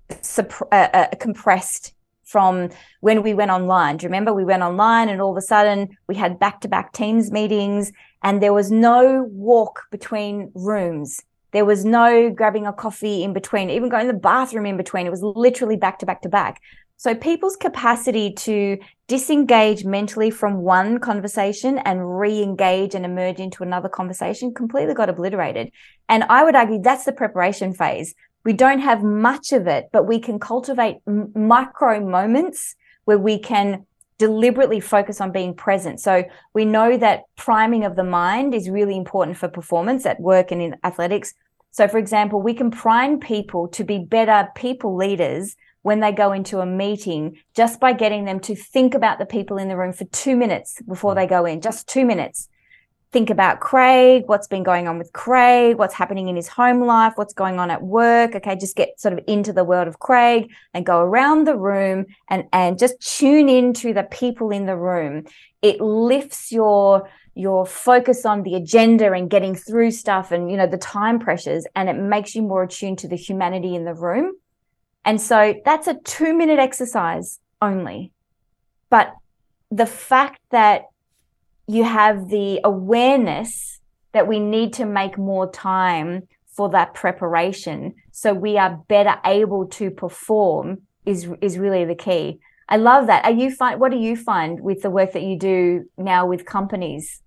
uh, 0.09 0.45
uh, 0.71 1.09
compressed 1.19 1.95
from 2.23 2.71
when 3.01 3.25
we 3.25 3.35
went 3.35 3.51
online. 3.51 3.97
Do 3.97 4.05
you 4.05 4.09
remember 4.09 4.33
we 4.33 4.45
went 4.45 4.63
online 4.63 5.09
and 5.09 5.21
all 5.21 5.33
of 5.33 5.37
a 5.37 5.43
sudden 5.43 5.89
we 6.07 6.15
had 6.15 6.39
back 6.39 6.61
to 6.61 6.69
back 6.69 6.93
Teams 6.93 7.33
meetings 7.33 7.91
and 8.23 8.41
there 8.41 8.55
was 8.55 8.71
no 8.71 9.27
walk 9.33 9.83
between 9.91 10.53
rooms. 10.55 11.21
There 11.51 11.65
was 11.65 11.85
no 11.85 12.31
grabbing 12.31 12.69
a 12.69 12.73
coffee 12.73 13.25
in 13.25 13.33
between, 13.33 13.69
even 13.69 13.89
going 13.89 14.07
to 14.07 14.13
the 14.13 14.19
bathroom 14.19 14.65
in 14.65 14.77
between. 14.77 15.07
It 15.07 15.11
was 15.11 15.23
literally 15.23 15.77
back 15.77 15.99
to 15.99 16.07
back 16.07 16.23
to 16.23 16.29
back. 16.29 16.63
So 17.03 17.17
people's 17.17 17.57
capacity 17.57 18.33
to 18.33 18.79
disengage 19.09 19.85
mentally 19.85 20.31
from 20.31 20.59
one 20.59 21.01
conversation 21.01 21.79
and 21.79 22.17
re-engage 22.21 22.95
and 22.95 23.05
emerge 23.05 23.41
into 23.41 23.65
another 23.65 23.89
conversation 23.89 24.55
completely 24.55 24.95
got 24.95 25.09
obliterated. 25.09 25.73
And 26.09 26.23
I 26.23 26.45
would 26.45 26.55
argue 26.55 26.81
that's 26.81 27.05
the 27.05 27.11
preparation 27.11 27.75
phase 27.75 28.15
we 28.45 28.53
don't 28.53 28.79
have 28.79 29.03
much 29.03 29.51
of 29.51 29.67
it, 29.67 29.89
but 29.93 30.07
we 30.07 30.21
can 30.21 30.39
cultivate 30.39 30.99
m- 31.09 31.33
micro 31.35 31.99
moments 31.99 32.77
where 33.05 33.19
we 33.19 33.41
can 33.41 33.85
deliberately 34.19 34.79
focus 34.79 35.21
on 35.21 35.33
being 35.33 35.57
present. 35.57 35.99
So 35.99 36.23
we 36.55 36.65
know 36.65 36.97
that 36.99 37.23
priming 37.35 37.85
of 37.85 37.97
the 37.97 38.05
mind 38.05 38.55
is 38.55 38.71
really 38.71 38.97
important 38.97 39.39
for 39.39 39.49
performance 39.49 40.07
at 40.07 40.21
work 40.21 40.53
and 40.53 40.63
in 40.63 40.77
athletics. 40.85 41.35
So, 41.73 41.89
for 41.89 41.99
example, 41.99 42.41
we 42.41 42.55
can 42.55 42.71
prime 42.71 43.19
people 43.19 43.67
to 43.69 43.83
be 43.83 43.99
better 43.99 44.49
people 44.55 44.95
leaders 44.95 45.57
when 45.83 46.01
they 46.01 46.13
go 46.13 46.33
into 46.33 46.61
a 46.61 46.67
meeting 46.67 47.39
just 47.55 47.81
by 47.81 47.93
getting 47.93 48.25
them 48.25 48.41
to 48.41 48.55
think 48.55 48.95
about 48.95 49.19
the 49.19 49.27
people 49.27 49.59
in 49.59 49.69
the 49.69 49.77
room 49.77 49.93
for 49.93 50.05
two 50.07 50.37
minutes 50.37 50.81
before 50.89 51.15
they 51.15 51.27
go 51.27 51.45
in, 51.45 51.61
just 51.61 51.89
two 51.89 52.05
minutes 52.05 52.49
think 53.13 53.29
about 53.29 53.61
Craig, 53.61 54.25
what's 54.27 54.49
been 54.49 54.63
going 54.63 54.89
on 54.89 54.99
with 54.99 55.13
Craig, 55.13 55.77
what's 55.77 55.95
happening 55.95 56.29
in 56.29 56.37
his 56.37 56.49
home 56.49 56.81
life, 56.81 57.13
what's 57.17 57.35
going 57.35 57.59
on 57.59 57.71
at 57.71 57.83
work. 57.83 58.35
Okay, 58.35 58.57
just 58.57 58.75
get 58.75 58.99
sort 58.99 59.13
of 59.13 59.21
into 59.29 59.53
the 59.53 59.65
world 59.65 59.87
of 59.87 59.99
Craig 59.99 60.51
and 60.73 60.87
go 60.87 61.01
around 61.01 61.47
the 61.47 61.57
room 61.57 62.07
and 62.29 62.45
and 62.53 62.79
just 62.79 62.99
tune 63.01 63.49
into 63.49 63.93
the 63.93 64.05
people 64.05 64.51
in 64.51 64.67
the 64.67 64.77
room. 64.77 65.25
It 65.61 65.81
lifts 65.81 66.51
your 66.51 67.09
your 67.35 67.67
focus 67.67 68.27
on 68.27 68.43
the 68.43 68.55
agenda 68.55 69.13
and 69.13 69.31
getting 69.31 69.55
through 69.55 69.91
stuff 69.91 70.33
and 70.33 70.51
you 70.51 70.57
know 70.57 70.67
the 70.67 70.79
time 70.79 71.19
pressures 71.19 71.67
and 71.77 71.89
it 71.89 71.97
makes 71.97 72.35
you 72.35 72.43
more 72.43 72.63
attuned 72.65 72.99
to 72.99 73.09
the 73.09 73.17
humanity 73.17 73.75
in 73.75 73.85
the 73.85 73.95
room. 73.95 74.33
And 75.05 75.21
so 75.21 75.55
that's 75.65 75.87
a 75.87 75.95
2 75.95 76.35
minute 76.35 76.59
exercise 76.59 77.41
only. 77.61 78.13
But 78.91 79.15
the 79.71 79.87
fact 79.87 80.41
that 80.51 80.83
you 81.67 81.85
have 81.85 82.29
the 82.29 82.61
awareness 82.65 83.81
that 84.13 84.29
we 84.29 84.39
need 84.39 84.73
to 84.75 84.85
make 84.85 85.17
more 85.17 85.51
time 85.51 86.29
for 86.47 86.69
that 86.69 86.93
preparation 86.93 87.95
so 88.11 88.35
we 88.35 88.59
are 88.59 88.79
better 88.89 89.17
able 89.25 89.67
to 89.67 89.91
perform 89.91 90.83
is 91.07 91.29
is 91.41 91.59
really 91.59 91.85
the 91.85 91.95
key. 91.95 92.39
I 92.69 92.77
love 92.77 93.07
that. 93.07 93.25
Are 93.25 93.33
you 93.33 93.51
find 93.51 93.81
what 93.81 93.91
do 93.91 93.99
you 93.99 94.17
find 94.17 94.61
with 94.61 94.83
the 94.83 94.91
work 94.91 95.13
that 95.13 95.23
you 95.23 95.39
do 95.39 95.85
now 95.97 96.27
with 96.27 96.45
companies 96.45 97.22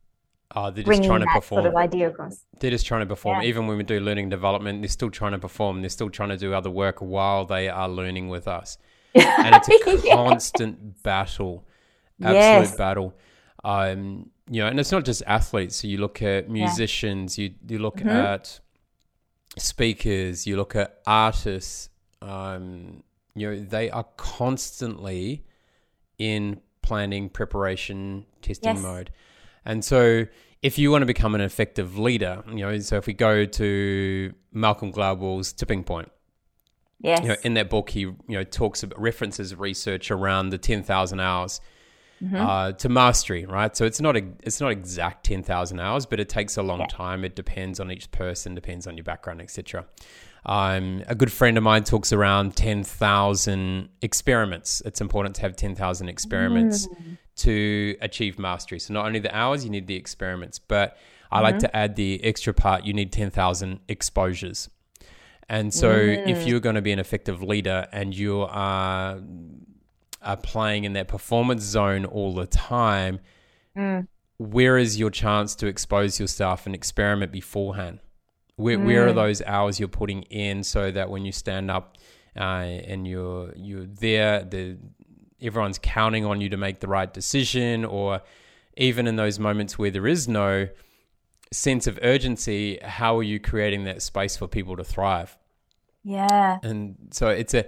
uh, 0.52 0.72
they're 0.72 0.84
just 0.84 1.04
trying 1.04 1.22
to 1.22 1.28
perform. 1.28 1.64
Sort 1.64 1.74
of 1.74 1.76
idea 1.76 2.10
across. 2.10 2.46
They're 2.60 2.72
just 2.72 2.86
trying 2.86 3.02
to 3.02 3.06
perform. 3.06 3.41
Yeah. 3.41 3.48
Even 3.48 3.68
when 3.68 3.78
we 3.78 3.84
do 3.84 4.00
learning 4.00 4.30
development, 4.30 4.82
they're 4.82 4.89
still 4.89 5.10
trying 5.10 5.32
to 5.32 5.39
perform. 5.39 5.82
They're 5.82 5.89
still 5.89 6.10
trying 6.10 6.30
to 6.30 6.38
do 6.38 6.54
other 6.54 6.70
work 6.70 7.00
while 7.00 7.46
they 7.46 7.68
are 7.68 7.89
learning 7.89 8.30
with 8.30 8.48
us. 8.48 8.78
And 9.16 9.56
it's 9.56 9.70
a 9.70 10.10
constant 10.10 11.02
battle, 11.02 11.66
absolute 12.22 12.70
yes. 12.70 12.76
battle. 12.76 13.14
Um, 13.64 14.30
you 14.50 14.62
know, 14.62 14.68
and 14.68 14.80
it's 14.80 14.91
not 14.91 15.06
just 15.06 15.24
athletes. 15.26 15.78
So 15.78 15.88
you 15.88 15.98
look 16.00 16.22
at 16.22 16.50
musicians, 16.50 17.38
yeah. 17.38 17.46
you 17.46 17.54
you 17.68 17.80
look 17.80 17.98
mm-hmm. 17.98 18.10
at 18.10 18.60
speakers, 19.58 20.46
you 20.46 20.58
look 20.58 20.76
at 20.76 21.00
artists. 21.08 21.89
Um, 22.22 23.04
you 23.36 23.52
know, 23.52 23.60
they 23.60 23.89
are 23.89 24.06
constantly 24.18 25.46
in 26.18 26.62
planning, 26.82 27.30
preparation, 27.30 28.26
testing 28.41 28.76
yes. 28.76 28.84
mode, 28.84 29.12
and 29.66 29.84
so 29.84 30.26
if 30.61 30.78
you 30.80 30.91
want 30.91 31.03
to 31.03 31.05
become 31.05 31.36
an 31.36 31.41
effective 31.41 31.99
leader, 31.99 32.43
you 32.49 32.66
know, 32.66 32.80
so 32.80 32.97
if 32.97 33.05
we 33.05 33.13
go 33.13 33.45
to 33.45 34.34
Malcolm 34.51 34.91
Gladwell's 34.91 35.53
tipping 35.53 35.84
point, 35.84 36.11
yes, 36.99 37.22
you 37.22 37.28
know, 37.30 37.36
in 37.43 37.53
that 37.55 37.70
book 37.70 37.89
he 37.89 37.99
you 37.99 38.16
know 38.28 38.43
talks 38.43 38.84
about 38.84 38.99
references 38.99 39.55
research 39.55 40.11
around 40.11 40.49
the 40.49 40.57
ten 40.57 40.82
thousand 40.82 41.20
hours 41.20 41.61
mm-hmm. 42.22 42.36
uh, 42.36 42.72
to 42.74 42.89
mastery, 42.89 43.45
right? 43.45 43.76
So 43.76 43.86
it's 43.86 44.01
not 44.01 44.16
a, 44.16 44.24
it's 44.43 44.61
not 44.61 44.72
exact 44.72 45.26
ten 45.26 45.43
thousand 45.43 45.80
hours, 45.80 46.05
but 46.05 46.20
it 46.20 46.30
takes 46.30 46.57
a 46.57 46.63
long 46.63 46.80
yeah. 46.80 46.88
time. 46.88 47.24
It 47.24 47.36
depends 47.36 47.80
on 47.80 47.91
each 47.91 48.11
person, 48.11 48.55
depends 48.55 48.88
on 48.88 48.97
your 48.97 49.03
background, 49.03 49.41
etc. 49.41 49.86
Um, 50.45 51.03
a 51.07 51.16
good 51.16 51.32
friend 51.32 51.57
of 51.57 51.63
mine 51.63 51.84
talks 51.84 52.13
around 52.13 52.55
ten 52.55 52.84
thousand 52.84 53.89
experiments. 54.01 54.82
It's 54.86 55.01
important 55.01 55.36
to 55.36 55.41
have 55.41 55.55
ten 55.55 55.76
thousand 55.76 56.09
experiments 56.09 56.88
mm. 56.88 57.18
To 57.38 57.95
achieve 58.01 58.39
mastery. 58.39 58.79
So 58.79 58.93
not 58.93 59.05
only 59.05 59.19
the 59.19 59.36
hours, 59.36 59.63
you 59.63 59.69
need 59.69 59.88
the 59.88 59.95
experiments, 59.95 60.59
but 60.59 60.97
I 61.31 61.38
mm-hmm. 61.38 61.43
like 61.43 61.59
to 61.59 61.75
add 61.75 61.95
the 61.95 62.23
extra 62.23 62.53
part. 62.53 62.86
You 62.86 62.93
need 62.93 63.11
ten 63.11 63.29
thousand 63.29 63.79
exposures. 63.88 64.69
And 65.47 65.73
so, 65.73 65.93
mm. 65.93 66.27
if 66.27 66.47
you're 66.47 66.59
going 66.59 66.75
to 66.75 66.81
be 66.81 66.91
an 66.91 66.99
effective 66.99 67.43
leader 67.43 67.88
and 67.91 68.15
you 68.15 68.41
are 68.41 69.19
are 70.21 70.38
playing 70.38 70.86
in 70.86 70.93
that 70.93 71.07
performance 71.07 71.61
zone 71.61 72.03
all 72.03 72.33
the 72.33 72.47
time, 72.47 73.19
mm. 73.77 74.07
where 74.38 74.77
is 74.77 74.97
your 74.97 75.11
chance 75.11 75.53
to 75.55 75.67
expose 75.67 76.19
yourself 76.19 76.65
and 76.65 76.73
experiment 76.73 77.31
beforehand? 77.31 77.99
Where, 78.55 78.77
mm. 78.77 78.86
where 78.86 79.07
are 79.07 79.11
mm. 79.11 79.15
those 79.15 79.41
hours 79.43 79.79
you're 79.79 79.88
putting 79.88 80.23
in 80.23 80.63
so 80.63 80.89
that 80.89 81.09
when 81.11 81.25
you 81.25 81.31
stand 81.31 81.69
up 81.69 81.97
uh, 82.36 82.39
and 82.39 83.07
you're 83.07 83.53
you're 83.55 83.86
there, 83.86 84.43
the 84.43 84.77
everyone's 85.46 85.80
counting 85.82 86.26
on 86.26 86.41
you 86.41 86.50
to 86.50 86.58
make 86.58 86.80
the 86.80 86.88
right 86.88 87.12
decision, 87.14 87.86
or 87.86 88.22
even 88.78 89.08
in 89.08 89.16
those 89.16 89.39
moments 89.39 89.78
where 89.78 89.91
there 89.91 90.08
is 90.08 90.28
no 90.28 90.68
sense 91.52 91.88
of 91.88 92.00
urgency, 92.02 92.80
how 92.84 93.18
are 93.18 93.24
you 93.24 93.39
creating 93.39 93.86
that 93.86 94.02
space 94.02 94.36
for 94.36 94.48
people 94.48 94.76
to 94.78 94.84
thrive? 94.84 95.38
Yeah. 96.04 96.60
And 96.62 96.96
so 97.12 97.30
it's 97.30 97.54
a 97.54 97.66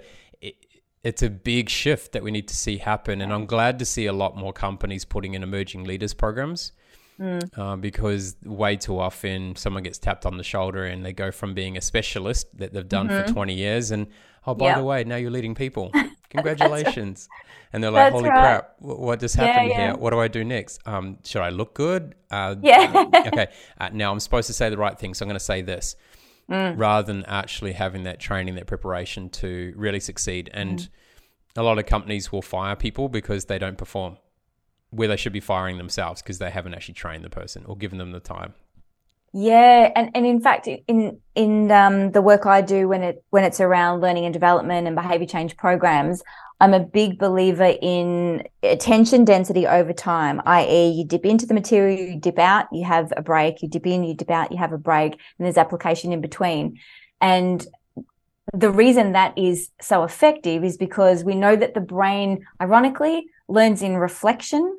it's 1.04 1.22
a 1.22 1.30
big 1.30 1.68
shift 1.68 2.12
that 2.12 2.22
we 2.22 2.30
need 2.30 2.48
to 2.48 2.56
see 2.56 2.78
happen. 2.78 3.20
And 3.20 3.32
I'm 3.32 3.46
glad 3.46 3.78
to 3.78 3.84
see 3.84 4.06
a 4.06 4.12
lot 4.12 4.36
more 4.36 4.52
companies 4.52 5.04
putting 5.04 5.34
in 5.34 5.42
emerging 5.42 5.84
leaders 5.84 6.12
programs. 6.12 6.72
Mm. 7.20 7.58
Uh, 7.58 7.74
because 7.74 8.36
way 8.44 8.76
too 8.76 8.96
often 8.96 9.56
someone 9.56 9.82
gets 9.82 9.98
tapped 9.98 10.24
on 10.24 10.36
the 10.36 10.44
shoulder 10.44 10.84
and 10.84 11.04
they 11.04 11.12
go 11.12 11.32
from 11.32 11.52
being 11.52 11.76
a 11.76 11.80
specialist 11.80 12.46
that 12.56 12.72
they've 12.72 12.88
done 12.88 13.08
mm-hmm. 13.08 13.26
for 13.26 13.32
20 13.32 13.54
years 13.54 13.90
and 13.90 14.06
oh 14.46 14.54
by 14.54 14.66
yep. 14.66 14.76
the 14.78 14.84
way 14.84 15.04
now 15.04 15.16
you're 15.16 15.30
leading 15.30 15.54
people 15.54 15.90
congratulations 16.30 17.28
right. 17.30 17.46
and 17.72 17.82
they're 17.82 17.90
like 17.90 18.06
That's 18.06 18.12
holy 18.14 18.28
right. 18.28 18.40
crap 18.40 18.74
what 18.78 19.20
just 19.20 19.36
happened 19.36 19.70
yeah, 19.70 19.78
yeah. 19.78 19.86
here 19.88 19.96
what 19.96 20.10
do 20.10 20.20
i 20.20 20.28
do 20.28 20.44
next 20.44 20.80
um, 20.86 21.18
should 21.24 21.42
i 21.42 21.48
look 21.50 21.74
good 21.74 22.14
uh, 22.30 22.54
yeah 22.62 23.06
okay 23.26 23.48
uh, 23.80 23.88
now 23.92 24.12
i'm 24.12 24.20
supposed 24.20 24.46
to 24.46 24.52
say 24.52 24.70
the 24.70 24.76
right 24.76 24.98
thing 24.98 25.14
so 25.14 25.24
i'm 25.24 25.28
going 25.28 25.38
to 25.38 25.44
say 25.44 25.62
this 25.62 25.96
mm. 26.50 26.74
rather 26.76 27.06
than 27.06 27.24
actually 27.26 27.72
having 27.72 28.04
that 28.04 28.20
training, 28.20 28.54
that 28.56 28.66
preparation 28.66 29.28
to 29.30 29.72
really 29.76 30.00
succeed. 30.00 30.50
And 30.52 30.78
mm. 30.78 30.88
a 31.56 31.62
lot 31.62 31.78
of 31.78 31.86
companies 31.86 32.32
will 32.32 32.42
fire 32.42 32.76
people 32.76 33.08
because 33.08 33.46
they 33.46 33.58
don't 33.58 33.78
perform 33.78 34.18
where 34.90 35.08
they 35.08 35.16
should 35.16 35.32
be 35.32 35.40
firing 35.40 35.76
themselves 35.76 36.22
because 36.22 36.38
they 36.38 36.50
haven't 36.50 36.74
actually 36.74 36.94
trained 36.94 37.24
the 37.24 37.30
person 37.30 37.64
or 37.66 37.76
given 37.76 37.98
them 37.98 38.12
the 38.12 38.20
time. 38.20 38.54
Yeah, 39.34 39.92
and, 39.94 40.10
and 40.14 40.24
in 40.26 40.40
fact, 40.40 40.66
in 40.66 41.20
in 41.34 41.70
um, 41.70 42.12
the 42.12 42.22
work 42.22 42.46
I 42.46 42.62
do 42.62 42.88
when 42.88 43.02
it 43.02 43.22
when 43.30 43.44
it's 43.44 43.60
around 43.60 44.00
learning 44.00 44.24
and 44.24 44.32
development 44.32 44.86
and 44.86 44.96
behavior 44.96 45.26
change 45.26 45.56
programs, 45.56 46.22
I'm 46.60 46.74
a 46.74 46.80
big 46.80 47.18
believer 47.18 47.74
in 47.80 48.42
attention 48.62 49.24
density 49.24 49.66
over 49.66 49.92
time, 49.92 50.40
i.e., 50.46 50.88
you 50.90 51.04
dip 51.04 51.24
into 51.24 51.46
the 51.46 51.54
material, 51.54 51.98
you 51.98 52.18
dip 52.18 52.38
out, 52.38 52.66
you 52.72 52.84
have 52.84 53.12
a 53.16 53.22
break, 53.22 53.62
you 53.62 53.68
dip 53.68 53.86
in, 53.86 54.02
you 54.02 54.14
dip 54.14 54.30
out, 54.30 54.50
you 54.50 54.58
have 54.58 54.72
a 54.72 54.78
break, 54.78 55.12
and 55.12 55.46
there's 55.46 55.58
application 55.58 56.12
in 56.12 56.20
between. 56.20 56.78
And 57.20 57.64
the 58.52 58.70
reason 58.70 59.12
that 59.12 59.36
is 59.36 59.70
so 59.80 60.04
effective 60.04 60.64
is 60.64 60.76
because 60.76 61.22
we 61.22 61.34
know 61.34 61.54
that 61.54 61.74
the 61.74 61.80
brain, 61.80 62.46
ironically, 62.60 63.26
learns 63.46 63.82
in 63.82 63.96
reflection, 63.96 64.78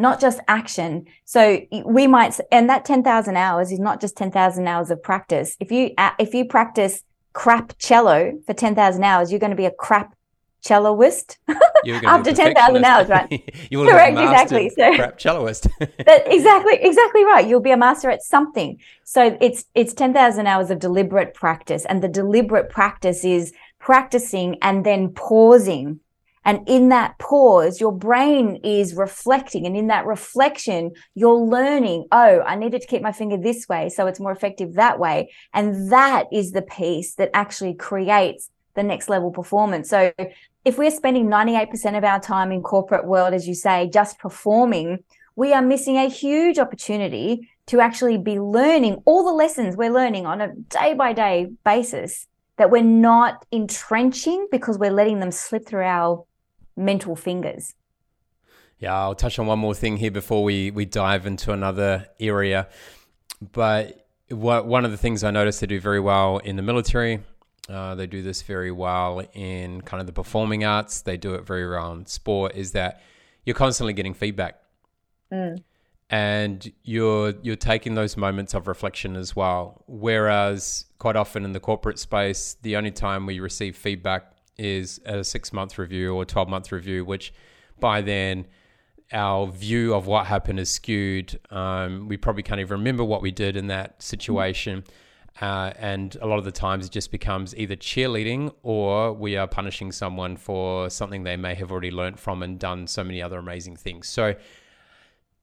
not 0.00 0.20
just 0.20 0.40
action. 0.48 1.06
So 1.24 1.60
we 1.84 2.06
might, 2.06 2.38
and 2.50 2.68
that 2.68 2.84
10,000 2.84 3.36
hours 3.36 3.70
is 3.70 3.78
not 3.78 4.00
just 4.00 4.16
10,000 4.16 4.66
hours 4.66 4.90
of 4.90 5.02
practice. 5.02 5.56
If 5.60 5.70
you, 5.70 5.94
if 6.18 6.34
you 6.34 6.44
practice 6.46 7.02
crap 7.32 7.74
cello 7.78 8.38
for 8.46 8.54
10,000 8.54 9.04
hours, 9.04 9.30
you're 9.30 9.40
going 9.40 9.50
to 9.50 9.56
be 9.56 9.66
a 9.66 9.70
crap 9.70 10.14
celloist 10.62 11.36
after 12.04 12.32
10,000 12.32 12.84
hours, 12.84 13.08
right? 13.08 13.54
you 13.70 13.78
will 13.78 13.86
Correct, 13.90 14.18
exactly. 14.18 14.70
So, 14.70 14.94
crap 14.94 15.18
celloist. 15.18 15.68
that, 15.78 16.22
exactly, 16.26 16.74
exactly 16.80 17.24
right. 17.24 17.46
You'll 17.46 17.60
be 17.60 17.70
a 17.70 17.76
master 17.76 18.10
at 18.10 18.22
something. 18.22 18.78
So 19.04 19.36
it's 19.40 19.64
it's 19.74 19.94
10,000 19.94 20.46
hours 20.46 20.70
of 20.70 20.78
deliberate 20.78 21.34
practice 21.34 21.84
and 21.86 22.02
the 22.02 22.08
deliberate 22.08 22.70
practice 22.70 23.24
is 23.24 23.52
practicing 23.78 24.58
and 24.62 24.84
then 24.84 25.10
pausing. 25.10 26.00
And 26.44 26.66
in 26.66 26.88
that 26.88 27.18
pause, 27.18 27.80
your 27.80 27.92
brain 27.92 28.60
is 28.64 28.94
reflecting. 28.94 29.66
And 29.66 29.76
in 29.76 29.88
that 29.88 30.06
reflection, 30.06 30.92
you're 31.14 31.34
learning, 31.34 32.06
oh, 32.12 32.40
I 32.40 32.56
needed 32.56 32.80
to 32.80 32.86
keep 32.86 33.02
my 33.02 33.12
finger 33.12 33.36
this 33.36 33.68
way. 33.68 33.88
So 33.90 34.06
it's 34.06 34.20
more 34.20 34.32
effective 34.32 34.74
that 34.74 34.98
way. 34.98 35.30
And 35.52 35.92
that 35.92 36.26
is 36.32 36.52
the 36.52 36.62
piece 36.62 37.14
that 37.16 37.30
actually 37.34 37.74
creates 37.74 38.50
the 38.74 38.82
next 38.82 39.08
level 39.08 39.30
performance. 39.30 39.90
So 39.90 40.12
if 40.64 40.78
we're 40.78 40.90
spending 40.90 41.26
98% 41.26 41.96
of 41.96 42.04
our 42.04 42.20
time 42.20 42.52
in 42.52 42.62
corporate 42.62 43.06
world, 43.06 43.34
as 43.34 43.46
you 43.46 43.54
say, 43.54 43.90
just 43.92 44.18
performing, 44.18 45.04
we 45.36 45.52
are 45.52 45.62
missing 45.62 45.96
a 45.96 46.08
huge 46.08 46.58
opportunity 46.58 47.50
to 47.66 47.80
actually 47.80 48.18
be 48.18 48.40
learning 48.40 49.02
all 49.04 49.24
the 49.24 49.32
lessons 49.32 49.76
we're 49.76 49.92
learning 49.92 50.26
on 50.26 50.40
a 50.40 50.54
day 50.54 50.94
by 50.94 51.12
day 51.12 51.48
basis 51.64 52.26
that 52.56 52.70
we're 52.70 52.82
not 52.82 53.46
entrenching 53.52 54.46
because 54.50 54.78
we're 54.78 54.90
letting 54.90 55.20
them 55.20 55.30
slip 55.30 55.66
through 55.66 55.84
our 55.84 56.24
mental 56.80 57.16
fingers. 57.16 57.74
Yeah, 58.78 58.94
I'll 58.98 59.14
touch 59.14 59.38
on 59.38 59.46
one 59.46 59.58
more 59.58 59.74
thing 59.74 59.98
here 59.98 60.10
before 60.10 60.42
we, 60.42 60.70
we 60.70 60.86
dive 60.86 61.26
into 61.26 61.52
another 61.52 62.08
area. 62.18 62.68
But 63.52 64.06
what, 64.30 64.66
one 64.66 64.84
of 64.84 64.90
the 64.90 64.96
things 64.96 65.22
I 65.22 65.30
noticed 65.30 65.60
they 65.60 65.66
do 65.66 65.80
very 65.80 66.00
well 66.00 66.38
in 66.38 66.56
the 66.56 66.62
military 66.62 67.20
uh, 67.70 67.94
they 67.94 68.06
do 68.06 68.22
this 68.22 68.42
very 68.42 68.72
well 68.72 69.22
in 69.32 69.80
kind 69.82 70.00
of 70.00 70.06
the 70.06 70.12
performing 70.12 70.64
arts. 70.64 71.02
They 71.02 71.16
do 71.16 71.34
it 71.34 71.46
very 71.46 71.68
well 71.68 71.92
in 71.92 72.06
sport. 72.06 72.56
Is 72.56 72.72
that 72.72 73.00
you're 73.44 73.54
constantly 73.54 73.92
getting 73.92 74.14
feedback, 74.14 74.60
mm. 75.32 75.62
and 76.08 76.72
you're 76.82 77.34
you're 77.42 77.56
taking 77.56 77.94
those 77.94 78.16
moments 78.16 78.54
of 78.54 78.66
reflection 78.66 79.14
as 79.14 79.36
well. 79.36 79.84
Whereas 79.86 80.86
quite 80.98 81.16
often 81.16 81.44
in 81.44 81.52
the 81.52 81.60
corporate 81.60 81.98
space, 81.98 82.56
the 82.62 82.76
only 82.76 82.90
time 82.90 83.24
we 83.24 83.38
receive 83.38 83.76
feedback 83.76 84.32
is 84.60 85.00
a 85.04 85.24
six 85.24 85.52
month 85.52 85.78
review 85.78 86.14
or 86.14 86.22
a 86.22 86.26
twelve 86.26 86.48
month 86.48 86.70
review, 86.70 87.04
which 87.04 87.32
by 87.80 88.00
then 88.02 88.46
our 89.12 89.46
view 89.48 89.94
of 89.94 90.06
what 90.06 90.26
happened 90.26 90.60
is 90.60 90.70
skewed. 90.70 91.40
Um, 91.50 92.06
we 92.06 92.16
probably 92.16 92.42
can't 92.42 92.60
even 92.60 92.78
remember 92.78 93.02
what 93.02 93.22
we 93.22 93.30
did 93.30 93.56
in 93.56 93.66
that 93.68 94.02
situation. 94.02 94.84
Uh, 95.40 95.72
and 95.78 96.16
a 96.20 96.26
lot 96.26 96.38
of 96.38 96.44
the 96.44 96.52
times 96.52 96.86
it 96.86 96.92
just 96.92 97.10
becomes 97.10 97.56
either 97.56 97.74
cheerleading 97.74 98.52
or 98.62 99.12
we 99.12 99.36
are 99.36 99.46
punishing 99.46 99.90
someone 99.90 100.36
for 100.36 100.90
something 100.90 101.22
they 101.22 101.36
may 101.36 101.54
have 101.54 101.72
already 101.72 101.90
learned 101.90 102.20
from 102.20 102.42
and 102.42 102.58
done 102.58 102.86
so 102.86 103.02
many 103.02 103.22
other 103.22 103.38
amazing 103.38 103.76
things. 103.76 104.08
So 104.08 104.34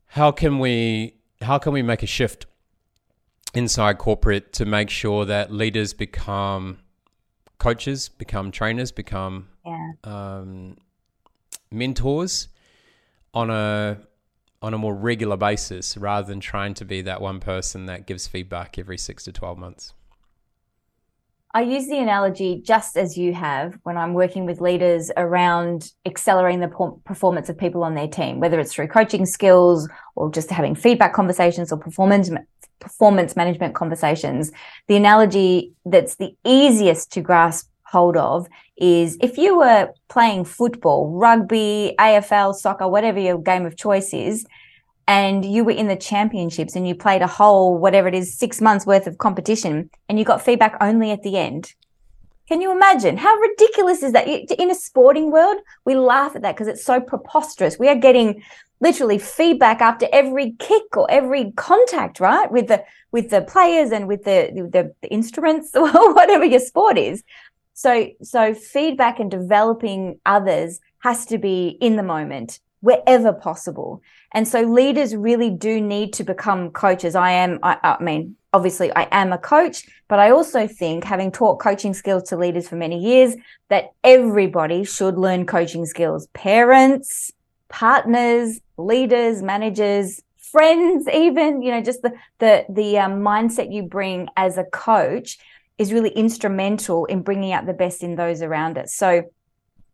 how 0.08 0.32
can 0.32 0.60
we 0.60 1.16
how 1.42 1.58
can 1.58 1.74
we 1.74 1.82
make 1.82 2.04
a 2.04 2.08
shift 2.08 2.46
inside 3.54 3.98
corporate 3.98 4.54
to 4.54 4.66
make 4.66 4.90
sure 4.90 5.26
that 5.26 5.52
leaders 5.52 5.94
become 5.94 6.80
coaches, 7.58 8.10
become 8.10 8.52
trainers, 8.52 8.92
become 8.92 9.48
yeah. 9.66 9.92
um, 10.04 10.78
mentors 11.72 12.48
on 13.34 13.50
a 13.50 13.98
on 14.62 14.74
a 14.74 14.78
more 14.78 14.96
regular 14.96 15.38
basis 15.38 15.96
rather 15.98 16.28
than 16.28 16.40
trying 16.40 16.74
to 16.74 16.84
be 16.84 17.02
that 17.04 17.22
one 17.22 17.40
person 17.40 17.86
that 17.86 18.08
gives 18.08 18.28
feedback 18.28 18.80
every 18.80 18.98
six 18.98 19.24
to 19.24 19.32
12 19.32 19.58
months? 19.58 19.94
I 21.54 21.62
use 21.62 21.88
the 21.88 21.98
analogy 21.98 22.62
just 22.64 22.98
as 22.98 23.18
you 23.18 23.34
have 23.34 23.80
when 23.84 23.98
I'm 23.98 24.14
working 24.14 24.46
with 24.46 24.60
leaders 24.62 25.10
around 25.16 25.92
accelerating 26.06 26.60
the 26.60 26.68
performance 27.06 27.50
of 27.50 27.58
people 27.58 27.84
on 27.84 27.96
their 27.96 28.08
team, 28.08 28.40
whether 28.40 28.60
it's 28.60 28.74
through 28.74 28.90
coaching 28.90 29.26
skills 29.26 29.88
or 30.16 30.32
just 30.32 30.52
having 30.52 30.76
feedback 30.76 31.14
conversations 31.14 31.72
or 31.72 31.78
performance 31.78 32.30
performance 32.80 33.36
management 33.36 33.76
conversations. 33.76 34.52
The 34.88 34.96
analogy 34.96 35.74
that's 35.86 36.16
the 36.16 36.36
easiest 36.46 37.12
to 37.14 37.22
grasp 37.22 37.70
hold 37.84 38.18
of 38.18 38.48
is 38.76 39.18
if 39.22 39.38
you 39.38 39.58
were 39.58 39.90
playing 40.10 40.46
football, 40.46 41.12
rugby, 41.12 41.96
AFL, 42.00 42.54
soccer, 42.54 42.88
whatever 42.88 43.20
your 43.20 43.38
game 43.38 43.66
of 43.66 43.78
choice 43.78 44.14
is, 44.14 44.46
and 45.08 45.46
you 45.46 45.64
were 45.64 45.72
in 45.72 45.88
the 45.88 45.96
championships 45.96 46.76
and 46.76 46.88
you 46.88 46.94
played 46.94 47.22
a 47.22 47.28
whole, 47.28 47.78
whatever 47.78 48.10
it 48.10 48.14
is, 48.14 48.38
six 48.38 48.60
months 48.60 48.86
worth 48.86 49.08
of 49.08 49.18
competition 49.18 49.90
and 50.10 50.20
you 50.20 50.26
got 50.26 50.42
feedback 50.42 50.76
only 50.82 51.12
at 51.12 51.24
the 51.24 51.38
end. 51.38 51.74
Can 52.48 52.62
you 52.62 52.72
imagine 52.72 53.18
how 53.18 53.36
ridiculous 53.36 54.04
is 54.04 54.14
that? 54.14 54.28
In 54.28 54.72
a 54.72 54.76
sporting 54.76 55.32
world, 55.32 55.58
we 55.86 55.96
laugh 55.96 56.36
at 56.36 56.42
that 56.44 56.56
because 56.56 56.68
it's 56.68 56.84
so 56.84 57.00
preposterous. 57.02 57.78
We 57.78 57.90
are 57.90 57.96
getting 57.96 58.42
literally 58.80 59.18
feedback 59.18 59.82
after 59.82 60.08
every 60.12 60.56
kick 60.60 60.96
or 60.96 61.10
every 61.10 61.52
contact, 61.52 62.20
right? 62.20 62.52
With 62.52 62.68
the 62.68 62.84
with 63.12 63.30
the 63.30 63.42
players 63.42 63.92
and 63.92 64.08
with 64.08 64.24
the 64.24 64.52
the, 64.54 64.94
the 65.02 65.10
instruments 65.10 65.72
or 65.76 66.14
whatever 66.14 66.46
your 66.46 66.60
sport 66.60 66.98
is. 66.98 67.24
So, 67.78 68.08
so 68.24 68.56
feedback 68.56 69.20
and 69.20 69.30
developing 69.30 70.20
others 70.26 70.80
has 71.00 71.28
to 71.28 71.38
be 71.38 71.78
in 71.80 71.96
the 71.96 72.02
moment 72.02 72.60
wherever 72.80 73.32
possible. 73.32 74.02
And 74.34 74.48
so 74.48 74.62
leaders 74.62 75.16
really 75.16 75.52
do 75.52 75.80
need 75.80 76.14
to 76.14 76.24
become 76.24 76.72
coaches. 76.72 77.14
I 77.16 77.34
am, 77.34 77.60
I, 77.62 77.78
I, 77.84 78.04
mean, 78.04 78.36
obviously 78.52 78.92
I 78.96 79.08
am 79.12 79.32
a 79.32 79.38
coach, 79.38 79.88
but 80.08 80.18
I 80.18 80.32
also 80.32 80.68
think 80.68 81.04
having 81.04 81.32
taught 81.32 81.60
coaching 81.60 81.94
skills 81.94 82.24
to 82.30 82.36
leaders 82.36 82.68
for 82.68 82.78
many 82.78 83.00
years, 83.00 83.36
that 83.70 83.92
everybody 84.04 84.84
should 84.84 85.20
learn 85.20 85.46
coaching 85.46 85.86
skills. 85.86 86.26
Parents, 86.34 87.32
partners, 87.70 88.60
leaders, 88.78 89.42
managers, 89.42 90.22
friends, 90.38 91.08
even, 91.14 91.62
you 91.62 91.72
know, 91.72 91.82
just 91.82 92.02
the, 92.02 92.14
the, 92.40 92.66
the 92.70 92.98
um, 92.98 93.22
mindset 93.22 93.72
you 93.72 93.84
bring 93.84 94.28
as 94.38 94.58
a 94.58 94.64
coach 94.66 95.38
is 95.78 95.94
really 95.94 96.10
instrumental 96.10 97.06
in 97.06 97.22
bringing 97.22 97.52
out 97.52 97.66
the 97.66 97.74
best 97.74 98.04
in 98.04 98.16
those 98.16 98.42
around 98.42 98.78
us. 98.78 98.96
So 98.96 99.24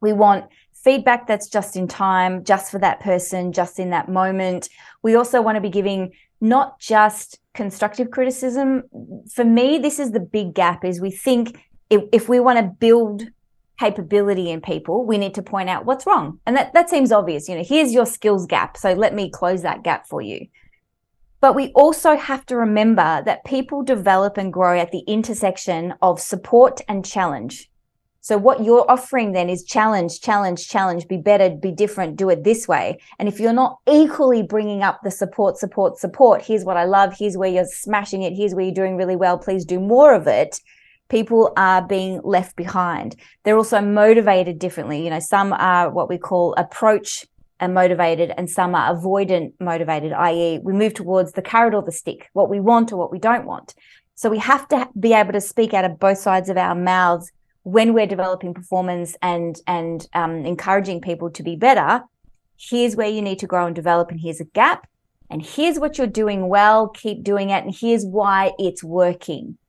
we 0.01 0.13
want 0.13 0.45
feedback 0.73 1.27
that's 1.27 1.47
just 1.47 1.75
in 1.75 1.87
time, 1.87 2.43
just 2.43 2.71
for 2.71 2.79
that 2.79 2.99
person, 2.99 3.51
just 3.51 3.79
in 3.79 3.89
that 3.91 4.09
moment. 4.09 4.69
We 5.01 5.15
also 5.15 5.41
want 5.41 5.55
to 5.55 5.61
be 5.61 5.69
giving 5.69 6.11
not 6.41 6.79
just 6.79 7.39
constructive 7.53 8.11
criticism. 8.11 8.83
For 9.33 9.45
me, 9.45 9.79
this 9.79 9.97
is 9.97 10.11
the 10.11 10.19
big 10.19 10.53
gap 10.53 10.83
is 10.83 10.99
we 10.99 11.11
think 11.11 11.57
if, 11.89 12.03
if 12.11 12.29
we 12.29 12.39
want 12.39 12.59
to 12.59 12.63
build 12.63 13.23
capability 13.83 14.49
in 14.49 14.61
people, 14.61 15.05
we 15.05 15.17
need 15.17 15.33
to 15.35 15.41
point 15.41 15.69
out 15.69 15.85
what's 15.85 16.05
wrong. 16.05 16.39
And 16.45 16.55
that, 16.55 16.73
that 16.73 16.89
seems 16.89 17.11
obvious. 17.11 17.49
You 17.49 17.55
know, 17.55 17.65
here's 17.67 17.91
your 17.91 18.05
skills 18.05 18.45
gap. 18.45 18.77
So 18.77 18.93
let 18.93 19.13
me 19.13 19.29
close 19.29 19.61
that 19.63 19.83
gap 19.83 20.07
for 20.07 20.21
you. 20.21 20.47
But 21.41 21.55
we 21.55 21.73
also 21.73 22.15
have 22.15 22.45
to 22.45 22.55
remember 22.55 23.21
that 23.25 23.43
people 23.43 23.83
develop 23.83 24.37
and 24.37 24.53
grow 24.53 24.79
at 24.79 24.91
the 24.91 25.03
intersection 25.07 25.93
of 26.01 26.21
support 26.21 26.79
and 26.87 27.03
challenge. 27.03 27.69
So 28.21 28.37
what 28.37 28.63
you're 28.63 28.89
offering 28.89 29.33
then 29.33 29.49
is 29.49 29.65
challenge, 29.65 30.21
challenge, 30.21 30.69
challenge, 30.69 31.09
be 31.09 31.17
better, 31.17 31.49
be 31.49 31.73
different, 31.73 32.15
do 32.15 32.29
it 32.29 32.45
this 32.45 32.69
way. 32.69 33.01
And 33.19 33.27
if 33.27 33.37
you're 33.37 33.51
not 33.51 33.79
equally 33.85 34.43
bringing 34.43 34.81
up 34.81 35.01
the 35.03 35.11
support, 35.11 35.57
support, 35.57 35.97
support, 35.97 36.41
here's 36.41 36.63
what 36.63 36.77
I 36.77 36.85
love, 36.85 37.15
here's 37.19 37.35
where 37.35 37.49
you're 37.49 37.65
smashing 37.65 38.23
it, 38.23 38.31
here's 38.33 38.55
where 38.55 38.63
you're 38.63 38.73
doing 38.73 38.95
really 38.95 39.17
well, 39.17 39.37
please 39.37 39.65
do 39.65 39.81
more 39.81 40.13
of 40.13 40.25
it. 40.25 40.61
People 41.13 41.53
are 41.57 41.79
being 41.79 42.21
left 42.23 42.55
behind. 42.55 43.15
They're 43.43 43.55
also 43.55 43.79
motivated 43.81 44.57
differently. 44.57 45.03
You 45.03 45.11
know, 45.11 45.19
some 45.19 45.53
are 45.53 45.91
what 45.91 46.09
we 46.09 46.17
call 46.17 46.55
approach 46.55 47.27
motivated 47.69 48.33
and 48.35 48.49
some 48.49 48.73
are 48.73 48.95
avoidant 48.95 49.53
motivated, 49.59 50.11
i.e., 50.11 50.59
we 50.63 50.73
move 50.73 50.95
towards 50.95 51.33
the 51.33 51.41
carrot 51.43 51.75
or 51.75 51.83
the 51.83 51.91
stick, 51.91 52.29
what 52.33 52.49
we 52.49 52.59
want 52.59 52.91
or 52.91 52.97
what 52.97 53.11
we 53.11 53.19
don't 53.19 53.45
want. 53.45 53.75
So 54.15 54.27
we 54.27 54.39
have 54.39 54.67
to 54.69 54.89
be 54.99 55.13
able 55.13 55.33
to 55.33 55.39
speak 55.39 55.75
out 55.75 55.85
of 55.85 55.99
both 55.99 56.17
sides 56.17 56.49
of 56.49 56.57
our 56.57 56.73
mouths 56.73 57.31
when 57.61 57.93
we're 57.93 58.07
developing 58.07 58.55
performance 58.55 59.15
and 59.21 59.55
and 59.67 60.07
um, 60.13 60.45
encouraging 60.47 60.99
people 60.99 61.29
to 61.29 61.43
be 61.43 61.55
better. 61.55 62.03
Here's 62.57 62.95
where 62.95 63.07
you 63.07 63.21
need 63.21 63.37
to 63.39 63.47
grow 63.47 63.67
and 63.67 63.75
develop, 63.75 64.09
and 64.09 64.19
here's 64.19 64.41
a 64.41 64.45
gap. 64.45 64.87
And 65.29 65.45
here's 65.45 65.77
what 65.77 65.99
you're 65.99 66.07
doing 66.07 66.47
well. 66.47 66.89
Keep 66.89 67.23
doing 67.23 67.51
it, 67.51 67.63
and 67.63 67.75
here's 67.75 68.03
why 68.03 68.53
it's 68.57 68.83
working. 68.83 69.59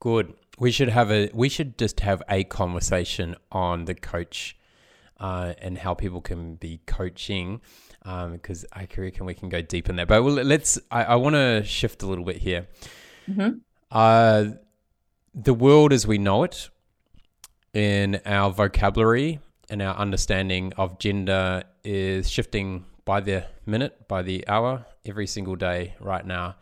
Good. 0.00 0.34
we 0.58 0.70
should 0.70 0.88
have 0.88 1.10
a 1.10 1.30
we 1.34 1.48
should 1.48 1.78
just 1.78 2.00
have 2.00 2.22
a 2.28 2.44
conversation 2.44 3.36
on 3.50 3.84
the 3.84 3.94
coach 3.94 4.56
uh, 5.20 5.54
and 5.60 5.78
how 5.78 5.94
people 5.94 6.20
can 6.20 6.54
be 6.54 6.80
coaching 6.86 7.60
because 8.02 8.64
um, 8.64 8.68
I 8.72 8.88
reckon 8.96 9.26
we 9.26 9.34
can 9.34 9.48
go 9.48 9.60
deep 9.60 9.88
in 9.88 9.96
there. 9.96 10.06
But 10.06 10.22
well, 10.22 10.34
let's. 10.34 10.78
I, 10.90 11.04
I 11.04 11.14
want 11.16 11.34
to 11.34 11.62
shift 11.64 12.02
a 12.02 12.06
little 12.06 12.24
bit 12.24 12.36
here. 12.36 12.66
Mm-hmm. 13.28 13.58
Uh, 13.90 14.44
the 15.34 15.54
world 15.54 15.92
as 15.92 16.06
we 16.06 16.18
know 16.18 16.44
it, 16.44 16.70
in 17.74 18.20
our 18.24 18.50
vocabulary 18.50 19.40
and 19.68 19.82
our 19.82 19.94
understanding 19.96 20.72
of 20.76 20.98
gender, 20.98 21.64
is 21.84 22.30
shifting 22.30 22.84
by 23.04 23.20
the 23.20 23.44
minute, 23.66 24.08
by 24.08 24.22
the 24.22 24.46
hour, 24.48 24.86
every 25.04 25.26
single 25.26 25.56
day 25.56 25.94
right 26.00 26.24
now. 26.24 26.56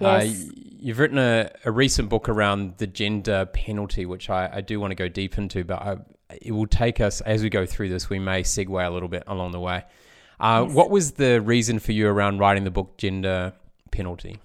Uh, 0.00 0.22
yes. 0.22 0.48
Uh, 0.48 0.52
you've 0.78 0.98
written 0.98 1.18
a, 1.18 1.50
a, 1.64 1.70
recent 1.70 2.08
book 2.08 2.28
around 2.28 2.78
the 2.78 2.86
gender 2.86 3.46
penalty, 3.46 4.06
which 4.06 4.30
I, 4.30 4.48
I 4.54 4.60
do 4.60 4.80
want 4.80 4.92
to 4.92 4.94
go 4.94 5.08
deep 5.08 5.36
into, 5.36 5.62
but 5.62 5.82
I, 5.82 5.96
it 6.40 6.52
will 6.52 6.66
take 6.66 7.00
us, 7.00 7.20
as 7.22 7.42
we 7.42 7.50
go 7.50 7.66
through 7.66 7.90
this, 7.90 8.08
we 8.08 8.18
may 8.18 8.42
segue 8.42 8.86
a 8.86 8.90
little 8.90 9.08
bit 9.08 9.24
along 9.26 9.52
the 9.52 9.60
way. 9.60 9.84
Uh, 10.38 10.64
yes. 10.66 10.74
What 10.74 10.90
was 10.90 11.12
the 11.12 11.40
reason 11.40 11.78
for 11.78 11.92
you 11.92 12.08
around 12.08 12.38
writing 12.38 12.64
the 12.64 12.70
book 12.70 12.96
Gender 12.96 13.52
Penalty? 13.90 14.38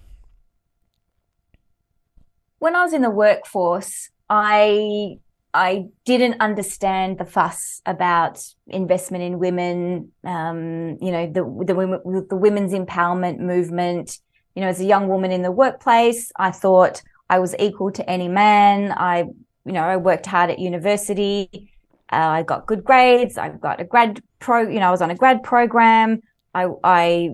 When 2.58 2.76
I 2.76 2.82
was 2.82 2.92
in 2.92 3.02
the 3.02 3.10
workforce, 3.10 4.10
I 4.28 5.18
I 5.54 5.86
didn't 6.04 6.40
understand 6.40 7.16
the 7.16 7.24
fuss 7.24 7.80
about 7.86 8.44
investment 8.66 9.24
in 9.24 9.38
women. 9.38 10.12
Um, 10.22 10.98
you 11.00 11.10
know, 11.10 11.26
the 11.26 11.42
the 11.64 12.26
the 12.28 12.36
women's 12.36 12.72
empowerment 12.72 13.38
movement. 13.38 14.18
You 14.56 14.62
know, 14.62 14.68
as 14.68 14.80
a 14.80 14.84
young 14.84 15.06
woman 15.06 15.30
in 15.30 15.42
the 15.42 15.52
workplace, 15.52 16.32
I 16.36 16.50
thought 16.50 17.02
I 17.30 17.38
was 17.38 17.54
equal 17.58 17.92
to 17.92 18.10
any 18.10 18.26
man. 18.26 18.90
I, 18.90 19.18
you 19.66 19.72
know, 19.72 19.82
I 19.82 19.98
worked 19.98 20.26
hard 20.26 20.50
at 20.50 20.58
university. 20.58 21.70
Uh, 22.10 22.16
I 22.16 22.42
got 22.42 22.66
good 22.66 22.82
grades. 22.82 23.36
I 23.36 23.50
got 23.50 23.80
a 23.80 23.84
grad 23.84 24.22
pro. 24.38 24.62
You 24.62 24.80
know, 24.80 24.88
I 24.88 24.90
was 24.90 25.02
on 25.02 25.10
a 25.10 25.14
grad 25.14 25.42
program. 25.42 26.22
I, 26.54 26.68
I, 26.82 27.30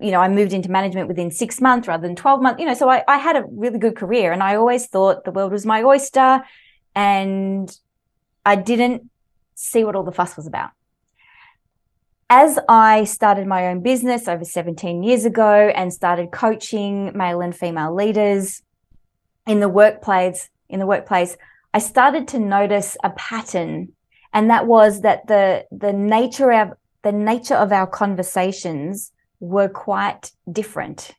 you 0.00 0.10
know, 0.10 0.20
I 0.20 0.28
moved 0.28 0.52
into 0.52 0.70
management 0.70 1.08
within 1.08 1.30
six 1.30 1.60
months 1.60 1.86
rather 1.88 2.06
than 2.06 2.16
twelve 2.16 2.40
months. 2.40 2.58
You 2.58 2.66
know, 2.66 2.74
so 2.74 2.88
I, 2.88 3.04
I 3.06 3.18
had 3.18 3.36
a 3.36 3.44
really 3.50 3.78
good 3.78 3.94
career, 3.94 4.32
and 4.32 4.42
I 4.42 4.56
always 4.56 4.86
thought 4.86 5.24
the 5.24 5.30
world 5.30 5.52
was 5.52 5.66
my 5.66 5.82
oyster, 5.82 6.42
and 6.94 7.70
I 8.46 8.56
didn't 8.56 9.10
see 9.54 9.84
what 9.84 9.94
all 9.94 10.04
the 10.04 10.12
fuss 10.12 10.36
was 10.36 10.46
about. 10.46 10.70
As 12.34 12.58
I 12.66 13.04
started 13.04 13.46
my 13.46 13.66
own 13.66 13.82
business 13.82 14.26
over 14.26 14.42
17 14.42 15.02
years 15.02 15.26
ago 15.26 15.70
and 15.76 15.92
started 15.92 16.30
coaching 16.30 17.14
male 17.14 17.42
and 17.42 17.54
female 17.54 17.94
leaders 17.94 18.62
in 19.46 19.60
the 19.60 19.68
workplace, 19.68 20.48
in 20.70 20.80
the 20.80 20.86
workplace, 20.86 21.36
I 21.74 21.78
started 21.78 22.26
to 22.28 22.38
notice 22.38 22.96
a 23.04 23.10
pattern 23.10 23.92
and 24.32 24.48
that 24.48 24.66
was 24.66 25.02
that 25.02 25.26
the 25.26 25.66
the 25.70 25.92
nature 25.92 26.50
of 26.52 26.72
the 27.02 27.12
nature 27.12 27.54
of 27.54 27.70
our 27.70 27.86
conversations 27.86 29.12
were 29.38 29.68
quite 29.68 30.32
different. 30.50 31.12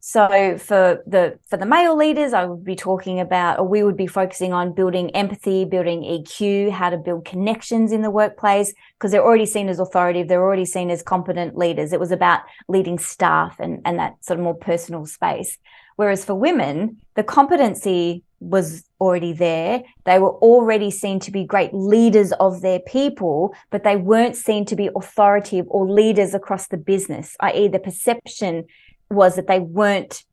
So 0.00 0.58
for 0.58 1.02
the 1.06 1.38
for 1.48 1.56
the 1.56 1.66
male 1.66 1.96
leaders, 1.96 2.32
I 2.32 2.44
would 2.44 2.64
be 2.64 2.76
talking 2.76 3.18
about, 3.18 3.58
or 3.58 3.66
we 3.66 3.82
would 3.82 3.96
be 3.96 4.06
focusing 4.06 4.52
on 4.52 4.72
building 4.72 5.10
empathy, 5.10 5.64
building 5.64 6.02
EQ, 6.02 6.70
how 6.70 6.90
to 6.90 6.96
build 6.96 7.24
connections 7.24 7.90
in 7.90 8.02
the 8.02 8.10
workplace, 8.10 8.72
because 8.96 9.10
they're 9.10 9.24
already 9.24 9.46
seen 9.46 9.68
as 9.68 9.80
authoritative, 9.80 10.28
they're 10.28 10.42
already 10.42 10.64
seen 10.64 10.90
as 10.90 11.02
competent 11.02 11.56
leaders. 11.56 11.92
It 11.92 11.98
was 11.98 12.12
about 12.12 12.42
leading 12.68 12.98
staff 12.98 13.56
and, 13.58 13.82
and 13.84 13.98
that 13.98 14.24
sort 14.24 14.38
of 14.38 14.44
more 14.44 14.54
personal 14.54 15.04
space. 15.04 15.58
Whereas 15.96 16.24
for 16.24 16.34
women, 16.34 16.98
the 17.16 17.24
competency 17.24 18.22
was 18.38 18.84
already 19.00 19.32
there. 19.32 19.82
They 20.04 20.20
were 20.20 20.34
already 20.34 20.92
seen 20.92 21.18
to 21.20 21.32
be 21.32 21.44
great 21.44 21.74
leaders 21.74 22.32
of 22.38 22.60
their 22.60 22.78
people, 22.78 23.52
but 23.70 23.82
they 23.82 23.96
weren't 23.96 24.36
seen 24.36 24.64
to 24.66 24.76
be 24.76 24.90
authoritative 24.94 25.66
or 25.68 25.90
leaders 25.90 26.34
across 26.34 26.68
the 26.68 26.76
business, 26.76 27.36
i.e., 27.40 27.66
the 27.66 27.80
perception 27.80 28.66
was 29.10 29.36
that 29.36 29.46
they 29.46 29.60
weren't 29.60 30.24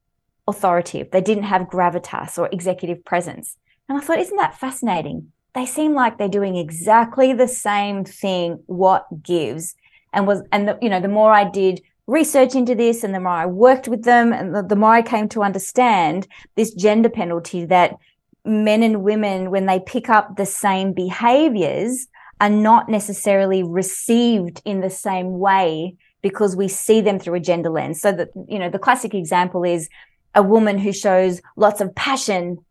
authoritative. 0.48 1.12
They 1.12 1.22
didn't 1.22 1.44
have 1.44 1.64
gravitas 1.64 2.38
or 2.38 2.50
executive 2.52 3.04
presence. 3.04 3.58
And 3.88 3.98
I 3.98 4.02
thought, 4.02 4.20
isn't 4.20 4.38
that 4.38 4.60
fascinating? 4.60 5.32
They 5.54 5.66
seem 5.66 5.94
like 5.94 6.18
they're 6.18 6.28
doing 6.28 6.58
exactly 6.58 7.34
the 7.34 7.48
same 7.48 8.04
thing. 8.04 8.62
What 8.66 9.06
gives? 9.24 9.76
And 10.12 10.28
was 10.28 10.42
and 10.52 10.68
the, 10.68 10.78
you 10.82 10.90
know 10.90 11.00
the 11.00 11.08
more 11.08 11.32
I 11.32 11.50
did 11.50 11.82
research 12.08 12.56
into 12.56 12.76
this 12.76 13.04
and 13.04 13.14
the 13.14 13.20
more 13.20 13.32
I 13.32 13.46
worked 13.46 13.88
with 13.88 14.04
them 14.04 14.32
and 14.32 14.54
the, 14.54 14.64
the 14.64 14.76
more 14.76 14.92
I 14.92 15.02
came 15.02 15.28
to 15.30 15.44
understand 15.44 16.28
this 16.56 16.74
gender 16.74 17.10
penalty 17.10 17.66
that 17.66 17.96
men 18.44 18.84
and 18.84 19.04
women, 19.04 19.50
when 19.50 19.66
they 19.66 19.80
pick 19.80 20.10
up 20.10 20.36
the 20.36 20.46
same 20.46 20.94
behaviors, 20.94 22.08
are 22.40 22.50
not 22.50 22.90
necessarily 22.90 23.64
received 23.64 24.62
in 24.66 24.82
the 24.82 24.90
same 24.90 25.40
way 25.40 25.96
because 26.26 26.56
we 26.56 26.68
see 26.68 27.02
them 27.02 27.20
through 27.20 27.36
a 27.36 27.40
gender 27.40 27.70
lens. 27.70 28.02
So 28.02 28.12
that, 28.12 28.30
you 28.48 28.58
know, 28.58 28.68
the 28.68 28.80
classic 28.80 29.14
example 29.14 29.64
is 29.64 29.88
a 30.34 30.42
woman 30.42 30.80
who 30.80 30.92
shows 30.92 31.40
lots 31.56 31.82
of 31.82 31.94
passion, 31.94 32.66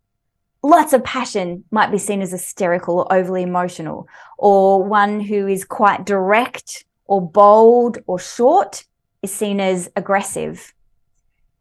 lots 0.64 0.92
of 0.92 1.04
passion 1.04 1.62
might 1.70 1.92
be 1.92 1.98
seen 1.98 2.20
as 2.20 2.32
hysterical 2.32 2.98
or 2.98 3.12
overly 3.12 3.42
emotional, 3.44 4.08
or 4.38 4.82
one 4.82 5.20
who 5.20 5.46
is 5.46 5.64
quite 5.64 6.04
direct 6.04 6.84
or 7.04 7.20
bold 7.22 7.98
or 8.08 8.18
short 8.18 8.84
is 9.22 9.32
seen 9.32 9.60
as 9.60 9.88
aggressive. 9.94 10.74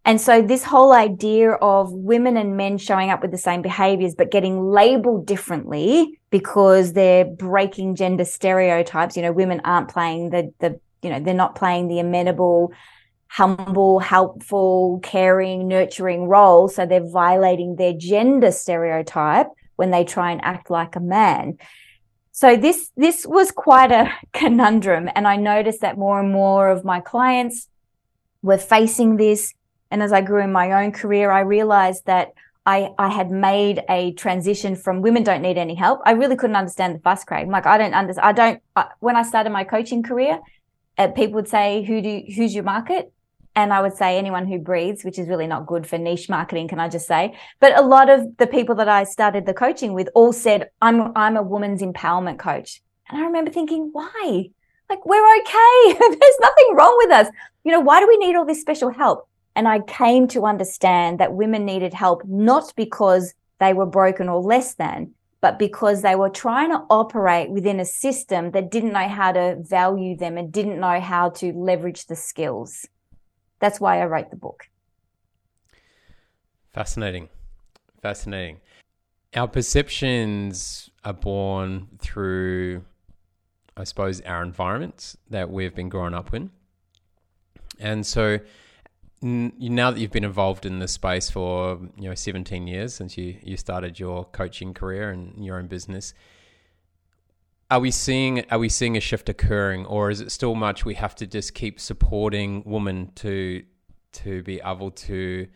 And 0.04 0.20
so, 0.20 0.42
this 0.42 0.64
whole 0.64 0.94
idea 0.94 1.52
of 1.52 1.94
women 1.94 2.38
and 2.38 2.58
men 2.58 2.80
showing 2.80 3.12
up 3.12 3.22
with 3.22 3.30
the 3.30 3.38
same 3.38 3.62
behaviors, 3.62 4.16
but 4.16 4.32
getting 4.32 4.66
labeled 4.66 5.28
differently 5.28 6.20
because 6.32 6.94
they're 6.94 7.24
breaking 7.24 7.94
gender 7.94 8.26
stereotypes. 8.26 9.16
You 9.16 9.22
know, 9.22 9.32
women 9.32 9.62
aren't 9.64 9.90
playing 9.90 10.32
the, 10.32 10.52
the 10.58 10.80
you 11.04 11.10
know, 11.10 11.20
they're 11.20 11.34
not 11.34 11.56
playing 11.56 11.88
the 11.88 12.00
amenable, 12.00 12.72
humble, 13.28 14.00
helpful, 14.00 15.00
caring, 15.04 15.68
nurturing 15.68 16.28
role. 16.28 16.68
So, 16.68 16.86
they're 16.86 17.10
violating 17.10 17.76
their 17.76 17.94
gender 17.94 18.52
stereotype 18.52 19.48
when 19.76 19.92
they 19.92 20.04
try 20.04 20.32
and 20.32 20.44
act 20.44 20.70
like 20.70 20.96
a 20.96 21.00
man 21.00 21.58
so 22.36 22.58
this 22.58 22.92
this 22.98 23.26
was 23.26 23.52
quite 23.52 23.92
a 23.92 24.12
conundrum 24.34 25.08
and 25.16 25.26
i 25.28 25.38
noticed 25.38 25.82
that 25.82 25.98
more 25.98 26.20
and 26.20 26.34
more 26.34 26.68
of 26.68 26.84
my 26.84 27.00
clients 27.00 27.70
were 28.42 28.58
facing 28.58 29.16
this 29.16 29.54
and 29.92 30.04
as 30.04 30.12
i 30.12 30.20
grew 30.20 30.44
in 30.44 30.52
my 30.52 30.84
own 30.84 30.92
career 30.92 31.32
i 31.32 31.40
realized 31.40 32.06
that 32.06 32.34
I, 32.66 32.92
I 32.98 33.10
had 33.10 33.30
made 33.30 33.84
a 33.90 34.14
transition 34.14 34.78
from 34.78 35.02
women 35.02 35.24
don't 35.24 35.42
need 35.42 35.58
any 35.58 35.76
help. 35.76 36.00
I 36.06 36.12
really 36.12 36.38
couldn't 36.38 36.56
understand 36.56 36.96
the 36.96 37.00
fuss, 37.00 37.26
Craig. 37.26 37.50
Like 37.50 37.66
I 37.66 37.78
don't 37.78 37.94
understand. 37.94 38.26
I 38.26 38.32
don't. 38.32 38.62
I, 38.78 38.86
when 39.02 39.18
I 39.18 39.24
started 39.24 39.50
my 39.50 39.66
coaching 39.66 40.02
career, 40.02 40.40
people 41.16 41.36
would 41.36 41.48
say, 41.48 41.84
"Who 41.84 42.02
do? 42.02 42.24
Who's 42.36 42.54
your 42.54 42.64
market?" 42.64 43.12
and 43.56 43.74
I 43.74 43.82
would 43.82 43.96
say 43.96 44.18
anyone 44.18 44.48
who 44.48 44.58
breathes, 44.58 45.04
which 45.04 45.20
is 45.20 45.28
really 45.28 45.48
not 45.48 45.68
good 45.68 45.86
for 45.86 45.98
niche 45.98 46.28
marketing, 46.28 46.68
can 46.68 46.80
I 46.80 46.90
just 46.90 47.08
say? 47.08 47.38
But 47.60 47.78
a 47.78 47.84
lot 47.84 48.10
of 48.10 48.38
the 48.38 48.48
people 48.48 48.76
that 48.76 48.90
I 48.90 49.04
started 49.04 49.46
the 49.46 49.54
coaching 49.54 49.94
with 49.94 50.10
all 50.16 50.34
said, 50.34 50.70
I'm 50.82 51.16
I'm 51.16 51.38
a 51.38 51.44
woman's 51.44 51.82
empowerment 51.82 52.40
coach. 52.40 52.82
And 53.10 53.22
I 53.22 53.26
remember 53.26 53.52
thinking, 53.52 53.90
why? 53.92 54.50
Like 54.90 55.06
we're 55.06 55.38
okay. 55.40 55.94
There's 56.00 56.40
nothing 56.42 56.76
wrong 56.76 56.96
with 56.98 57.12
us. 57.12 57.28
You 57.64 57.72
know, 57.72 57.80
why 57.80 58.00
do 58.00 58.08
we 58.08 58.18
need 58.18 58.36
all 58.36 58.46
this 58.46 58.62
special 58.62 58.90
help? 58.90 59.28
And 59.56 59.68
I 59.68 59.80
came 59.82 60.28
to 60.30 60.46
understand 60.46 61.20
that 61.20 61.34
women 61.34 61.64
needed 61.64 61.94
help 61.94 62.24
not 62.26 62.74
because 62.76 63.36
they 63.60 63.74
were 63.74 63.86
broken 63.86 64.30
or 64.30 64.42
less 64.42 64.74
than, 64.74 65.14
but 65.44 65.60
because 65.60 66.04
they 66.04 66.16
were 66.16 66.30
trying 66.30 66.72
to 66.72 66.82
operate 66.90 67.50
within 67.50 67.78
a 67.82 67.86
system 67.86 68.52
that 68.52 68.72
didn't 68.72 68.94
know 68.94 69.10
how 69.10 69.30
to 69.30 69.58
value 69.60 70.16
them 70.16 70.38
and 70.38 70.54
didn't 70.54 70.80
know 70.80 71.02
how 71.02 71.30
to 71.32 71.52
leverage 71.52 72.06
the 72.06 72.16
skills. 72.16 72.88
That's 73.60 73.78
why 73.78 74.02
I 74.02 74.06
wrote 74.06 74.30
the 74.30 74.38
book. 74.38 74.70
Fascinating. 76.72 77.28
Fascinating. 78.02 78.62
Our 79.36 79.50
perceptions 79.50 80.90
are 81.04 81.12
born 81.12 81.90
through, 82.00 82.86
I 83.76 83.84
suppose, 83.84 84.22
our 84.22 84.44
environments 84.44 85.18
that 85.30 85.52
we've 85.52 85.76
been 85.76 85.90
growing 85.90 86.14
up 86.14 86.34
in. 86.34 86.52
And 87.82 88.06
so 88.06 88.40
now 89.24 89.92
that 89.92 90.00
you've 90.00 90.12
been 90.12 90.24
involved 90.24 90.66
in 90.66 90.80
this 90.80 90.92
space 90.92 91.30
for 91.30 91.80
you 91.98 92.10
know 92.10 92.16
17 92.16 92.68
years 92.68 92.94
since 92.94 93.18
you, 93.18 93.38
you 93.42 93.58
started 93.58 94.00
your 94.00 94.26
coaching 94.26 94.74
career 94.74 95.10
and 95.10 95.44
your 95.44 95.58
own 95.58 95.68
business, 95.68 96.14
are 97.72 97.80
we 97.80 97.90
seeing 97.90 98.46
are 98.52 98.60
we 98.60 98.70
seeing 98.70 98.98
a 98.98 99.00
shift 99.00 99.30
occurring, 99.30 99.86
or 99.86 100.12
is 100.12 100.22
it 100.22 100.32
still 100.32 100.54
much 100.54 100.86
we 100.86 100.94
have 100.94 101.16
to 101.16 101.26
just 101.26 101.56
keep 101.56 101.80
supporting 101.80 102.64
women 102.66 103.12
to 103.16 103.64
to 104.14 104.44
be 104.44 104.62
able 104.64 104.92
to, 104.92 105.48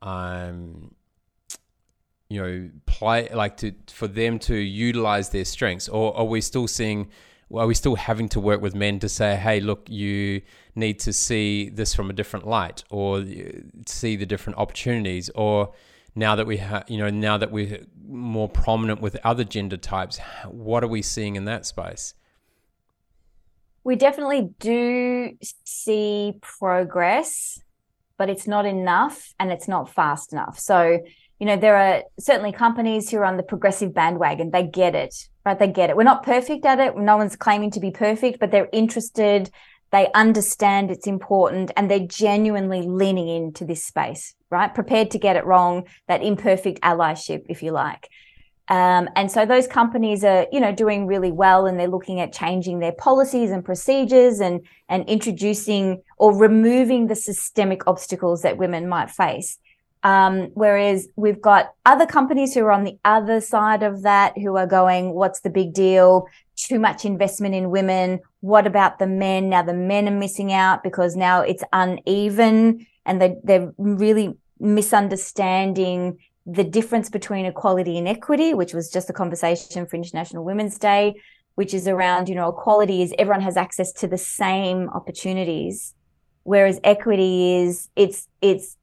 um, 0.00 0.94
you 2.30 2.40
know, 2.40 2.70
play 2.86 3.28
like 3.34 3.58
to 3.58 3.74
for 3.88 4.08
them 4.08 4.38
to 4.38 4.56
utilize 4.56 5.28
their 5.28 5.44
strengths, 5.44 5.88
or 5.88 6.16
are 6.16 6.24
we 6.24 6.40
still 6.40 6.66
seeing? 6.66 7.10
Are 7.54 7.66
we 7.66 7.74
still 7.74 7.94
having 7.94 8.28
to 8.30 8.40
work 8.40 8.60
with 8.60 8.74
men 8.74 8.98
to 9.00 9.08
say, 9.08 9.36
hey, 9.36 9.60
look, 9.60 9.88
you 9.88 10.42
need 10.74 11.00
to 11.00 11.12
see 11.12 11.70
this 11.70 11.94
from 11.94 12.10
a 12.10 12.12
different 12.12 12.46
light, 12.46 12.84
or 12.90 13.18
uh, 13.18 13.24
see 13.86 14.16
the 14.16 14.26
different 14.26 14.58
opportunities, 14.58 15.30
or 15.34 15.72
now 16.14 16.34
that 16.34 16.46
we 16.46 16.58
have, 16.58 16.84
you 16.88 16.98
know, 16.98 17.08
now 17.08 17.38
that 17.38 17.50
we're 17.50 17.86
more 18.06 18.48
prominent 18.48 19.00
with 19.00 19.16
other 19.24 19.44
gender 19.44 19.76
types, 19.76 20.18
what 20.46 20.84
are 20.84 20.88
we 20.88 21.00
seeing 21.00 21.36
in 21.36 21.44
that 21.46 21.64
space? 21.64 22.14
We 23.84 23.96
definitely 23.96 24.50
do 24.58 25.38
see 25.64 26.34
progress, 26.42 27.60
but 28.18 28.28
it's 28.28 28.46
not 28.46 28.66
enough 28.66 29.32
and 29.38 29.50
it's 29.50 29.68
not 29.68 29.88
fast 29.88 30.32
enough. 30.32 30.58
So, 30.58 31.00
you 31.38 31.46
know, 31.46 31.56
there 31.56 31.76
are 31.76 32.02
certainly 32.18 32.52
companies 32.52 33.10
who 33.10 33.18
are 33.18 33.24
on 33.24 33.36
the 33.36 33.42
progressive 33.42 33.94
bandwagon. 33.94 34.50
They 34.50 34.64
get 34.64 34.94
it, 34.94 35.28
right? 35.46 35.58
They 35.58 35.68
get 35.68 35.90
it. 35.90 35.96
We're 35.96 36.02
not 36.02 36.24
perfect 36.24 36.64
at 36.64 36.80
it. 36.80 36.96
No 36.96 37.16
one's 37.16 37.36
claiming 37.36 37.70
to 37.72 37.80
be 37.80 37.90
perfect, 37.90 38.40
but 38.40 38.50
they're 38.50 38.68
interested. 38.72 39.50
They 39.92 40.08
understand 40.14 40.90
it's 40.90 41.06
important 41.06 41.70
and 41.76 41.90
they're 41.90 42.00
genuinely 42.00 42.82
leaning 42.82 43.28
into 43.28 43.64
this 43.64 43.84
space, 43.84 44.34
right? 44.50 44.74
Prepared 44.74 45.12
to 45.12 45.18
get 45.18 45.36
it 45.36 45.46
wrong, 45.46 45.84
that 46.08 46.22
imperfect 46.22 46.80
allyship, 46.82 47.46
if 47.48 47.62
you 47.62 47.70
like. 47.70 48.08
Um, 48.68 49.08
and 49.16 49.30
so 49.30 49.46
those 49.46 49.66
companies 49.66 50.24
are, 50.24 50.46
you 50.52 50.60
know, 50.60 50.72
doing 50.72 51.06
really 51.06 51.32
well, 51.32 51.64
and 51.66 51.80
they're 51.80 51.88
looking 51.88 52.20
at 52.20 52.34
changing 52.34 52.80
their 52.80 52.92
policies 52.92 53.50
and 53.50 53.64
procedures, 53.64 54.40
and 54.40 54.60
and 54.90 55.08
introducing 55.08 56.02
or 56.18 56.36
removing 56.36 57.06
the 57.06 57.16
systemic 57.16 57.86
obstacles 57.86 58.42
that 58.42 58.58
women 58.58 58.86
might 58.86 59.10
face. 59.10 59.58
Um, 60.02 60.50
whereas 60.54 61.08
we've 61.16 61.40
got 61.40 61.72
other 61.84 62.06
companies 62.06 62.54
who 62.54 62.60
are 62.64 62.72
on 62.72 62.84
the 62.84 62.98
other 63.04 63.40
side 63.40 63.82
of 63.82 64.02
that, 64.02 64.38
who 64.38 64.56
are 64.56 64.66
going, 64.66 65.12
"What's 65.14 65.40
the 65.40 65.50
big 65.50 65.72
deal? 65.72 66.26
Too 66.56 66.78
much 66.78 67.04
investment 67.04 67.54
in 67.54 67.70
women. 67.70 68.20
What 68.40 68.66
about 68.66 68.98
the 68.98 69.06
men? 69.06 69.48
Now 69.48 69.62
the 69.62 69.74
men 69.74 70.08
are 70.08 70.18
missing 70.18 70.52
out 70.52 70.82
because 70.82 71.16
now 71.16 71.40
it's 71.40 71.64
uneven, 71.72 72.86
and 73.04 73.20
they 73.20 73.36
they're 73.44 73.72
really 73.78 74.34
misunderstanding." 74.60 76.18
the 76.50 76.64
difference 76.64 77.10
between 77.10 77.44
equality 77.44 77.98
and 77.98 78.08
equity, 78.08 78.54
which 78.54 78.72
was 78.72 78.90
just 78.90 79.10
a 79.10 79.12
conversation 79.12 79.84
for 79.84 79.96
International 79.96 80.42
Women's 80.42 80.78
Day, 80.78 81.14
which 81.56 81.74
is 81.74 81.86
around, 81.86 82.26
you 82.28 82.34
know, 82.34 82.48
equality 82.48 83.02
is 83.02 83.12
everyone 83.18 83.42
has 83.42 83.56
access 83.56 83.92
to 83.92 84.08
the 84.08 84.16
same 84.16 84.88
opportunities, 84.88 85.94
whereas 86.44 86.80
equity 86.84 87.56
is 87.56 87.90
it's 87.96 88.28
it's 88.40 88.77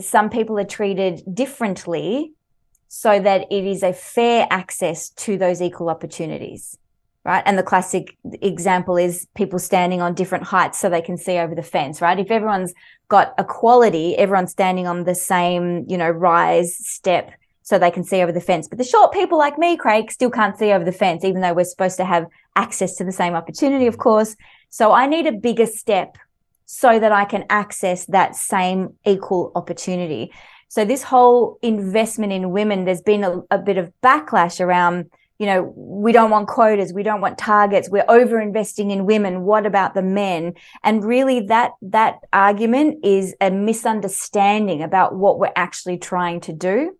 some 0.00 0.30
people 0.30 0.58
are 0.58 0.64
treated 0.64 1.22
differently 1.32 2.32
so 2.88 3.18
that 3.20 3.50
it 3.50 3.64
is 3.64 3.82
a 3.82 3.92
fair 3.92 4.46
access 4.50 5.10
to 5.10 5.38
those 5.38 5.62
equal 5.62 5.88
opportunities 5.88 6.78
right? 7.24 7.42
And 7.46 7.56
the 7.56 7.62
classic 7.62 8.16
example 8.40 8.96
is 8.96 9.26
people 9.34 9.58
standing 9.58 10.02
on 10.02 10.14
different 10.14 10.44
heights 10.44 10.78
so 10.78 10.88
they 10.88 11.02
can 11.02 11.16
see 11.16 11.38
over 11.38 11.54
the 11.54 11.62
fence, 11.62 12.00
right? 12.00 12.18
If 12.18 12.30
everyone's 12.30 12.74
got 13.08 13.34
equality, 13.38 14.16
everyone's 14.16 14.50
standing 14.50 14.86
on 14.86 15.04
the 15.04 15.14
same, 15.14 15.84
you 15.88 15.96
know, 15.96 16.10
rise 16.10 16.74
step 16.76 17.32
so 17.62 17.78
they 17.78 17.92
can 17.92 18.02
see 18.02 18.22
over 18.22 18.32
the 18.32 18.40
fence. 18.40 18.66
But 18.66 18.78
the 18.78 18.84
short 18.84 19.12
people 19.12 19.38
like 19.38 19.56
me, 19.56 19.76
Craig, 19.76 20.10
still 20.10 20.30
can't 20.30 20.58
see 20.58 20.72
over 20.72 20.84
the 20.84 20.92
fence, 20.92 21.24
even 21.24 21.42
though 21.42 21.54
we're 21.54 21.64
supposed 21.64 21.96
to 21.98 22.04
have 22.04 22.26
access 22.56 22.96
to 22.96 23.04
the 23.04 23.12
same 23.12 23.34
opportunity, 23.34 23.86
of 23.86 23.98
course. 23.98 24.34
So 24.70 24.92
I 24.92 25.06
need 25.06 25.26
a 25.26 25.32
bigger 25.32 25.66
step 25.66 26.16
so 26.74 26.98
that 26.98 27.12
I 27.12 27.26
can 27.26 27.44
access 27.50 28.06
that 28.06 28.34
same 28.34 28.94
equal 29.04 29.52
opportunity. 29.54 30.32
So 30.68 30.86
this 30.86 31.02
whole 31.02 31.58
investment 31.60 32.32
in 32.32 32.50
women, 32.50 32.86
there's 32.86 33.02
been 33.02 33.24
a, 33.24 33.42
a 33.50 33.58
bit 33.58 33.76
of 33.76 33.92
backlash 34.02 34.58
around 34.58 35.10
you 35.38 35.46
know, 35.46 35.72
we 35.76 36.12
don't 36.12 36.30
want 36.30 36.46
quotas, 36.46 36.92
we 36.92 37.02
don't 37.02 37.20
want 37.20 37.36
targets, 37.36 37.90
we're 37.90 38.04
over 38.08 38.40
investing 38.40 38.92
in 38.92 39.06
women. 39.06 39.42
What 39.42 39.66
about 39.66 39.94
the 39.94 40.02
men? 40.02 40.54
And 40.84 41.04
really 41.04 41.40
that 41.46 41.72
that 41.82 42.20
argument 42.32 43.04
is 43.04 43.34
a 43.40 43.50
misunderstanding 43.50 44.82
about 44.82 45.16
what 45.16 45.40
we're 45.40 45.52
actually 45.56 45.98
trying 45.98 46.40
to 46.42 46.52
do 46.52 46.96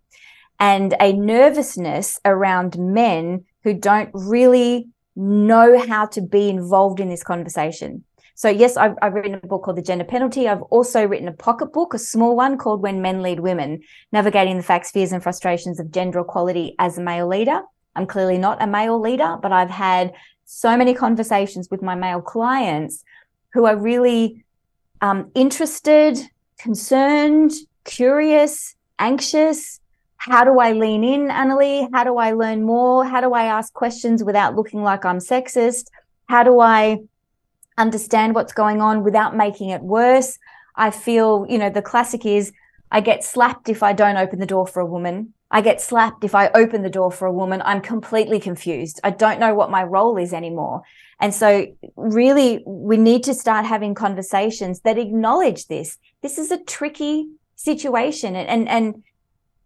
and 0.58 0.96
a 0.98 1.12
nervousness 1.12 2.18
around 2.24 2.76
men 2.78 3.44
who 3.62 3.74
don't 3.74 4.10
really 4.12 4.88
know 5.14 5.78
how 5.86 6.06
to 6.06 6.20
be 6.20 6.48
involved 6.48 6.98
in 6.98 7.08
this 7.08 7.22
conversation. 7.22 8.02
So 8.34 8.48
yes, 8.48 8.76
I've, 8.76 8.94
I've, 9.02 9.12
written 9.12 9.34
a 9.34 9.46
book 9.46 9.64
called 9.64 9.76
The 9.76 9.82
Gender 9.82 10.04
Penalty. 10.04 10.48
I've 10.48 10.62
also 10.62 11.06
written 11.06 11.28
a 11.28 11.32
pocket 11.32 11.72
book, 11.72 11.94
a 11.94 11.98
small 11.98 12.34
one 12.34 12.56
called 12.56 12.82
When 12.82 13.02
Men 13.02 13.22
Lead 13.22 13.40
Women, 13.40 13.82
Navigating 14.10 14.56
the 14.56 14.62
Facts, 14.62 14.90
Fears 14.90 15.12
and 15.12 15.22
Frustrations 15.22 15.78
of 15.78 15.90
Gender 15.90 16.20
Equality 16.20 16.74
as 16.78 16.98
a 16.98 17.02
Male 17.02 17.28
Leader. 17.28 17.62
I'm 17.94 18.06
clearly 18.06 18.38
not 18.38 18.62
a 18.62 18.66
male 18.66 18.98
leader, 18.98 19.36
but 19.42 19.52
I've 19.52 19.70
had 19.70 20.12
so 20.44 20.76
many 20.76 20.94
conversations 20.94 21.68
with 21.70 21.82
my 21.82 21.94
male 21.94 22.22
clients 22.22 23.04
who 23.52 23.66
are 23.66 23.76
really 23.76 24.44
um, 25.00 25.30
interested, 25.34 26.18
concerned, 26.58 27.52
curious, 27.84 28.74
anxious. 28.98 29.80
How 30.16 30.44
do 30.44 30.58
I 30.58 30.72
lean 30.72 31.04
in, 31.04 31.28
Anneli? 31.28 31.88
How 31.92 32.04
do 32.04 32.16
I 32.16 32.32
learn 32.32 32.62
more? 32.62 33.04
How 33.04 33.20
do 33.20 33.34
I 33.34 33.44
ask 33.44 33.72
questions 33.72 34.24
without 34.24 34.54
looking 34.54 34.82
like 34.82 35.04
I'm 35.04 35.18
sexist? 35.18 35.86
How 36.28 36.42
do 36.44 36.60
I 36.60 36.98
understand 37.78 38.34
what's 38.34 38.52
going 38.52 38.80
on 38.80 39.02
without 39.02 39.36
making 39.36 39.70
it 39.70 39.82
worse? 39.82 40.38
I 40.76 40.90
feel, 40.90 41.46
you 41.48 41.58
know, 41.58 41.70
the 41.70 41.82
classic 41.82 42.24
is 42.24 42.52
I 42.90 43.00
get 43.00 43.24
slapped 43.24 43.68
if 43.68 43.82
I 43.82 43.92
don't 43.92 44.16
open 44.16 44.38
the 44.38 44.46
door 44.46 44.66
for 44.66 44.80
a 44.80 44.86
woman. 44.86 45.34
I 45.50 45.60
get 45.60 45.80
slapped 45.80 46.24
if 46.24 46.34
I 46.34 46.48
open 46.54 46.82
the 46.82 46.90
door 46.90 47.10
for 47.10 47.26
a 47.26 47.32
woman. 47.32 47.62
I'm 47.64 47.80
completely 47.80 48.40
confused. 48.40 49.00
I 49.04 49.10
don't 49.10 49.38
know 49.38 49.54
what 49.54 49.70
my 49.70 49.82
role 49.82 50.16
is 50.16 50.32
anymore. 50.32 50.82
And 51.20 51.34
so, 51.34 51.66
really, 51.94 52.62
we 52.66 52.96
need 52.96 53.22
to 53.24 53.34
start 53.34 53.64
having 53.64 53.94
conversations 53.94 54.80
that 54.80 54.98
acknowledge 54.98 55.66
this. 55.66 55.98
This 56.22 56.38
is 56.38 56.50
a 56.50 56.62
tricky 56.64 57.28
situation. 57.54 58.34
And, 58.34 58.48
and, 58.48 58.68
and 58.68 59.02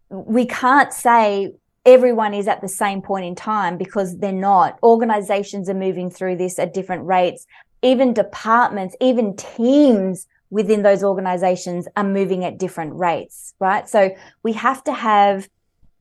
we 0.09 0.45
can't 0.45 0.93
say 0.93 1.53
everyone 1.85 2.33
is 2.33 2.47
at 2.49 2.61
the 2.61 2.67
same 2.67 3.01
point 3.01 3.25
in 3.25 3.33
time 3.33 3.77
because 3.77 4.17
they're 4.17 4.31
not. 4.31 4.77
Organizations 4.83 5.69
are 5.69 5.73
moving 5.73 6.09
through 6.09 6.35
this 6.35 6.59
at 6.59 6.73
different 6.73 7.05
rates. 7.05 7.47
Even 7.81 8.13
departments, 8.13 8.95
even 8.99 9.35
teams 9.35 10.27
within 10.49 10.83
those 10.83 11.03
organizations 11.03 11.87
are 11.95 12.03
moving 12.03 12.45
at 12.45 12.57
different 12.57 12.93
rates, 12.95 13.53
right? 13.59 13.87
So 13.87 14.11
we 14.43 14.53
have 14.53 14.83
to 14.85 14.93
have 14.93 15.49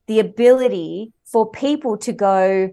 the 0.07 0.21
ability 0.21 1.13
for 1.25 1.51
people 1.51 1.97
to 1.99 2.13
go, 2.13 2.71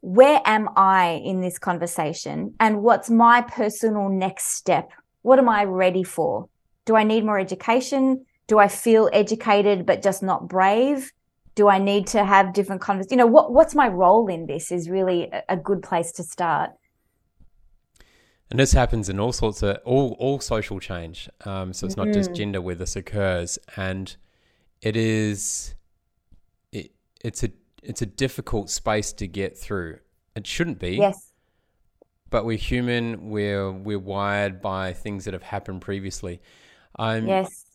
where 0.00 0.42
am 0.44 0.68
I 0.76 1.22
in 1.24 1.40
this 1.40 1.58
conversation? 1.58 2.54
And 2.60 2.82
what's 2.82 3.08
my 3.08 3.40
personal 3.40 4.10
next 4.10 4.48
step? 4.48 4.90
What 5.22 5.38
am 5.38 5.48
I 5.48 5.64
ready 5.64 6.02
for? 6.02 6.48
Do 6.84 6.94
I 6.94 7.04
need 7.04 7.24
more 7.24 7.38
education? 7.38 8.26
Do 8.46 8.58
I 8.58 8.68
feel 8.68 9.08
educated 9.14 9.86
but 9.86 10.02
just 10.02 10.22
not 10.22 10.46
brave? 10.46 11.10
Do 11.54 11.68
I 11.68 11.78
need 11.78 12.06
to 12.08 12.24
have 12.24 12.52
different 12.52 12.82
conversations? 12.82 13.12
You 13.12 13.16
know, 13.16 13.26
what, 13.26 13.52
what's 13.52 13.74
my 13.74 13.88
role 13.88 14.28
in 14.28 14.46
this 14.46 14.70
is 14.70 14.90
really 14.90 15.30
a, 15.32 15.42
a 15.50 15.56
good 15.56 15.82
place 15.82 16.12
to 16.12 16.22
start. 16.22 16.72
And 18.54 18.60
this 18.60 18.72
happens 18.72 19.08
in 19.08 19.18
all 19.18 19.32
sorts 19.32 19.64
of 19.64 19.78
all 19.84 20.14
all 20.20 20.38
social 20.38 20.78
change. 20.78 21.28
Um, 21.44 21.72
so 21.72 21.88
it's 21.88 21.96
not 21.96 22.06
mm. 22.06 22.14
just 22.14 22.32
gender 22.34 22.60
where 22.60 22.76
this 22.76 22.94
occurs, 22.94 23.58
and 23.76 24.14
it 24.80 24.96
is 24.96 25.74
it, 26.70 26.92
it's 27.24 27.42
a 27.42 27.50
it's 27.82 28.00
a 28.00 28.06
difficult 28.06 28.70
space 28.70 29.12
to 29.14 29.26
get 29.26 29.58
through. 29.58 29.98
It 30.36 30.46
shouldn't 30.46 30.78
be. 30.78 30.98
Yes. 30.98 31.32
But 32.30 32.44
we're 32.44 32.56
human. 32.56 33.28
We're 33.28 33.72
we're 33.72 33.98
wired 33.98 34.62
by 34.62 34.92
things 34.92 35.24
that 35.24 35.34
have 35.34 35.42
happened 35.42 35.80
previously. 35.80 36.40
I'm, 36.94 37.26
yes. 37.26 37.66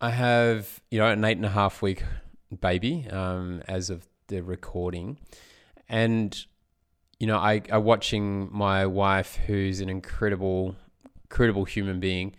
I 0.00 0.08
have 0.08 0.80
you 0.90 1.00
know 1.00 1.06
an 1.08 1.22
eight 1.22 1.36
and 1.36 1.44
a 1.44 1.50
half 1.50 1.82
week 1.82 2.02
baby 2.62 3.06
um, 3.10 3.60
as 3.68 3.90
of 3.90 4.08
the 4.28 4.40
recording, 4.40 5.18
and 5.86 6.46
you 7.20 7.28
know 7.28 7.38
I 7.38 7.62
I 7.70 7.78
watching 7.78 8.48
my 8.50 8.86
wife 8.86 9.36
who's 9.46 9.80
an 9.80 9.88
incredible 9.88 10.74
incredible 11.22 11.64
human 11.64 12.00
being, 12.00 12.34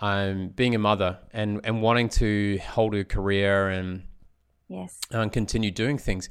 um, 0.00 0.48
being 0.48 0.74
a 0.74 0.78
mother 0.78 1.18
and 1.32 1.60
and 1.64 1.82
wanting 1.82 2.08
to 2.08 2.58
hold 2.58 2.94
her 2.94 3.04
career 3.04 3.68
and 3.68 4.04
Yes. 4.70 5.00
And 5.10 5.30
continue 5.32 5.72
doing 5.72 5.98
things. 5.98 6.28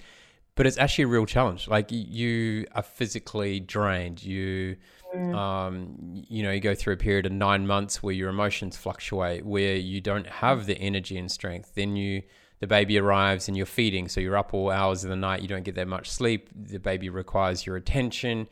But 0.56 0.66
it's 0.66 0.78
actually 0.78 1.04
a 1.04 1.08
real 1.08 1.26
challenge. 1.26 1.68
Like 1.68 1.91
you 1.91 2.66
are 2.74 2.82
physically 2.82 3.60
drained. 3.60 4.24
You, 4.24 4.78
mm. 5.16 5.36
um, 5.36 6.24
you 6.28 6.43
know, 6.43 6.52
you 6.52 6.60
go 6.60 6.74
through 6.74 6.93
a 6.93 6.97
period 6.97 7.26
of 7.26 7.34
nine 7.34 7.68
months 7.68 8.02
where 8.02 8.14
your 8.14 8.30
emotions 8.30 8.78
fluctuate, 8.78 9.45
where 9.45 9.76
you 9.76 10.02
don't 10.02 10.28
have 10.28 10.66
the 10.66 10.78
energy 10.78 11.18
and 11.18 11.30
strength. 11.30 11.76
Then 11.76 11.95
you, 11.95 12.24
the 12.60 12.68
baby 12.68 12.99
arrives 12.99 13.47
and 13.47 13.55
you're 13.55 13.66
feeding, 13.66 14.07
so 14.07 14.20
you're 14.20 14.38
up 14.38 14.53
all 14.53 14.70
hours 14.70 15.03
of 15.03 15.10
the 15.10 15.16
night. 15.16 15.41
You 15.41 15.47
don't 15.47 15.64
get 15.64 15.76
that 15.76 15.88
much 15.88 16.10
sleep. 16.10 16.49
The 16.53 16.80
baby 16.80 17.10
requires 17.10 17.66
your 17.66 17.76
attention. 17.76 18.47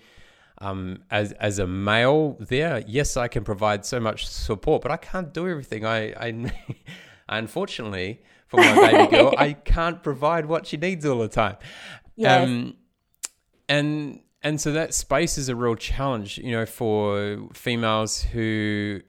Um, 0.59 1.03
as 1.11 1.33
as 1.33 1.59
a 1.59 1.67
male, 1.67 2.35
there, 2.39 2.83
yes, 2.87 3.15
I 3.15 3.27
can 3.27 3.43
provide 3.43 3.85
so 3.85 3.99
much 3.99 4.27
support, 4.27 4.81
but 4.81 4.91
I 4.91 4.97
can't 4.97 5.33
do 5.33 5.47
everything. 5.47 5.85
I, 5.85 6.13
I 6.13 6.51
unfortunately, 7.29 8.21
for 8.47 8.57
my 8.57 8.75
baby 8.75 9.11
girl. 9.11 9.33
I 9.37 9.53
can't 9.53 10.01
provide 10.01 10.45
what 10.45 10.65
she 10.65 10.77
needs 10.77 11.05
all 11.05 11.19
the 11.19 11.27
time. 11.27 11.57
Yes. 12.15 12.47
Um, 12.47 12.75
and 13.69 14.21
and 14.41 14.59
so 14.59 14.71
that 14.71 14.93
space 14.93 15.37
is 15.37 15.49
a 15.49 15.55
real 15.55 15.75
challenge, 15.75 16.37
you 16.37 16.51
know, 16.51 16.65
for 16.65 17.49
females 17.53 18.23
who 18.23 19.01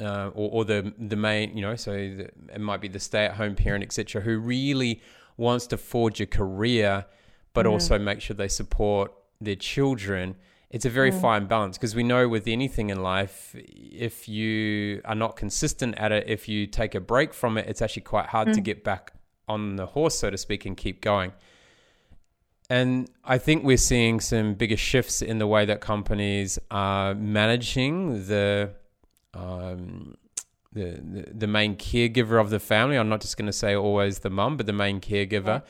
uh, 0.00 0.30
or, 0.34 0.50
or, 0.50 0.64
the 0.64 0.92
the 0.98 1.16
main, 1.16 1.56
you 1.56 1.62
know, 1.62 1.76
so 1.76 1.92
the, 1.92 2.30
it 2.52 2.60
might 2.60 2.80
be 2.80 2.88
the 2.88 3.00
stay-at-home 3.00 3.54
parent, 3.54 3.84
etc., 3.84 4.22
who 4.22 4.38
really 4.38 5.00
wants 5.36 5.66
to 5.68 5.76
forge 5.76 6.20
a 6.20 6.26
career, 6.26 7.06
but 7.52 7.66
mm. 7.66 7.70
also 7.70 7.98
make 7.98 8.20
sure 8.20 8.34
they 8.34 8.48
support 8.48 9.12
their 9.40 9.56
children. 9.56 10.36
It's 10.70 10.84
a 10.84 10.90
very 10.90 11.10
mm. 11.10 11.20
fine 11.20 11.46
balance 11.46 11.76
because 11.76 11.94
we 11.94 12.02
know 12.02 12.28
with 12.28 12.46
anything 12.46 12.90
in 12.90 13.02
life, 13.02 13.54
if 13.56 14.28
you 14.28 15.00
are 15.04 15.14
not 15.14 15.36
consistent 15.36 15.98
at 15.98 16.12
it, 16.12 16.28
if 16.28 16.48
you 16.48 16.66
take 16.66 16.94
a 16.94 17.00
break 17.00 17.34
from 17.34 17.58
it, 17.58 17.66
it's 17.68 17.82
actually 17.82 18.02
quite 18.02 18.26
hard 18.26 18.48
mm. 18.48 18.54
to 18.54 18.60
get 18.60 18.84
back 18.84 19.12
on 19.48 19.76
the 19.76 19.86
horse, 19.86 20.18
so 20.18 20.30
to 20.30 20.38
speak, 20.38 20.64
and 20.64 20.76
keep 20.76 21.00
going. 21.00 21.32
And 22.70 23.10
I 23.24 23.38
think 23.38 23.64
we're 23.64 23.76
seeing 23.76 24.20
some 24.20 24.54
bigger 24.54 24.76
shifts 24.76 25.22
in 25.22 25.38
the 25.38 25.46
way 25.48 25.64
that 25.64 25.80
companies 25.80 26.56
are 26.70 27.16
managing 27.16 28.28
the 28.28 28.70
um, 29.34 30.16
the, 30.72 31.00
the, 31.02 31.32
the 31.32 31.46
main 31.46 31.76
caregiver 31.76 32.40
of 32.40 32.50
the 32.50 32.60
family. 32.60 32.96
I'm 32.96 33.08
not 33.08 33.20
just 33.20 33.36
going 33.36 33.46
to 33.46 33.52
say 33.52 33.74
always 33.74 34.20
the 34.20 34.30
mum, 34.30 34.56
but 34.56 34.66
the 34.66 34.72
main 34.72 35.00
caregiver 35.00 35.62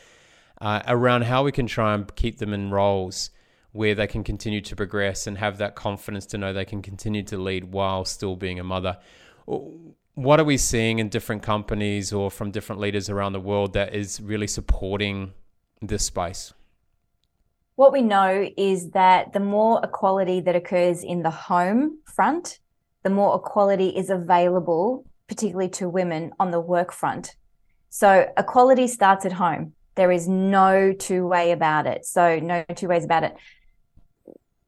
yeah. 0.60 0.66
uh, 0.66 0.82
around 0.86 1.22
how 1.22 1.44
we 1.44 1.52
can 1.52 1.66
try 1.66 1.94
and 1.94 2.14
keep 2.16 2.38
them 2.38 2.52
in 2.52 2.70
roles 2.70 3.30
where 3.72 3.94
they 3.94 4.06
can 4.06 4.24
continue 4.24 4.60
to 4.60 4.74
progress 4.74 5.26
and 5.26 5.38
have 5.38 5.58
that 5.58 5.74
confidence 5.74 6.26
to 6.26 6.38
know 6.38 6.52
they 6.52 6.64
can 6.64 6.82
continue 6.82 7.22
to 7.22 7.38
lead 7.38 7.72
while 7.72 8.04
still 8.04 8.36
being 8.36 8.58
a 8.58 8.64
mother. 8.64 8.98
What 10.14 10.40
are 10.40 10.44
we 10.44 10.56
seeing 10.56 10.98
in 10.98 11.08
different 11.08 11.42
companies 11.42 12.12
or 12.12 12.30
from 12.30 12.50
different 12.50 12.80
leaders 12.80 13.08
around 13.08 13.32
the 13.32 13.40
world 13.40 13.72
that 13.74 13.94
is 13.94 14.20
really 14.20 14.48
supporting 14.48 15.32
this 15.80 16.04
space? 16.04 16.52
What 17.76 17.92
we 17.92 18.02
know 18.02 18.50
is 18.56 18.90
that 18.90 19.32
the 19.32 19.40
more 19.40 19.80
equality 19.82 20.40
that 20.40 20.54
occurs 20.54 21.02
in 21.02 21.22
the 21.22 21.30
home 21.30 21.98
front, 22.04 22.59
the 23.02 23.10
more 23.10 23.36
equality 23.36 23.88
is 23.88 24.10
available, 24.10 25.04
particularly 25.28 25.70
to 25.70 25.88
women 25.88 26.32
on 26.38 26.50
the 26.50 26.60
work 26.60 26.92
front. 26.92 27.34
So 27.88 28.30
equality 28.36 28.86
starts 28.86 29.24
at 29.24 29.32
home. 29.32 29.74
There 29.94 30.12
is 30.12 30.28
no 30.28 30.92
two 30.92 31.26
way 31.26 31.52
about 31.52 31.86
it. 31.86 32.06
So 32.06 32.38
no 32.38 32.64
two 32.74 32.88
ways 32.88 33.04
about 33.04 33.24
it. 33.24 33.36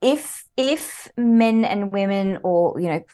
If 0.01 0.45
if 0.57 1.09
men 1.17 1.65
and 1.65 1.93
women 1.93 2.39
or 2.43 2.79
you 2.81 2.89
know 2.89 3.05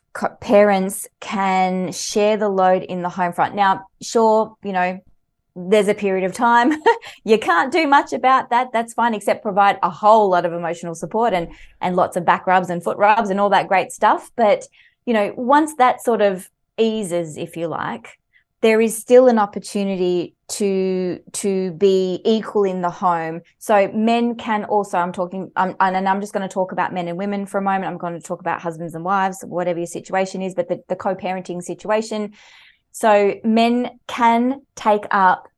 parents 0.41 1.07
can 1.21 1.93
share 1.93 2.37
the 2.37 2.49
load 2.49 2.83
in 2.83 3.03
the 3.03 3.11
home 3.11 3.33
front. 3.33 3.55
Now, 3.55 3.85
sure, 4.01 4.57
you 4.65 4.73
know, 4.73 5.01
there's 5.55 5.89
a 5.89 5.95
period 5.95 6.25
of 6.25 6.33
time 6.33 6.73
you 7.25 7.39
can't 7.39 7.73
do 7.73 7.87
much 7.87 8.13
about 8.13 8.51
that 8.51 8.69
that's 8.73 8.95
fine 8.95 9.13
except 9.13 9.43
provide 9.43 9.77
a 9.83 9.91
whole 9.91 10.31
lot 10.31 10.47
of 10.47 10.53
emotional 10.53 10.95
support 10.95 11.33
and 11.33 11.49
and 11.81 11.97
lots 11.97 12.17
of 12.17 12.25
back 12.25 12.47
rubs 12.47 12.71
and 12.71 12.85
foot 12.85 12.97
rubs 12.97 13.29
and 13.29 13.41
all 13.41 13.51
that 13.51 13.67
great 13.67 13.91
stuff 13.91 14.31
but 14.37 14.69
you 15.09 15.15
know, 15.15 15.33
once 15.39 15.77
that 15.77 16.03
sort 16.03 16.21
of 16.21 16.51
eases, 16.77 17.39
if 17.39 17.57
you 17.57 17.67
like, 17.67 18.19
there 18.61 18.79
is 18.79 18.95
still 18.95 19.27
an 19.27 19.39
opportunity 19.39 20.35
to 20.49 21.19
to 21.33 21.73
be 21.73 22.21
equal 22.27 22.65
in 22.65 22.83
the 22.83 22.91
home. 22.91 23.41
So 23.59 23.91
men 23.95 24.35
can 24.35 24.67
also. 24.67 24.99
I'm 24.99 25.13
talking, 25.13 25.51
um, 25.57 25.75
and 25.81 26.07
I'm 26.07 26.21
just 26.21 26.35
going 26.35 26.47
to 26.47 26.53
talk 26.53 26.73
about 26.73 26.93
men 26.93 27.09
and 27.09 27.17
women 27.17 27.47
for 27.47 27.57
a 27.57 27.63
moment. 27.63 27.87
I'm 27.87 27.97
going 27.97 28.21
to 28.21 28.21
talk 28.21 28.41
about 28.41 28.61
husbands 28.61 28.95
and 28.95 29.03
wives, 29.03 29.43
whatever 29.47 29.79
your 29.79 29.87
situation 29.87 30.43
is, 30.43 30.55
but 30.55 30.69
the, 30.69 30.83
the 30.89 30.97
co-parenting 30.97 31.63
situation. 31.63 32.35
So 32.93 33.41
men 33.43 33.99
can 34.09 34.61
take 34.77 35.07
up 35.11 35.49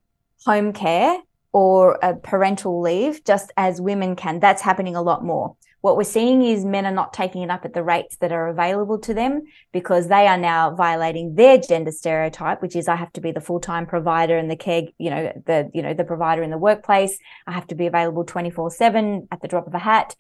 home 0.47 0.73
care 0.73 1.19
or 1.53 1.99
a 2.05 2.15
parental 2.15 2.81
leave 2.81 3.25
just 3.25 3.51
as 3.57 3.81
women 3.81 4.15
can. 4.15 4.39
That's 4.39 4.63
happening 4.63 4.95
a 4.95 5.03
lot 5.03 5.25
more. 5.25 5.57
What 5.81 5.97
we're 5.97 6.05
seeing 6.05 6.43
is 6.43 6.65
men 6.65 6.85
are 6.85 6.93
not 6.93 7.15
taking 7.15 7.43
it 7.43 7.51
up 7.51 7.65
at 7.65 7.73
the 7.73 7.83
rates 7.83 8.17
that 8.17 8.33
are 8.33 8.49
available 8.49 8.99
to 8.99 9.15
them 9.15 9.43
because 9.73 10.09
they 10.09 10.27
are 10.27 10.37
now 10.37 10.75
violating 10.75 11.35
their 11.37 11.57
gender 11.57 11.91
stereotype, 11.91 12.61
which 12.61 12.77
is 12.77 12.87
I 12.87 12.97
have 12.97 13.13
to 13.15 13.21
be 13.21 13.33
the 13.33 13.41
full-time 13.41 13.87
provider 13.87 14.37
and 14.37 14.51
the 14.51 14.57
care, 14.57 14.83
you 14.99 15.09
know, 15.09 15.33
the, 15.47 15.71
you 15.73 15.81
know, 15.83 15.95
the 15.95 16.05
provider 16.05 16.43
in 16.43 16.51
the 16.51 16.59
workplace. 16.59 17.19
I 17.47 17.53
have 17.53 17.67
to 17.69 17.75
be 17.75 17.87
available 17.87 18.25
24 18.25 18.71
seven 18.71 19.29
at 19.33 19.41
the 19.41 19.49
drop 19.49 19.67
of 19.67 19.75
a 19.75 19.79
hat. 19.79 20.15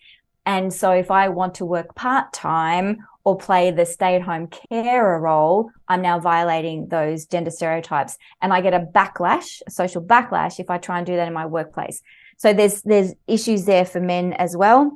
And 0.46 0.72
so 0.72 0.92
if 0.92 1.10
I 1.10 1.28
want 1.28 1.56
to 1.56 1.66
work 1.66 1.94
part-time 1.94 3.06
or 3.24 3.36
play 3.36 3.70
the 3.70 3.84
stay-at-home 3.84 4.48
carer 4.48 5.20
role, 5.20 5.70
I'm 5.88 6.00
now 6.00 6.18
violating 6.18 6.88
those 6.88 7.26
gender 7.26 7.50
stereotypes. 7.50 8.16
And 8.40 8.52
I 8.52 8.62
get 8.62 8.72
a 8.72 8.80
backlash, 8.80 9.60
a 9.66 9.70
social 9.70 10.02
backlash 10.02 10.58
if 10.58 10.70
I 10.70 10.78
try 10.78 10.96
and 10.96 11.06
do 11.06 11.16
that 11.16 11.28
in 11.28 11.34
my 11.34 11.44
workplace. 11.44 12.02
So 12.38 12.54
there's 12.54 12.80
there's 12.82 13.12
issues 13.26 13.66
there 13.66 13.84
for 13.84 14.00
men 14.00 14.32
as 14.32 14.56
well. 14.56 14.92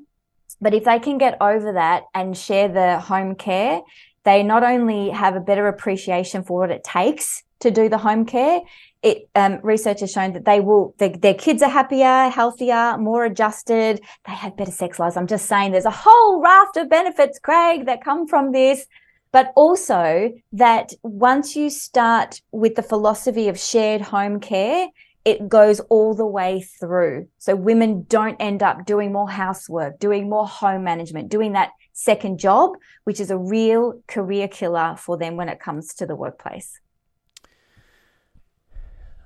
But 0.60 0.74
if 0.74 0.84
they 0.84 0.98
can 0.98 1.18
get 1.18 1.36
over 1.40 1.72
that 1.72 2.04
and 2.14 2.36
share 2.36 2.68
the 2.68 3.00
home 3.00 3.34
care, 3.34 3.82
they 4.24 4.42
not 4.42 4.62
only 4.62 5.10
have 5.10 5.36
a 5.36 5.40
better 5.40 5.68
appreciation 5.68 6.42
for 6.42 6.60
what 6.60 6.70
it 6.70 6.82
takes 6.84 7.42
to 7.60 7.70
do 7.70 7.88
the 7.88 7.98
home 7.98 8.24
care, 8.24 8.60
it 9.02 9.28
um, 9.34 9.60
research 9.62 10.00
has 10.00 10.10
shown 10.10 10.32
that 10.32 10.46
they 10.46 10.60
will 10.60 10.94
their 10.98 11.34
kids 11.34 11.62
are 11.62 11.68
happier, 11.68 12.30
healthier, 12.30 12.96
more 12.98 13.24
adjusted. 13.24 14.00
They 14.26 14.32
have 14.32 14.56
better 14.56 14.70
sex 14.70 14.98
lives. 14.98 15.16
I'm 15.16 15.26
just 15.26 15.46
saying, 15.46 15.72
there's 15.72 15.84
a 15.84 15.90
whole 15.90 16.40
raft 16.40 16.78
of 16.78 16.88
benefits, 16.88 17.38
Craig, 17.38 17.86
that 17.86 18.02
come 18.02 18.26
from 18.26 18.52
this. 18.52 18.86
But 19.30 19.52
also 19.56 20.32
that 20.52 20.92
once 21.02 21.56
you 21.56 21.68
start 21.68 22.40
with 22.52 22.76
the 22.76 22.82
philosophy 22.82 23.48
of 23.48 23.58
shared 23.58 24.00
home 24.00 24.38
care, 24.40 24.86
it 25.24 25.48
goes 25.48 25.80
all 25.80 26.14
the 26.14 26.26
way 26.26 26.60
through. 26.60 27.28
So 27.38 27.56
women 27.56 28.04
don't 28.08 28.36
end 28.38 28.62
up 28.62 28.84
doing 28.84 29.12
more 29.12 29.30
housework, 29.30 29.98
doing 29.98 30.28
more 30.28 30.46
home 30.46 30.84
management, 30.84 31.30
doing 31.30 31.52
that 31.52 31.70
second 31.92 32.38
job, 32.38 32.72
which 33.04 33.20
is 33.20 33.30
a 33.30 33.38
real 33.38 34.02
career 34.06 34.48
killer 34.48 34.96
for 34.98 35.16
them 35.16 35.36
when 35.36 35.48
it 35.48 35.60
comes 35.60 35.94
to 35.94 36.06
the 36.06 36.14
workplace. 36.14 36.78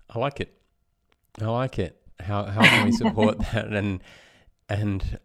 I 0.09 0.18
like 0.18 0.40
it. 0.40 0.55
I 1.40 1.46
like 1.46 1.78
it. 1.78 2.01
How 2.20 2.44
how 2.44 2.62
can 2.62 2.86
we 2.86 2.92
support 2.92 3.38
that? 3.53 3.66
And 3.66 4.01
and 4.68 5.18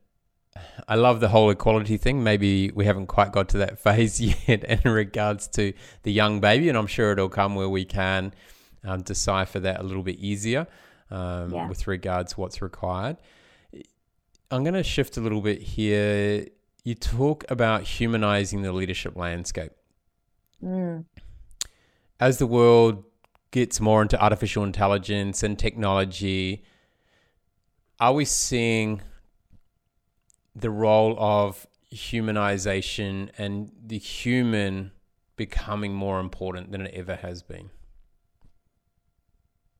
I 0.87 0.95
love 0.95 1.19
the 1.19 1.29
whole 1.29 1.49
equality 1.49 1.97
thing. 1.97 2.23
Maybe 2.23 2.71
we 2.71 2.85
haven't 2.85 3.07
quite 3.07 3.31
got 3.31 3.49
to 3.49 3.57
that 3.59 3.79
phase 3.83 4.19
yet 4.19 4.63
in 4.63 4.91
regards 4.91 5.47
to 5.49 5.73
the 6.01 6.11
young 6.11 6.39
baby, 6.39 6.67
and 6.67 6.77
I'm 6.77 6.87
sure 6.87 7.11
it'll 7.11 7.29
come 7.29 7.55
where 7.55 7.69
we 7.69 7.85
can 7.85 8.33
um, 8.83 9.01
decipher 9.01 9.59
that 9.59 9.79
a 9.79 9.83
little 9.83 10.03
bit 10.03 10.17
easier 10.19 10.67
um, 11.11 11.53
yeah. 11.53 11.67
with 11.67 11.87
regards 11.87 12.37
what's 12.37 12.61
required. 12.61 13.17
I'm 14.51 14.63
going 14.63 14.73
to 14.75 14.83
shift 14.83 15.17
a 15.17 15.21
little 15.21 15.41
bit 15.41 15.61
here. 15.61 16.47
You 16.83 16.95
talk 16.95 17.45
about 17.49 17.83
humanizing 17.83 18.61
the 18.61 18.71
leadership 18.71 19.15
landscape. 19.15 19.71
Mm. 20.63 21.05
As 22.19 22.37
the 22.37 22.47
world 22.47 23.03
gets 23.51 23.79
more 23.79 24.01
into 24.01 24.21
artificial 24.21 24.63
intelligence 24.63 25.43
and 25.43 25.57
technology, 25.57 26.63
are 27.99 28.13
we 28.13 28.25
seeing 28.25 29.01
the 30.55 30.69
role 30.69 31.15
of 31.17 31.67
humanization 31.93 33.29
and 33.37 33.71
the 33.85 33.97
human 33.97 34.91
becoming 35.35 35.93
more 35.93 36.19
important 36.19 36.71
than 36.71 36.81
it 36.81 36.93
ever 36.93 37.15
has 37.15 37.41
been? 37.43 37.69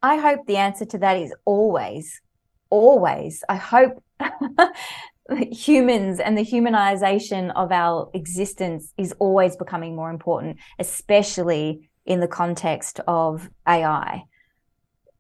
I 0.04 0.18
hope 0.18 0.46
the 0.46 0.58
answer 0.58 0.84
to 0.86 0.98
that 0.98 1.18
is 1.18 1.34
always, 1.46 2.22
always. 2.70 3.42
I 3.48 3.56
hope 3.56 4.04
humans 5.52 6.20
and 6.20 6.38
the 6.38 6.44
humanization 6.44 7.54
of 7.56 7.72
our 7.72 8.12
existence 8.14 8.92
is 8.98 9.14
always 9.20 9.56
becoming 9.56 9.96
more 9.96 10.10
important, 10.10 10.58
especially 10.78 11.90
in 12.06 12.20
the 12.20 12.28
context 12.28 13.00
of 13.08 13.50
AI. 13.66 14.24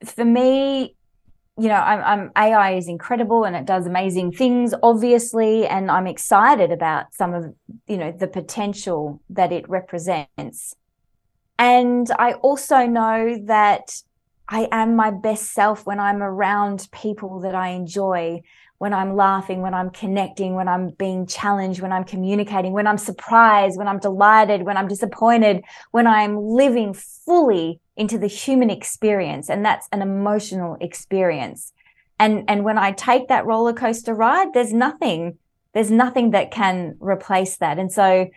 For 0.03 0.25
me, 0.25 0.97
you 1.57 1.69
know, 1.69 1.75
I'm, 1.75 2.03
I'm, 2.03 2.31
AI 2.35 2.75
is 2.75 2.89
incredible 2.89 3.45
and 3.45 3.55
it 3.55 3.65
does 3.65 3.85
amazing 3.85 4.33
things, 4.33 4.73
obviously, 4.83 5.65
and 5.65 5.89
I'm 5.89 6.07
excited 6.07 6.73
about 6.73 7.13
some 7.13 7.33
of 7.33 7.53
you 7.87 7.95
know 7.95 8.11
the 8.11 8.27
potential 8.27 9.21
that 9.29 9.53
it 9.53 9.69
represents. 9.69 10.75
And 11.57 12.09
I 12.17 12.33
also 12.33 12.87
know 12.87 13.37
that 13.45 14.01
I 14.53 14.67
am 14.71 14.95
my 14.95 15.09
best 15.09 15.51
self 15.53 15.83
when 15.87 15.99
I'm 15.99 16.21
around 16.21 16.87
people 16.91 17.39
that 17.39 17.55
I 17.55 17.69
enjoy, 17.69 18.43
when 18.77 18.93
I'm 18.93 19.15
laughing, 19.15 19.63
when 19.63 19.73
I'm 19.73 19.89
connecting, 19.89 20.53
when 20.53 20.67
I'm 20.67 20.91
being 20.91 21.25
challenged, 21.25 21.81
when 21.81 21.91
I'm 21.91 22.03
communicating, 22.03 22.71
when 22.71 22.85
I'm 22.85 22.99
surprised, 22.99 23.79
when 23.79 23.87
I'm 23.87 23.97
delighted, 23.97 24.61
when 24.61 24.77
I'm 24.77 24.87
disappointed, 24.87 25.63
when 25.89 26.05
I'm 26.05 26.37
living 26.37 26.93
fully 26.93 27.79
into 27.97 28.19
the 28.19 28.27
human 28.27 28.69
experience. 28.69 29.49
And 29.49 29.65
that's 29.65 29.87
an 29.91 30.03
emotional 30.03 30.77
experience. 30.79 31.73
And, 32.19 32.43
and 32.47 32.63
when 32.63 32.77
I 32.77 32.91
take 32.91 33.29
that 33.29 33.47
roller 33.47 33.73
coaster 33.73 34.13
ride, 34.13 34.53
there's 34.53 34.71
nothing, 34.71 35.39
there's 35.73 35.89
nothing 35.89 36.29
that 36.29 36.51
can 36.51 36.95
replace 36.99 37.57
that. 37.57 37.79
And 37.79 37.91
so 37.91 38.29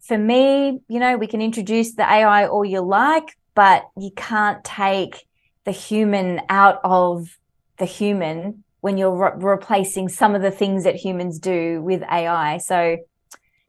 for 0.00 0.18
me, 0.18 0.82
you 0.88 1.00
know, 1.00 1.16
we 1.16 1.26
can 1.26 1.40
introduce 1.40 1.94
the 1.94 2.02
AI 2.02 2.48
all 2.48 2.66
you 2.66 2.82
like, 2.82 3.34
but 3.54 3.88
you 3.96 4.10
can't 4.14 4.62
take 4.62 5.26
the 5.64 5.72
human 5.72 6.40
out 6.48 6.80
of 6.84 7.38
the 7.78 7.84
human 7.84 8.64
when 8.80 8.98
you're 8.98 9.16
re- 9.16 9.32
replacing 9.36 10.08
some 10.08 10.34
of 10.34 10.42
the 10.42 10.50
things 10.50 10.84
that 10.84 10.96
humans 10.96 11.38
do 11.38 11.80
with 11.82 12.02
AI. 12.02 12.58
So 12.58 12.98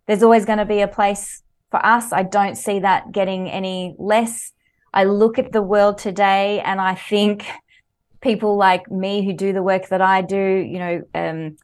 there's 0.06 0.24
always 0.24 0.46
going 0.46 0.60
to 0.60 0.66
be 0.66 0.82
a 0.82 0.88
place 0.88 1.42
for 1.76 1.86
us, 1.86 2.14
I 2.14 2.24
don't 2.24 2.56
see 2.56 2.80
that 2.80 3.12
getting 3.12 3.50
any 3.50 3.96
less. 3.98 4.54
I 4.94 5.04
look 5.04 5.38
at 5.38 5.52
the 5.52 5.62
world 5.62 5.98
today 5.98 6.62
and 6.62 6.80
I 6.80 6.96
think 6.96 7.46
people 8.22 8.56
like 8.56 8.90
me 8.90 9.26
who 9.26 9.34
do 9.34 9.52
the 9.52 9.62
work 9.62 9.90
that 9.90 10.02
I 10.02 10.22
do, 10.22 10.38
you 10.38 10.80
know, 10.80 11.02
um, 11.14 11.58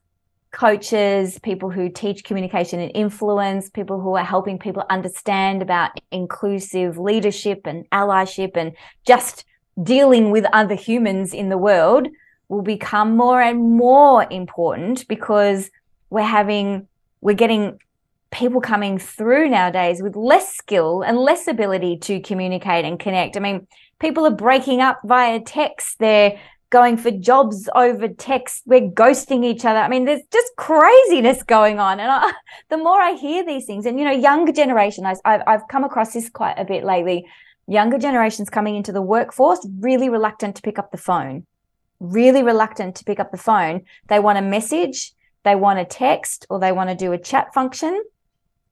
coaches, 0.52 1.40
people 1.40 1.70
who 1.70 1.88
teach 1.88 2.26
communication 2.26 2.82
and 2.82 2.92
influence, 2.94 3.70
people 3.70 4.02
who 4.02 4.18
are 4.18 4.26
helping 4.26 4.60
people 4.60 4.84
understand 4.90 5.62
about 5.62 5.92
inclusive 6.12 6.98
leadership 6.98 7.62
and 7.64 7.90
allyship 7.92 8.58
and 8.58 8.74
just 9.08 9.46
dealing 9.82 10.32
with 10.32 10.46
other 10.54 10.76
humans 10.76 11.34
in 11.34 11.50
the 11.50 11.58
world 11.58 12.08
will 12.50 12.62
become 12.62 13.16
more 13.16 13.42
and 13.42 13.78
more 13.78 14.28
important 14.30 15.08
because 15.08 15.70
we're 16.10 16.22
having, 16.22 16.88
we're 17.22 17.36
getting 17.36 17.80
people 18.32 18.62
coming 18.62 18.98
through 18.98 19.50
nowadays 19.50 20.02
with 20.02 20.16
less 20.16 20.54
skill 20.56 21.02
and 21.02 21.18
less 21.18 21.48
ability 21.48 21.98
to 21.98 22.20
communicate 22.22 22.86
and 22.86 23.00
connect. 23.00 23.38
I 23.38 23.40
mean, 23.40 23.68
people 24.00 24.26
are 24.26 24.32
breaking 24.32 24.82
up 24.82 25.00
via 25.04 25.40
text. 25.42 25.98
They're 26.00 26.40
going 26.72 26.98
for 26.98 27.12
jobs 27.12 27.70
over 27.76 28.08
text. 28.08 28.64
We're 28.66 28.90
ghosting 28.90 29.46
each 29.46 29.66
other. 29.66 29.80
I 29.80 29.90
mean, 29.90 30.06
there's 30.06 30.24
just 30.32 30.56
craziness 30.56 31.44
going 31.44 31.80
on. 31.80 32.00
And 32.00 32.10
I, 32.10 32.32
the 32.70 32.78
more 32.78 33.00
I 33.00 33.14
hear 33.14 33.46
these 33.46 33.66
things, 33.66 33.86
and 33.86 34.00
you 34.00 34.06
know, 34.06 34.12
younger 34.12 34.54
generation, 34.54 35.06
I, 35.06 35.16
I've 35.26 35.68
come 35.70 35.84
across 35.84 36.14
this 36.14 36.30
quite 36.30 36.58
a 36.58 36.66
bit 36.66 36.84
lately. 36.84 37.28
Younger 37.68 37.98
generations 37.98 38.50
coming 38.50 38.76
into 38.76 38.92
the 38.92 39.02
workforce 39.02 39.66
really 39.80 40.10
reluctant 40.10 40.56
to 40.56 40.62
pick 40.62 40.80
up 40.80 40.92
the 40.92 40.98
phone, 40.98 41.46
really 42.00 42.44
reluctant 42.44 42.96
to 42.96 43.04
pick 43.04 43.20
up 43.20 43.32
the 43.32 43.38
phone. 43.38 43.84
They 44.08 44.20
want 44.20 44.38
a 44.38 44.42
message, 44.42 45.14
they 45.44 45.56
want 45.56 45.80
a 45.80 45.86
text, 45.86 46.46
or 46.50 46.60
they 46.60 46.72
want 46.72 46.90
to 46.90 46.96
do 46.96 47.12
a 47.12 47.18
chat 47.18 47.54
function. 47.54 48.04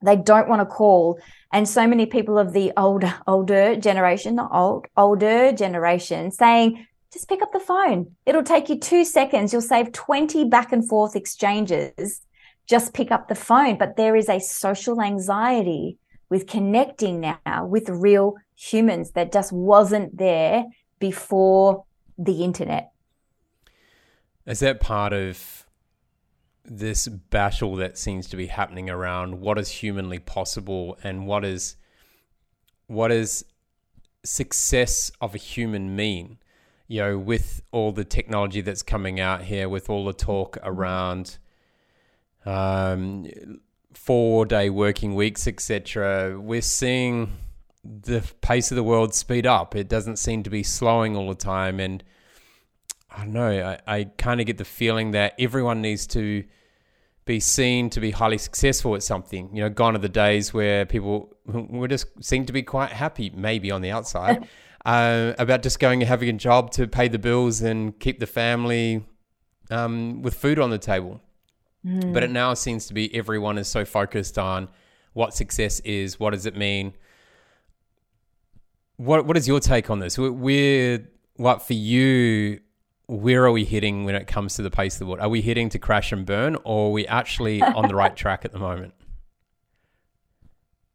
They 0.02 0.16
don't 0.16 0.48
want 0.48 0.62
to 0.62 0.66
call. 0.66 1.20
And 1.52 1.68
so 1.68 1.88
many 1.88 2.06
people 2.06 2.38
of 2.38 2.54
the 2.54 2.72
older, 2.78 3.14
older 3.28 3.76
generation, 3.76 4.36
not 4.36 4.52
old, 4.54 4.88
older 4.96 5.52
generation 5.52 6.32
saying, 6.32 6.86
just 7.12 7.28
pick 7.28 7.42
up 7.42 7.52
the 7.52 7.60
phone. 7.60 8.16
It'll 8.26 8.44
take 8.44 8.70
you 8.70 8.78
two 8.78 9.04
seconds. 9.04 9.52
You'll 9.52 9.62
save 9.64 9.92
20 9.92 10.46
back 10.46 10.72
and 10.72 10.88
forth 10.88 11.16
exchanges. 11.16 12.22
Just 12.68 12.94
pick 12.94 13.12
up 13.12 13.28
the 13.28 13.36
phone. 13.36 13.78
But 13.78 13.98
there 13.98 14.16
is 14.16 14.30
a 14.30 14.40
social 14.40 15.02
anxiety 15.02 15.98
with 16.30 16.46
connecting 16.46 17.20
now 17.20 17.66
with 17.66 17.90
real 17.90 18.36
humans 18.60 19.12
that 19.12 19.32
just 19.32 19.52
wasn't 19.54 20.18
there 20.18 20.66
before 21.00 21.86
the 22.18 22.44
internet. 22.44 22.92
Is 24.46 24.60
that 24.60 24.80
part 24.80 25.14
of 25.14 25.66
this 26.66 27.08
battle 27.08 27.76
that 27.78 27.98
seems 27.98 28.28
to 28.28 28.38
be 28.38 28.48
happening 28.48 28.90
around 28.90 29.40
what 29.40 29.58
is 29.58 29.70
humanly 29.70 30.20
possible 30.20 30.98
and 31.04 31.26
what 31.26 31.46
is 31.46 31.76
what 32.88 33.12
is 33.12 33.46
success 34.24 35.12
of 35.22 35.36
a 35.36 35.38
human 35.38 35.96
mean? 35.96 36.40
you 36.90 37.00
know, 37.00 37.18
with 37.20 37.62
all 37.72 37.92
the 37.92 38.04
technology 38.04 38.62
that's 38.62 38.82
coming 38.82 39.20
out 39.20 39.44
here, 39.44 39.70
with 39.70 39.92
all 39.92 40.06
the 40.06 40.14
talk 40.14 40.58
around 40.64 41.38
um, 42.48 43.28
four 43.94 44.44
day 44.44 44.72
working 44.72 45.14
weeks, 45.14 45.48
etc., 45.48 46.40
we're 46.42 46.64
seeing 46.64 47.32
the 47.90 48.22
pace 48.42 48.72
of 48.72 48.76
the 48.76 48.84
world 48.84 49.14
speed 49.16 49.48
up. 49.48 49.76
It 49.76 49.90
doesn't 49.90 50.18
seem 50.18 50.44
to 50.44 50.50
be 50.50 50.62
slowing 50.62 51.16
all 51.16 51.28
the 51.28 51.36
time. 51.36 51.80
And 51.80 52.04
I 53.10 53.24
don't 53.24 53.34
know, 53.34 53.78
I, 53.88 53.98
I 53.98 54.04
kind 54.18 54.40
of 54.40 54.46
get 54.46 54.58
the 54.58 54.66
feeling 54.66 55.12
that 55.12 55.34
everyone 55.40 55.82
needs 55.82 56.06
to 56.08 56.44
be 57.26 57.40
seen 57.40 57.90
to 57.92 58.00
be 58.00 58.12
highly 58.12 58.38
successful 58.38 58.96
at 58.96 59.04
something. 59.04 59.56
You 59.56 59.64
know, 59.64 59.70
gone 59.70 59.96
are 59.96 60.00
the 60.00 60.10
days 60.10 60.54
where 60.54 60.86
people 60.86 61.36
were 61.46 61.88
just 61.88 62.08
seem 62.24 62.46
to 62.46 62.54
be 62.54 62.62
quite 62.62 62.92
happy, 62.92 63.32
maybe 63.36 63.72
on 63.72 63.82
the 63.82 63.92
outside. 63.92 64.48
uh, 64.86 65.34
about 65.38 65.64
just 65.64 65.80
going 65.80 66.02
and 66.02 66.08
having 66.08 66.30
a 66.30 66.34
job 66.34 66.72
to 66.72 66.88
pay 66.88 67.08
the 67.08 67.20
bills 67.20 67.62
and 67.62 68.00
keep 68.00 68.20
the 68.20 68.28
family 68.28 69.06
um, 69.72 70.22
with 70.22 70.36
food 70.36 70.60
on 70.60 70.70
the 70.70 70.78
table. 70.78 71.22
Mm. 71.86 72.14
But 72.14 72.24
it 72.24 72.32
now 72.32 72.54
seems 72.54 72.88
to 72.88 72.94
be 72.94 73.14
everyone 73.16 73.58
is 73.58 73.68
so 73.68 73.86
focused 73.86 74.38
on 74.38 74.70
what 75.14 75.34
success 75.34 75.80
is, 75.82 76.20
what 76.20 76.32
does 76.32 76.46
it 76.46 76.56
mean. 76.56 76.94
What 79.00 79.26
what 79.26 79.38
is 79.38 79.48
your 79.48 79.62
take 79.62 79.90
on 79.90 80.00
this? 80.00 80.18
We're 80.18 81.08
what 81.38 81.62
for 81.62 81.74
you? 81.74 82.60
Where 83.08 83.46
are 83.46 83.52
we 83.52 83.64
heading 83.64 84.04
when 84.04 84.14
it 84.14 84.28
comes 84.28 84.56
to 84.56 84.62
the 84.62 84.70
pace 84.70 84.96
of 84.96 85.00
the 85.00 85.06
world? 85.06 85.22
Are 85.22 85.30
we 85.30 85.42
heading 85.42 85.70
to 85.70 85.80
crash 85.80 86.12
and 86.12 86.26
burn, 86.26 86.58
or 86.66 86.90
are 86.90 86.92
we 86.92 87.08
actually 87.08 87.62
on 87.62 87.88
the 87.88 87.96
right 87.96 88.14
track 88.24 88.44
at 88.44 88.52
the 88.52 88.60
moment? 88.60 88.94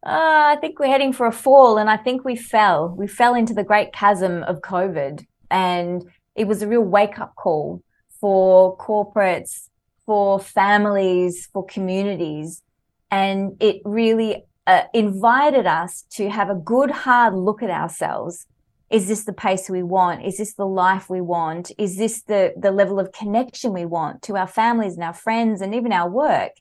uh, 0.05 0.53
I 0.53 0.57
think 0.61 0.79
we're 0.79 0.89
heading 0.89 1.15
for 1.15 1.27
a 1.27 1.33
fall, 1.33 1.79
and 1.79 1.89
I 1.89 1.97
think 1.97 2.27
we 2.27 2.37
fell. 2.37 2.95
We 2.95 3.07
fell 3.07 3.35
into 3.35 3.55
the 3.55 3.65
great 3.65 3.95
chasm 3.95 4.43
of 4.43 4.61
COVID, 4.61 5.25
and 5.51 6.05
it 6.35 6.47
was 6.47 6.61
a 6.61 6.69
real 6.69 6.83
wake 6.83 7.19
up 7.19 7.35
call 7.37 7.83
for 8.21 8.77
corporates, 8.77 9.71
for 10.05 10.39
families, 10.39 11.49
for 11.55 11.65
communities, 11.65 12.63
and 13.11 13.57
it 13.61 13.81
really 13.87 14.45
uh, 14.67 14.83
invited 14.93 15.67
us 15.67 16.05
to 16.11 16.31
have 16.31 16.51
a 16.51 16.55
good 16.55 16.91
hard 16.91 17.35
look 17.35 17.62
at 17.62 17.71
ourselves. 17.71 18.47
Is 18.91 19.09
this 19.09 19.25
the 19.25 19.33
pace 19.33 19.69
we 19.69 19.83
want? 19.83 20.25
Is 20.25 20.37
this 20.37 20.55
the 20.55 20.67
life 20.67 21.11
we 21.11 21.21
want? 21.21 21.73
Is 21.79 21.97
this 21.97 22.23
the 22.23 22.55
the 22.57 22.71
level 22.71 23.01
of 23.01 23.12
connection 23.12 23.73
we 23.73 23.87
want 23.87 24.23
to 24.23 24.37
our 24.37 24.47
families 24.47 24.95
and 24.95 25.03
our 25.03 25.15
friends 25.15 25.61
and 25.61 25.75
even 25.75 25.93
our 25.93 26.09
work? 26.09 26.53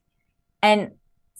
And 0.62 0.91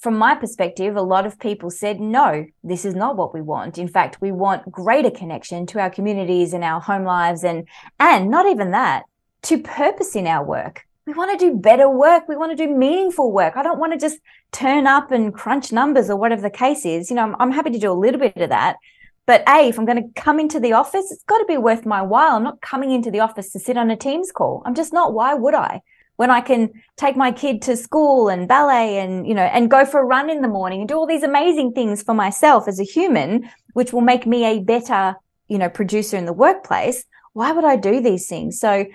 from 0.04 0.18
my 0.18 0.36
perspective, 0.36 0.98
a 0.98 1.02
lot 1.02 1.26
of 1.26 1.40
people 1.40 1.70
said, 1.70 2.02
no, 2.02 2.46
this 2.62 2.84
is 2.84 2.94
not 2.94 3.16
what 3.16 3.34
we 3.34 3.42
want. 3.42 3.78
In 3.78 3.88
fact, 3.88 4.20
we 4.20 4.34
want 4.34 4.70
greater 4.70 5.10
connection 5.10 5.66
to 5.68 5.80
our 5.80 5.90
communities 5.90 6.52
and 6.54 6.62
our 6.62 6.82
home 6.82 7.06
lives 7.06 7.46
and, 7.46 7.66
and 8.02 8.30
not 8.30 8.46
even 8.46 8.72
that, 8.72 9.04
to 9.44 9.60
purpose 9.60 10.14
in 10.14 10.28
our 10.28 10.44
work. 10.44 10.86
We 11.06 11.14
want 11.14 11.38
to 11.38 11.46
do 11.46 11.58
better 11.58 11.90
work. 11.90 12.28
We 12.28 12.38
want 12.38 12.58
to 12.58 12.68
do 12.68 12.74
meaningful 12.74 13.32
work. 13.32 13.58
I 13.58 13.64
don't 13.64 13.80
want 13.80 13.94
to 13.94 14.00
just 14.00 14.20
turn 14.52 14.88
up 14.88 15.12
and 15.12 15.34
crunch 15.34 15.72
numbers 15.72 16.10
or 16.10 16.16
whatever 16.16 16.42
the 16.42 16.50
case 16.50 16.86
is. 16.86 17.10
You 17.10 17.18
know, 17.18 17.24
I'm, 17.24 17.36
I'm 17.40 17.52
happy 17.52 17.72
to 17.72 17.80
do 17.80 17.92
a 17.92 17.94
little 17.94 18.20
bit 18.20 18.38
of 18.38 18.50
that. 18.50 18.78
But 19.26 19.48
A, 19.48 19.68
if 19.68 19.78
I'm 19.78 19.86
going 19.86 20.02
to 20.04 20.22
come 20.22 20.40
into 20.40 20.60
the 20.60 20.74
office, 20.74 21.12
it's 21.12 21.24
got 21.24 21.40
to 21.40 21.46
be 21.46 21.58
worth 21.58 21.86
my 21.86 22.02
while. 22.02 22.36
I'm 22.36 22.44
not 22.44 22.62
coming 22.62 22.92
into 22.92 23.12
the 23.12 23.22
office 23.22 23.52
to 23.52 23.60
sit 23.60 23.78
on 23.78 23.92
a 23.92 23.96
Teams 23.96 24.32
call. 24.32 24.64
I'm 24.66 24.76
just 24.76 24.94
not. 24.94 25.14
Why 25.14 25.34
would 25.34 25.54
I? 25.54 25.82
when 26.16 26.30
I 26.30 26.42
can 26.42 26.72
take 26.98 27.16
my 27.16 27.32
kid 27.32 27.62
to 27.64 27.76
school 27.76 28.30
and 28.30 28.48
ballet 28.48 29.00
and, 29.00 29.28
you 29.28 29.34
know, 29.34 29.44
and 29.44 29.70
go 29.70 29.86
for 29.86 30.00
a 30.00 30.06
run 30.06 30.30
in 30.30 30.42
the 30.42 30.48
morning 30.48 30.82
and 30.82 30.88
do 30.88 30.96
all 30.96 31.08
these 31.08 31.24
amazing 31.24 31.74
things 31.74 32.04
for 32.04 32.14
myself 32.14 32.68
as 32.68 32.80
a 32.80 32.84
human, 32.84 33.50
which 33.74 33.92
will 33.92 34.02
make 34.02 34.28
me 34.28 34.46
a 34.46 34.60
better, 34.60 35.16
you 35.48 35.58
know, 35.58 35.70
producer 35.70 36.16
in 36.16 36.26
the 36.26 36.34
workplace. 36.34 37.04
Why 37.34 37.52
would 37.52 37.66
I 37.66 37.78
do 37.78 38.00
these 38.00 38.28
things? 38.28 38.60
So, 38.60 38.86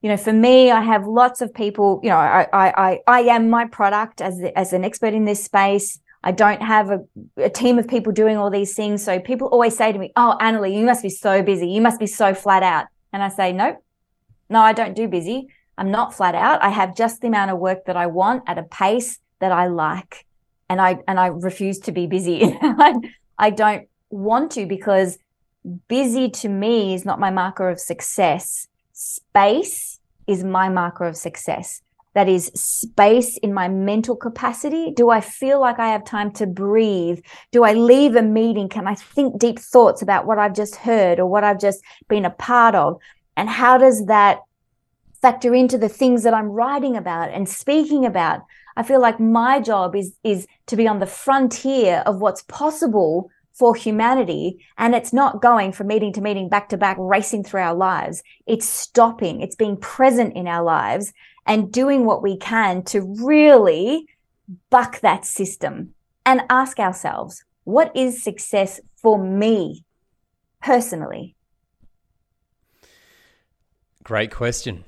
you 0.00 0.08
know, 0.08 0.16
for 0.16 0.32
me, 0.32 0.70
I 0.70 0.80
have 0.80 1.06
lots 1.06 1.40
of 1.40 1.52
people, 1.52 2.00
you 2.02 2.10
know, 2.10 2.16
I, 2.16 2.46
I, 2.52 3.00
I, 3.06 3.20
am 3.22 3.50
my 3.50 3.64
product 3.64 4.20
as, 4.20 4.40
as 4.54 4.72
an 4.72 4.84
expert 4.84 5.12
in 5.12 5.24
this 5.24 5.42
space. 5.42 5.98
I 6.22 6.30
don't 6.30 6.62
have 6.62 6.90
a, 6.90 7.00
a, 7.36 7.50
team 7.50 7.78
of 7.78 7.88
people 7.88 8.12
doing 8.12 8.36
all 8.36 8.50
these 8.50 8.74
things. 8.74 9.04
So 9.04 9.18
people 9.18 9.48
always 9.48 9.76
say 9.76 9.92
to 9.92 9.98
me, 9.98 10.12
Oh, 10.16 10.36
Anneli, 10.40 10.76
you 10.76 10.84
must 10.84 11.02
be 11.02 11.08
so 11.08 11.42
busy. 11.42 11.68
You 11.68 11.80
must 11.80 11.98
be 11.98 12.06
so 12.06 12.32
flat 12.32 12.62
out. 12.62 12.86
And 13.12 13.22
I 13.22 13.28
say, 13.28 13.52
Nope, 13.52 13.82
no, 14.48 14.60
I 14.60 14.72
don't 14.72 14.94
do 14.94 15.08
busy. 15.08 15.48
I'm 15.76 15.90
not 15.90 16.14
flat 16.14 16.34
out. 16.34 16.62
I 16.62 16.70
have 16.70 16.96
just 16.96 17.20
the 17.20 17.28
amount 17.28 17.50
of 17.50 17.58
work 17.58 17.84
that 17.86 17.96
I 17.96 18.06
want 18.06 18.44
at 18.46 18.58
a 18.58 18.64
pace 18.64 19.18
that 19.40 19.52
I 19.52 19.66
like. 19.66 20.26
And 20.68 20.80
I 20.80 20.98
and 21.08 21.18
I 21.18 21.28
refuse 21.28 21.78
to 21.80 21.92
be 21.92 22.06
busy. 22.06 22.56
I 23.38 23.50
don't 23.50 23.88
want 24.10 24.52
to 24.52 24.66
because 24.66 25.18
busy 25.88 26.28
to 26.30 26.48
me 26.48 26.94
is 26.94 27.04
not 27.04 27.18
my 27.18 27.30
marker 27.30 27.68
of 27.68 27.80
success. 27.80 28.68
Space 29.00 30.00
is 30.26 30.42
my 30.42 30.68
marker 30.68 31.04
of 31.04 31.16
success. 31.16 31.82
That 32.14 32.28
is 32.28 32.46
space 32.56 33.36
in 33.38 33.54
my 33.54 33.68
mental 33.68 34.16
capacity. 34.16 34.90
Do 34.90 35.08
I 35.08 35.20
feel 35.20 35.60
like 35.60 35.78
I 35.78 35.90
have 35.90 36.04
time 36.04 36.32
to 36.32 36.48
breathe? 36.48 37.20
Do 37.52 37.62
I 37.62 37.74
leave 37.74 38.16
a 38.16 38.22
meeting? 38.22 38.68
Can 38.68 38.88
I 38.88 38.96
think 38.96 39.38
deep 39.38 39.60
thoughts 39.60 40.02
about 40.02 40.26
what 40.26 40.40
I've 40.40 40.52
just 40.52 40.74
heard 40.74 41.20
or 41.20 41.26
what 41.26 41.44
I've 41.44 41.60
just 41.60 41.80
been 42.08 42.24
a 42.24 42.30
part 42.30 42.74
of? 42.74 42.98
And 43.36 43.48
how 43.48 43.78
does 43.78 44.06
that 44.06 44.40
factor 45.22 45.54
into 45.54 45.78
the 45.78 45.88
things 45.88 46.22
that 46.22 46.34
I'm 46.34 46.48
writing 46.48 46.96
about 46.96 47.30
and 47.30 47.48
speaking 47.48 48.04
about. 48.04 48.40
I 48.76 48.82
feel 48.82 49.00
like 49.00 49.18
my 49.18 49.60
job 49.60 49.96
is 49.96 50.14
is 50.22 50.46
to 50.66 50.76
be 50.76 50.86
on 50.86 51.00
the 51.00 51.06
frontier 51.06 52.02
of 52.06 52.20
what's 52.20 52.42
possible 52.42 53.30
for 53.58 53.74
humanity 53.74 54.64
and 54.76 54.94
it's 54.94 55.12
not 55.12 55.42
going 55.42 55.72
from 55.72 55.88
meeting 55.88 56.12
to 56.12 56.20
meeting 56.20 56.48
back 56.48 56.68
to 56.68 56.76
back 56.76 56.96
racing 57.00 57.42
through 57.42 57.60
our 57.60 57.74
lives. 57.74 58.22
It's 58.46 58.66
stopping. 58.66 59.40
It's 59.40 59.56
being 59.56 59.76
present 59.76 60.36
in 60.36 60.46
our 60.46 60.62
lives 60.62 61.12
and 61.46 61.72
doing 61.72 62.04
what 62.04 62.22
we 62.22 62.36
can 62.36 62.82
to 62.84 63.02
really 63.24 64.06
buck 64.70 65.00
that 65.00 65.24
system 65.24 65.94
and 66.24 66.42
ask 66.50 66.78
ourselves 66.78 67.44
what 67.64 67.94
is 67.94 68.22
success 68.22 68.80
for 68.96 69.22
me 69.22 69.84
personally? 70.62 71.34
Great 74.02 74.30
question. 74.30 74.84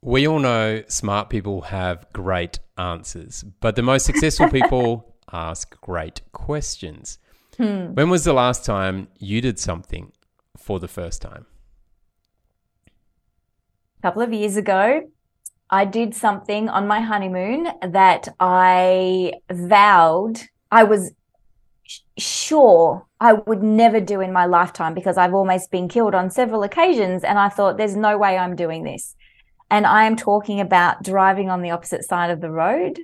We 0.00 0.26
all 0.26 0.40
know 0.40 0.82
smart 0.88 1.30
people 1.30 1.62
have 1.62 2.06
great 2.12 2.58
answers, 2.76 3.44
but 3.60 3.76
the 3.76 3.82
most 3.82 4.04
successful 4.04 4.48
people 4.50 5.14
ask 5.32 5.80
great 5.80 6.22
questions. 6.32 7.18
Hmm. 7.62 7.94
When 7.94 8.10
was 8.10 8.24
the 8.24 8.32
last 8.32 8.64
time 8.64 9.06
you 9.20 9.40
did 9.40 9.56
something 9.56 10.10
for 10.56 10.80
the 10.80 10.88
first 10.88 11.22
time? 11.22 11.46
A 14.00 14.02
couple 14.02 14.20
of 14.20 14.32
years 14.32 14.56
ago, 14.56 15.08
I 15.70 15.84
did 15.84 16.12
something 16.12 16.68
on 16.68 16.88
my 16.88 17.00
honeymoon 17.00 17.68
that 17.80 18.26
I 18.40 19.34
vowed 19.48 20.40
I 20.72 20.82
was 20.82 21.12
sure 22.18 23.06
I 23.20 23.34
would 23.34 23.62
never 23.62 24.00
do 24.00 24.20
in 24.20 24.32
my 24.32 24.46
lifetime 24.46 24.94
because 24.94 25.16
I've 25.16 25.34
almost 25.34 25.70
been 25.70 25.86
killed 25.86 26.16
on 26.16 26.30
several 26.30 26.64
occasions. 26.64 27.22
And 27.22 27.38
I 27.38 27.48
thought, 27.48 27.76
there's 27.76 27.94
no 27.94 28.18
way 28.18 28.36
I'm 28.36 28.56
doing 28.56 28.82
this. 28.82 29.14
And 29.70 29.86
I 29.86 30.04
am 30.04 30.16
talking 30.16 30.58
about 30.58 31.04
driving 31.04 31.48
on 31.48 31.62
the 31.62 31.70
opposite 31.70 32.04
side 32.04 32.30
of 32.30 32.40
the 32.40 32.50
road 32.50 32.98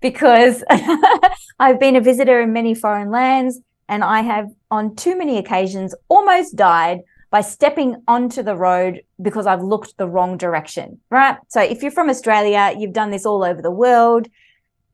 because 0.00 0.62
I've 1.58 1.80
been 1.80 1.96
a 1.96 2.00
visitor 2.00 2.40
in 2.40 2.52
many 2.52 2.74
foreign 2.74 3.10
lands 3.10 3.60
and 3.88 4.02
I 4.02 4.22
have, 4.22 4.50
on 4.70 4.96
too 4.96 5.16
many 5.16 5.38
occasions, 5.38 5.94
almost 6.08 6.56
died 6.56 7.00
by 7.30 7.40
stepping 7.40 8.02
onto 8.06 8.42
the 8.42 8.56
road 8.56 9.02
because 9.20 9.46
I've 9.46 9.62
looked 9.62 9.96
the 9.96 10.08
wrong 10.08 10.36
direction, 10.36 11.00
right? 11.10 11.36
So 11.48 11.60
if 11.60 11.82
you're 11.82 11.92
from 11.92 12.08
Australia, 12.08 12.74
you've 12.76 12.92
done 12.92 13.10
this 13.10 13.26
all 13.26 13.44
over 13.44 13.60
the 13.60 13.70
world. 13.70 14.28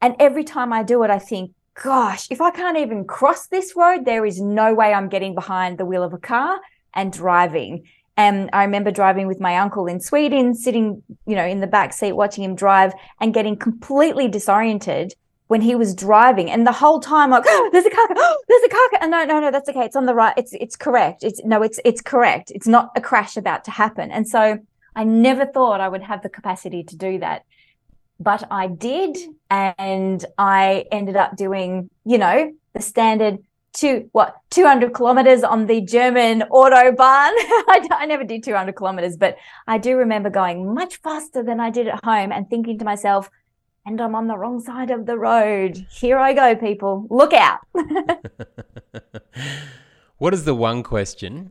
And 0.01 0.17
every 0.19 0.45
time 0.45 0.73
I 0.73 0.83
do 0.83 1.03
it, 1.05 1.11
I 1.11 1.19
think, 1.19 1.53
gosh, 1.83 2.27
if 2.31 2.41
I 2.41 2.51
can't 2.51 2.79
even 2.79 3.05
cross 3.05 3.47
this 3.47 3.75
road, 3.77 4.05
there 4.05 4.27
is 4.27 4.41
no 4.41 4.75
way 4.75 4.93
I'm 4.93 5.09
getting 5.09 5.35
behind 5.35 5.79
the 5.79 5.87
wheel 5.87 6.03
of 6.03 6.13
a 6.13 6.19
car 6.19 6.59
and 6.95 7.13
driving. 7.13 7.85
And 8.17 8.51
I 8.53 8.65
remember 8.65 8.91
driving 8.91 9.27
with 9.27 9.41
my 9.41 9.57
uncle 9.59 9.87
in 9.87 10.01
Sweden, 10.01 10.55
sitting, 10.55 11.03
you 11.27 11.35
know, 11.35 11.47
in 11.47 11.61
the 11.61 11.67
back 11.67 11.93
seat, 11.93 12.13
watching 12.13 12.45
him 12.45 12.55
drive 12.55 12.93
and 13.21 13.33
getting 13.33 13.57
completely 13.57 14.29
disoriented 14.29 15.15
when 15.53 15.61
he 15.61 15.75
was 15.75 15.95
driving. 15.95 16.51
And 16.51 16.67
the 16.67 16.73
whole 16.73 16.99
time, 16.99 17.31
like, 17.31 17.45
oh, 17.47 17.69
there's 17.73 17.87
a 17.87 17.91
car, 17.91 18.09
oh, 18.17 18.37
there's 18.49 18.65
a 18.65 18.69
car. 18.69 18.89
And 19.03 19.11
no, 19.11 19.25
no, 19.25 19.39
no, 19.39 19.51
that's 19.51 19.69
okay. 19.69 19.85
It's 19.85 19.97
on 19.97 20.07
the 20.07 20.15
right. 20.15 20.35
It's 20.37 20.53
it's 20.55 20.77
correct. 20.77 21.23
It's 21.23 21.41
no, 21.45 21.63
it's 21.63 21.79
it's 21.85 22.01
correct. 22.01 22.51
It's 22.57 22.67
not 22.67 22.91
a 22.97 23.01
crash 23.01 23.37
about 23.37 23.65
to 23.65 23.71
happen. 23.71 24.11
And 24.11 24.27
so 24.27 24.59
I 24.97 25.05
never 25.05 25.45
thought 25.47 25.81
I 25.81 25.89
would 25.89 26.03
have 26.03 26.23
the 26.23 26.29
capacity 26.29 26.83
to 26.85 26.97
do 26.97 27.19
that 27.21 27.45
but 28.21 28.47
I 28.51 28.69
did. 28.69 29.19
And 29.51 30.25
I 30.39 30.87
ended 30.93 31.17
up 31.17 31.37
doing, 31.37 31.91
you 32.05 32.19
know, 32.19 32.53
the 32.73 32.81
standard 32.81 33.39
two, 33.75 34.09
what, 34.13 34.37
200 34.51 34.93
kilometers 34.95 35.43
on 35.43 35.67
the 35.67 35.81
German 35.81 36.43
Autobahn. 36.51 36.99
I, 37.01 37.87
I 37.91 38.07
never 38.07 38.25
did 38.25 38.45
200 38.45 38.75
kilometers, 38.75 39.17
but 39.17 39.37
I 39.67 39.79
do 39.79 39.97
remember 39.97 40.31
going 40.31 40.75
much 40.75 40.97
faster 40.97 41.43
than 41.43 41.59
I 41.61 41.71
did 41.71 41.89
at 41.89 42.05
home 42.05 42.33
and 42.33 42.49
thinking 42.49 42.79
to 42.79 42.85
myself, 42.85 43.31
and 43.85 44.01
I'm 44.01 44.15
on 44.15 44.29
the 44.29 44.37
wrong 44.37 44.61
side 44.61 44.91
of 44.91 45.07
the 45.07 45.19
road. 45.19 45.87
Here 45.91 46.19
I 46.19 46.33
go, 46.33 46.55
people. 46.55 47.07
Look 47.11 47.33
out. 47.33 47.61
what 50.19 50.33
is 50.33 50.45
the 50.45 50.55
one 50.55 50.83
question 50.83 51.51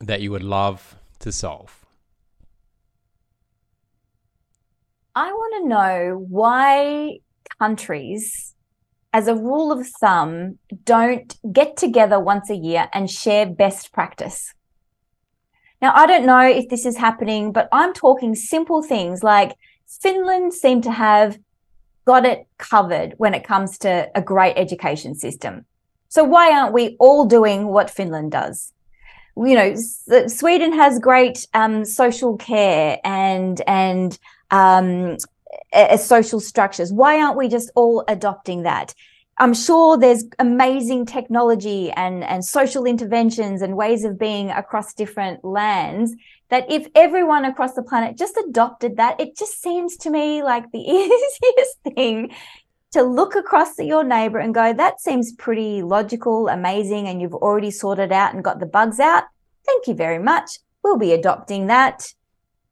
that 0.00 0.20
you 0.20 0.30
would 0.30 0.44
love 0.44 0.96
to 1.20 1.32
solve? 1.32 1.84
I 5.14 5.32
want 5.32 5.62
to 5.62 5.68
know 5.68 6.24
why 6.28 7.18
countries, 7.58 8.54
as 9.12 9.26
a 9.26 9.34
rule 9.34 9.72
of 9.72 9.84
thumb, 10.00 10.58
don't 10.84 11.36
get 11.52 11.76
together 11.76 12.20
once 12.20 12.50
a 12.50 12.56
year 12.56 12.88
and 12.92 13.10
share 13.10 13.46
best 13.46 13.92
practice. 13.92 14.54
Now, 15.82 15.92
I 15.94 16.06
don't 16.06 16.26
know 16.26 16.46
if 16.46 16.68
this 16.68 16.86
is 16.86 16.96
happening, 16.96 17.52
but 17.52 17.68
I'm 17.72 17.92
talking 17.92 18.36
simple 18.36 18.82
things 18.82 19.24
like 19.24 19.56
Finland 19.86 20.54
seem 20.54 20.82
to 20.82 20.92
have 20.92 21.38
got 22.08 22.24
it 22.24 22.46
covered 22.56 23.12
when 23.18 23.34
it 23.34 23.44
comes 23.44 23.76
to 23.76 24.10
a 24.14 24.22
great 24.22 24.54
education 24.56 25.14
system. 25.14 25.66
So 26.08 26.24
why 26.24 26.50
aren't 26.58 26.72
we 26.72 26.96
all 26.98 27.26
doing 27.26 27.66
what 27.66 27.90
Finland 27.90 28.32
does? 28.32 28.72
You 29.36 29.54
know, 29.54 29.74
Sweden 30.26 30.72
has 30.72 30.98
great 30.98 31.46
um, 31.52 31.84
social 31.84 32.38
care 32.38 32.98
and 33.04 33.60
and 33.66 34.18
um, 34.50 35.18
as 35.74 36.08
social 36.14 36.40
structures. 36.40 36.90
Why 36.90 37.20
aren't 37.20 37.36
we 37.36 37.46
just 37.46 37.70
all 37.74 38.04
adopting 38.08 38.62
that? 38.62 38.94
I'm 39.40 39.54
sure 39.54 39.96
there's 39.96 40.24
amazing 40.40 41.06
technology 41.06 41.90
and, 41.92 42.24
and 42.24 42.44
social 42.44 42.84
interventions 42.84 43.62
and 43.62 43.76
ways 43.76 44.04
of 44.04 44.18
being 44.18 44.50
across 44.50 44.94
different 44.94 45.44
lands 45.44 46.14
that 46.50 46.70
if 46.70 46.88
everyone 46.94 47.44
across 47.44 47.74
the 47.74 47.82
planet 47.82 48.16
just 48.16 48.36
adopted 48.36 48.96
that, 48.96 49.20
it 49.20 49.36
just 49.36 49.62
seems 49.62 49.96
to 49.98 50.10
me 50.10 50.42
like 50.42 50.64
the 50.72 50.78
easiest 50.80 51.78
thing 51.94 52.34
to 52.92 53.02
look 53.02 53.36
across 53.36 53.78
at 53.78 53.86
your 53.86 54.02
neighbor 54.02 54.38
and 54.38 54.54
go, 54.54 54.72
that 54.72 55.00
seems 55.00 55.32
pretty 55.32 55.82
logical, 55.82 56.48
amazing, 56.48 57.06
and 57.06 57.20
you've 57.20 57.34
already 57.34 57.70
sorted 57.70 58.10
out 58.10 58.34
and 58.34 58.42
got 58.42 58.60
the 58.60 58.66
bugs 58.66 58.98
out. 58.98 59.24
Thank 59.64 59.86
you 59.86 59.94
very 59.94 60.18
much. 60.18 60.58
We'll 60.82 60.98
be 60.98 61.12
adopting 61.12 61.66
that 61.66 62.12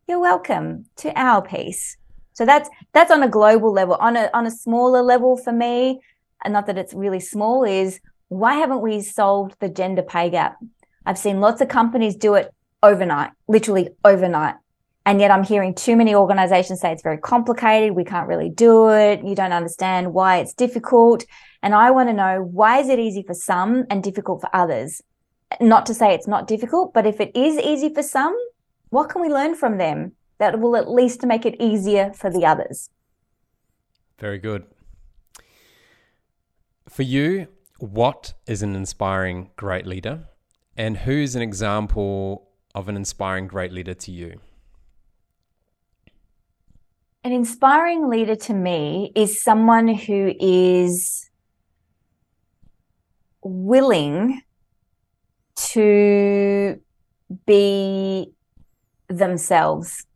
you're 0.09 0.21
welcome 0.21 0.87
to 0.97 1.13
our 1.19 1.43
piece. 1.43 1.97
So 2.33 2.45
that's 2.45 2.69
that's 2.93 3.11
on 3.11 3.23
a 3.23 3.29
global 3.29 3.73
level. 3.73 3.95
On 3.97 4.17
a 4.17 4.31
on 4.33 4.47
a 4.47 4.51
smaller 4.51 5.03
level 5.03 5.37
for 5.37 5.53
me, 5.53 6.01
and 6.47 6.53
not 6.53 6.67
that 6.67 6.79
it's 6.79 6.95
really 6.95 7.19
small, 7.19 7.65
is 7.65 8.01
why 8.29 8.55
haven't 8.55 8.81
we 8.81 9.03
solved 9.03 9.57
the 9.59 9.69
gender 9.69 10.03
pay 10.03 10.31
gap? 10.31 10.57
I've 11.05 11.19
seen 11.19 11.41
lots 11.41 11.61
of 11.61 11.69
companies 11.69 12.15
do 12.15 12.35
it 12.35 12.55
overnight, 12.85 13.33
literally 13.49 13.91
overnight. 14.05 14.55
And 15.05 15.21
yet 15.21 15.33
I'm 15.33 15.43
hearing 15.43 15.75
too 15.75 15.97
many 15.97 16.15
organizations 16.15 16.81
say 16.81 16.93
it's 16.93 17.03
very 17.03 17.19
complicated. 17.19 17.97
We 17.97 18.05
can't 18.05 18.29
really 18.29 18.49
do 18.49 18.91
it. 18.91 19.25
You 19.25 19.35
don't 19.35 19.53
understand 19.53 20.13
why 20.15 20.39
it's 20.39 20.55
difficult. 20.55 21.25
And 21.63 21.75
I 21.75 21.91
want 21.91 22.09
to 22.09 22.13
know 22.13 22.49
why 22.49 22.79
is 22.79 22.89
it 22.89 23.01
easy 23.01 23.25
for 23.25 23.35
some 23.35 23.85
and 23.91 24.03
difficult 24.03 24.41
for 24.41 24.51
others? 24.55 25.03
Not 25.61 25.87
to 25.87 25.95
say 25.95 26.15
it's 26.15 26.29
not 26.29 26.47
difficult, 26.47 26.95
but 26.95 27.07
if 27.07 27.21
it 27.21 27.37
is 27.37 27.59
easy 27.59 27.93
for 27.93 28.03
some, 28.03 28.37
what 28.91 29.09
can 29.09 29.21
we 29.21 29.29
learn 29.29 29.57
from 29.57 29.79
them 29.79 30.13
that 30.39 30.61
will 30.61 30.77
at 30.77 30.89
least 30.89 31.27
make 31.27 31.45
it 31.45 31.61
easier 31.61 32.13
for 32.13 32.31
the 32.31 32.47
others? 32.47 32.89
Very 34.19 34.39
good. 34.39 34.65
For 36.89 37.03
you, 37.03 37.49
what 37.79 38.35
is 38.47 38.63
an 38.63 38.75
inspiring 38.75 39.51
great 39.57 39.87
leader? 39.87 40.29
And 40.77 40.99
who's 40.99 41.35
an 41.35 41.43
example 41.43 42.49
of 42.75 42.89
an 42.89 42.97
inspiring 42.97 43.47
great 43.49 43.73
leader 43.73 43.95
to 43.95 44.11
you? 44.11 44.41
An 47.25 47.33
inspiring 47.33 48.09
leader 48.09 48.37
to 48.37 48.55
me 48.55 49.11
is 49.17 49.43
someone 49.43 49.89
who 49.89 50.33
is 50.39 51.29
willing 53.43 54.43
to 55.73 56.81
be 57.47 58.33
themselves. 59.09 60.07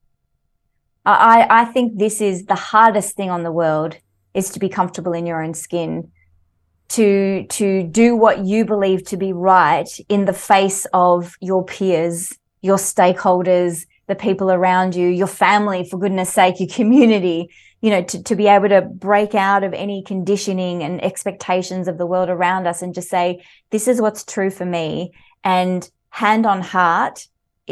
I, 1.04 1.46
I 1.50 1.64
think 1.64 1.98
this 1.98 2.20
is 2.20 2.46
the 2.46 2.54
hardest 2.54 3.16
thing 3.16 3.30
on 3.30 3.42
the 3.42 3.50
world 3.50 3.96
is 4.34 4.50
to 4.50 4.60
be 4.60 4.68
comfortable 4.68 5.12
in 5.12 5.26
your 5.26 5.42
own 5.42 5.54
skin, 5.54 6.12
to 6.90 7.46
to 7.46 7.82
do 7.84 8.16
what 8.16 8.44
you 8.44 8.64
believe 8.64 9.04
to 9.06 9.16
be 9.16 9.32
right 9.32 9.88
in 10.08 10.24
the 10.24 10.32
face 10.32 10.86
of 10.92 11.34
your 11.40 11.64
peers, 11.64 12.36
your 12.62 12.76
stakeholders, 12.76 13.86
the 14.06 14.14
people 14.14 14.50
around 14.50 14.94
you, 14.94 15.08
your 15.08 15.28
family, 15.28 15.88
for 15.88 15.98
goodness 15.98 16.32
sake, 16.32 16.58
your 16.58 16.68
community, 16.68 17.48
you 17.80 17.90
know, 17.90 18.02
to, 18.02 18.22
to 18.24 18.34
be 18.34 18.48
able 18.48 18.68
to 18.68 18.82
break 18.82 19.34
out 19.34 19.62
of 19.62 19.72
any 19.72 20.02
conditioning 20.02 20.82
and 20.82 21.02
expectations 21.02 21.86
of 21.86 21.96
the 21.96 22.06
world 22.06 22.28
around 22.28 22.66
us 22.66 22.82
and 22.82 22.92
just 22.92 23.08
say, 23.08 23.42
this 23.70 23.86
is 23.86 24.00
what's 24.00 24.24
true 24.24 24.50
for 24.50 24.66
me. 24.66 25.12
And 25.44 25.88
hand 26.10 26.44
on 26.44 26.60
heart, 26.60 27.26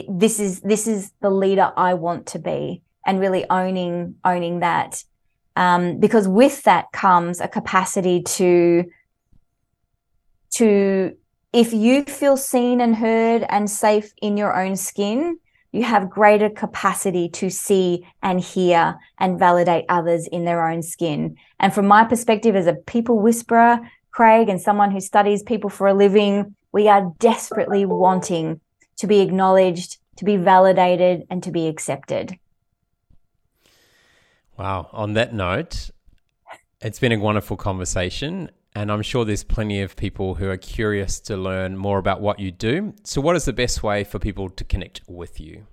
this 0.09 0.39
is 0.39 0.61
this 0.61 0.87
is 0.87 1.11
the 1.21 1.31
leader 1.31 1.73
I 1.77 1.95
want 1.95 2.27
to 2.29 2.39
be, 2.39 2.83
and 3.05 3.19
really 3.19 3.45
owning 3.51 4.15
owning 4.25 4.61
that. 4.61 5.03
Um, 5.57 5.99
because 5.99 6.29
with 6.29 6.63
that 6.63 6.93
comes 6.93 7.41
a 7.41 7.49
capacity 7.49 8.23
to 8.23 8.85
to 10.55 11.17
if 11.53 11.73
you 11.73 12.05
feel 12.05 12.37
seen 12.37 12.81
and 12.81 12.95
heard 12.95 13.45
and 13.49 13.71
safe 13.71 14.13
in 14.21 14.37
your 14.37 14.61
own 14.61 14.77
skin, 14.77 15.39
you 15.73 15.83
have 15.83 16.11
greater 16.11 16.51
capacity 16.51 17.29
to 17.29 17.51
see 17.51 18.07
and 18.23 18.41
hear 18.41 18.97
and 19.19 19.39
validate 19.39 19.85
others 19.89 20.27
in 20.27 20.45
their 20.45 20.67
own 20.69 20.83
skin. 20.83 21.37
And 21.59 21.73
from 21.73 21.87
my 21.87 22.05
perspective 22.05 22.57
as 22.57 22.67
a 22.67 22.75
people 22.75 23.19
whisperer, 23.19 23.81
Craig, 24.11 24.49
and 24.49 24.61
someone 24.61 24.91
who 24.91 25.01
studies 25.01 25.43
people 25.43 25.71
for 25.71 25.87
a 25.87 25.95
living, 25.95 26.55
we 26.73 26.89
are 26.89 27.13
desperately 27.19 27.85
wanting 27.85 28.61
to 28.99 29.07
be 29.07 29.21
acknowledged, 29.21 29.99
to 30.17 30.25
be 30.25 30.37
validated, 30.37 31.25
and 31.31 31.43
to 31.43 31.51
be 31.51 31.69
accepted. 31.69 32.39
Wow. 34.59 34.89
On 34.93 35.13
that 35.13 35.33
note, 35.33 35.91
it's 36.81 36.99
been 36.99 37.13
a 37.13 37.19
wonderful 37.19 37.57
conversation. 37.57 38.51
And 38.79 38.93
I'm 38.93 39.03
sure 39.03 39.25
there's 39.25 39.43
plenty 39.43 39.81
of 39.81 39.97
people 39.97 40.37
who 40.37 40.49
are 40.49 40.57
curious 40.57 41.19
to 41.23 41.37
learn 41.37 41.77
more 41.77 41.99
about 41.99 42.21
what 42.21 42.39
you 42.39 42.53
do. 42.53 42.95
So, 43.03 43.21
what 43.21 43.35
is 43.35 43.45
the 43.45 43.53
best 43.53 43.83
way 43.83 44.05
for 44.05 44.21
people 44.21 44.49
to 44.51 44.63
connect 44.63 45.01
with 45.09 45.41
you? 45.41 45.67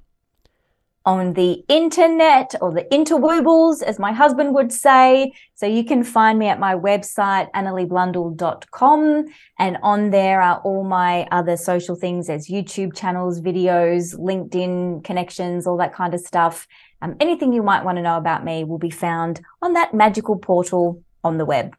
on 1.06 1.34
the 1.34 1.64
internet 1.68 2.56
or 2.62 2.74
the 2.74 2.86
interwoobles, 2.86 3.84
as 3.84 4.00
my 4.00 4.12
husband 4.12 4.56
would 4.56 4.72
say. 4.72 5.32
So 5.54 5.68
you 5.68 5.84
can 5.86 6.04
find 6.04 6.40
me 6.40 6.48
at 6.48 6.60
my 6.60 6.74
website, 6.74 7.48
anneliblundell.com. 7.52 9.26
And 9.60 9.78
on 9.84 10.10
there 10.10 10.42
are 10.42 10.60
all 10.62 10.84
my 10.84 11.28
other 11.32 11.58
social 11.58 11.96
things 11.96 12.28
as 12.28 12.48
YouTube 12.48 12.96
channels, 12.96 13.40
videos, 13.40 14.18
LinkedIn 14.18 15.04
connections, 15.04 15.68
all 15.68 15.78
that 15.78 15.94
kind 15.94 16.16
of 16.16 16.22
stuff. 16.22 16.68
Um, 17.04 17.16
anything 17.20 17.54
you 17.54 17.62
might 17.62 17.86
want 17.86 17.98
to 17.98 18.02
know 18.02 18.18
about 18.18 18.44
me 18.44 18.64
will 18.64 18.80
be 18.80 18.90
found 18.90 19.42
on 19.62 19.74
that 19.74 19.94
magical 19.94 20.40
portal 20.40 21.04
on 21.24 21.38
the 21.38 21.46
web. 21.46 21.76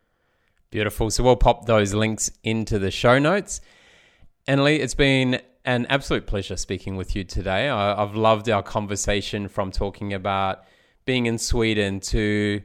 Beautiful. 0.77 1.11
So 1.11 1.25
we'll 1.25 1.37
pop 1.37 1.65
those 1.65 1.95
links 1.95 2.31
into 2.45 2.79
the 2.79 2.91
show 2.91 3.19
notes. 3.19 3.63
Anneli, 4.47 4.79
it's 4.79 4.93
been 4.93 5.41
an 5.65 5.87
absolute 5.87 6.27
pleasure 6.27 6.59
speaking 6.59 6.97
with 6.97 7.17
you 7.17 7.25
today. 7.25 7.71
I, 7.71 7.99
have 7.99 8.15
loved 8.15 8.51
our 8.51 8.63
conversation 8.63 9.49
from 9.49 9.71
talking 9.71 10.13
about 10.13 10.65
being 11.07 11.25
in 11.25 11.39
Sweden 11.39 12.01
to 12.01 12.61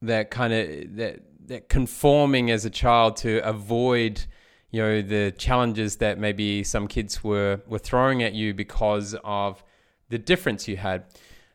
that 0.00 0.30
kind 0.30 0.54
of 0.54 0.96
that 0.96 1.20
that 1.48 1.68
conforming 1.68 2.50
as 2.50 2.64
a 2.64 2.70
child 2.70 3.16
to 3.16 3.46
avoid 3.46 4.24
you 4.70 4.80
know 4.80 5.02
the 5.02 5.30
challenges 5.32 5.96
that 5.96 6.18
maybe 6.18 6.64
some 6.64 6.88
kids 6.88 7.22
were 7.22 7.60
were 7.66 7.78
throwing 7.78 8.22
at 8.22 8.32
you 8.32 8.54
because 8.54 9.14
of 9.24 9.62
the 10.08 10.16
difference 10.16 10.66
you 10.66 10.78
had 10.78 11.04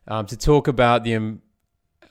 um, 0.08 0.28
to 0.28 0.38
talk 0.38 0.68
about 0.68 1.04
the 1.04 1.16
um, 1.16 1.42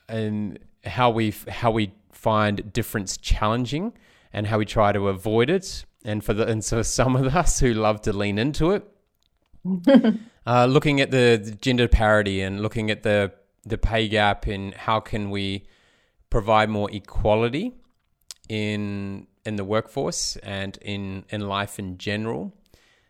and 0.08 0.58
how 0.82 1.08
we 1.08 1.32
how 1.46 1.70
we 1.70 1.92
find 2.18 2.72
difference 2.72 3.16
challenging 3.16 3.92
and 4.32 4.48
how 4.48 4.58
we 4.58 4.64
try 4.64 4.90
to 4.90 5.08
avoid 5.08 5.48
it. 5.48 5.84
And 6.04 6.24
for 6.24 6.34
the 6.34 6.46
and 6.46 6.64
so 6.64 6.82
some 6.82 7.14
of 7.14 7.34
us 7.36 7.60
who 7.60 7.72
love 7.72 8.02
to 8.02 8.12
lean 8.12 8.38
into 8.38 8.72
it, 8.72 8.84
uh, 10.46 10.66
looking 10.66 11.00
at 11.00 11.10
the, 11.10 11.40
the 11.42 11.52
gender 11.52 11.86
parity 11.86 12.42
and 12.42 12.60
looking 12.60 12.90
at 12.90 13.02
the 13.02 13.32
the 13.64 13.78
pay 13.78 14.08
gap 14.08 14.46
and 14.46 14.74
how 14.74 14.98
can 14.98 15.30
we 15.30 15.66
provide 16.30 16.68
more 16.68 16.90
equality 16.90 17.72
in 18.48 19.26
in 19.44 19.56
the 19.56 19.64
workforce 19.64 20.36
and 20.36 20.78
in 20.82 21.24
in 21.28 21.42
life 21.42 21.78
in 21.78 21.98
general 21.98 22.54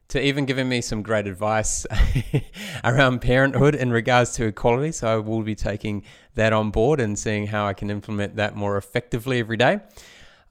to 0.09 0.24
even 0.24 0.47
giving 0.47 0.68
me 0.68 0.80
some 0.80 1.02
great 1.02 1.26
advice 1.26 1.86
around 2.85 3.20
parenthood 3.20 3.74
in 3.74 3.90
regards 3.90 4.32
to 4.32 4.47
equality. 4.47 4.90
So 4.93 5.06
I 5.06 5.16
will 5.16 5.43
be 5.43 5.55
taking 5.55 6.02
that 6.35 6.52
on 6.52 6.70
board 6.70 6.98
and 6.98 7.18
seeing 7.18 7.47
how 7.47 7.66
I 7.66 7.74
can 7.74 7.90
implement 7.90 8.36
that 8.36 8.56
more 8.56 8.78
effectively 8.78 9.39
every 9.39 9.59
day. 9.59 9.80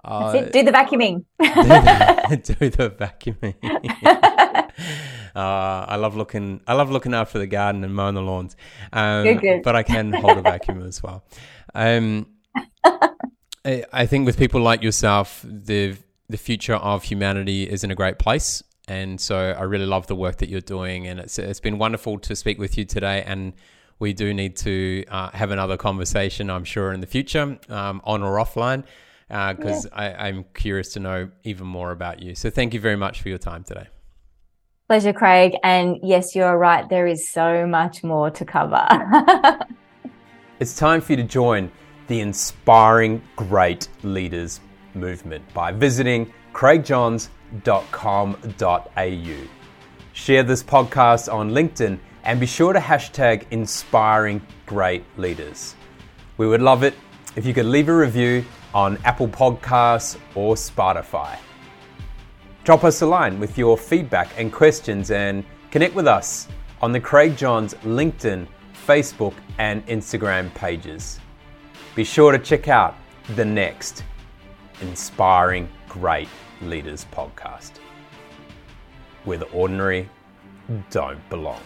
Uh, 0.03 0.43
do 0.43 0.63
the 0.63 0.71
vacuuming. 0.71 1.25
do, 1.39 2.53
the, 2.53 2.55
do 2.59 2.69
the 2.69 2.89
vacuuming. 2.91 3.55
uh, 5.35 5.85
I 5.89 5.95
love 5.95 6.15
looking. 6.15 6.61
I 6.67 6.73
love 6.73 6.91
looking 6.91 7.15
after 7.15 7.39
the 7.39 7.47
garden 7.47 7.83
and 7.83 7.95
mowing 7.95 8.13
the 8.13 8.21
lawns. 8.21 8.55
Um, 8.93 9.23
good, 9.23 9.41
good. 9.41 9.63
But 9.63 9.75
I 9.75 9.81
can 9.81 10.13
hold 10.13 10.37
a 10.37 10.41
vacuum 10.41 10.83
as 10.83 11.01
well. 11.01 11.25
Um, 11.73 12.27
I, 12.85 13.83
I 13.91 14.05
think 14.05 14.27
with 14.27 14.37
people 14.37 14.61
like 14.61 14.83
yourself, 14.83 15.43
the 15.43 15.97
the 16.29 16.37
future 16.37 16.75
of 16.75 17.03
humanity 17.03 17.63
is 17.63 17.83
in 17.83 17.89
a 17.89 17.95
great 17.95 18.19
place 18.19 18.61
and 18.87 19.19
so 19.19 19.37
I 19.37 19.63
really 19.63 19.85
love 19.85 20.07
the 20.07 20.15
work 20.15 20.37
that 20.37 20.49
you're 20.49 20.61
doing, 20.61 21.07
and 21.07 21.19
it's 21.19 21.37
it's 21.37 21.59
been 21.59 21.77
wonderful 21.77 22.19
to 22.19 22.35
speak 22.35 22.57
with 22.57 22.77
you 22.77 22.85
today. 22.85 23.23
And 23.23 23.53
we 23.99 24.13
do 24.13 24.33
need 24.33 24.55
to 24.57 25.03
uh, 25.09 25.29
have 25.31 25.51
another 25.51 25.75
conversation, 25.75 26.49
I'm 26.49 26.63
sure, 26.63 26.93
in 26.93 27.01
the 27.01 27.07
future, 27.07 27.57
um, 27.69 28.01
on 28.03 28.23
or 28.23 28.37
offline, 28.37 28.83
because 29.27 29.85
uh, 29.87 29.89
yeah. 29.95 30.23
I'm 30.23 30.45
curious 30.53 30.93
to 30.93 30.99
know 30.99 31.29
even 31.43 31.67
more 31.67 31.91
about 31.91 32.21
you. 32.21 32.33
So 32.35 32.49
thank 32.49 32.73
you 32.73 32.79
very 32.79 32.95
much 32.95 33.21
for 33.21 33.29
your 33.29 33.39
time 33.39 33.63
today. 33.63 33.87
Pleasure, 34.87 35.11
Craig. 35.11 35.57
And 35.63 35.97
yes, 36.01 36.33
you're 36.33 36.57
right. 36.57 36.87
There 36.87 37.07
is 37.07 37.27
so 37.27 37.67
much 37.67 38.05
more 38.05 38.29
to 38.29 38.45
cover. 38.45 38.87
it's 40.59 40.77
time 40.77 41.01
for 41.01 41.11
you 41.11 41.17
to 41.17 41.23
join 41.23 41.69
the 42.07 42.21
Inspiring 42.21 43.21
Great 43.35 43.89
Leaders 44.03 44.61
movement 44.93 45.43
by 45.53 45.73
visiting 45.73 46.31
craigjohns.com 46.53 47.36
inspiring.com.au. 47.53 49.47
Share 50.13 50.43
this 50.43 50.63
podcast 50.63 51.31
on 51.31 51.51
LinkedIn 51.51 51.99
and 52.23 52.39
be 52.39 52.45
sure 52.45 52.73
to 52.73 52.79
hashtag 52.79 53.45
inspiring 53.51 54.41
great 54.65 55.03
leaders. 55.17 55.75
We 56.37 56.47
would 56.47 56.61
love 56.61 56.83
it 56.83 56.95
if 57.35 57.45
you 57.45 57.53
could 57.53 57.65
leave 57.65 57.89
a 57.89 57.95
review 57.95 58.43
on 58.73 58.97
Apple 59.05 59.27
Podcasts 59.27 60.17
or 60.35 60.55
Spotify. 60.55 61.37
Drop 62.63 62.83
us 62.83 63.01
a 63.01 63.05
line 63.05 63.39
with 63.39 63.57
your 63.57 63.77
feedback 63.77 64.29
and 64.37 64.51
questions 64.51 65.11
and 65.11 65.45
connect 65.71 65.95
with 65.95 66.07
us 66.07 66.47
on 66.81 66.91
the 66.91 66.99
Craig 66.99 67.37
Johns 67.37 67.75
LinkedIn, 67.75 68.45
Facebook, 68.85 69.33
and 69.57 69.85
Instagram 69.87 70.53
pages. 70.53 71.19
Be 71.95 72.03
sure 72.03 72.31
to 72.31 72.39
check 72.39 72.67
out 72.67 72.95
the 73.35 73.45
next 73.45 74.03
Inspiring 74.81 75.69
Great 75.87 76.29
Leaders 76.61 77.05
podcast, 77.11 77.73
where 79.25 79.37
the 79.37 79.45
ordinary 79.51 80.09
don't 80.89 81.29
belong. 81.29 81.61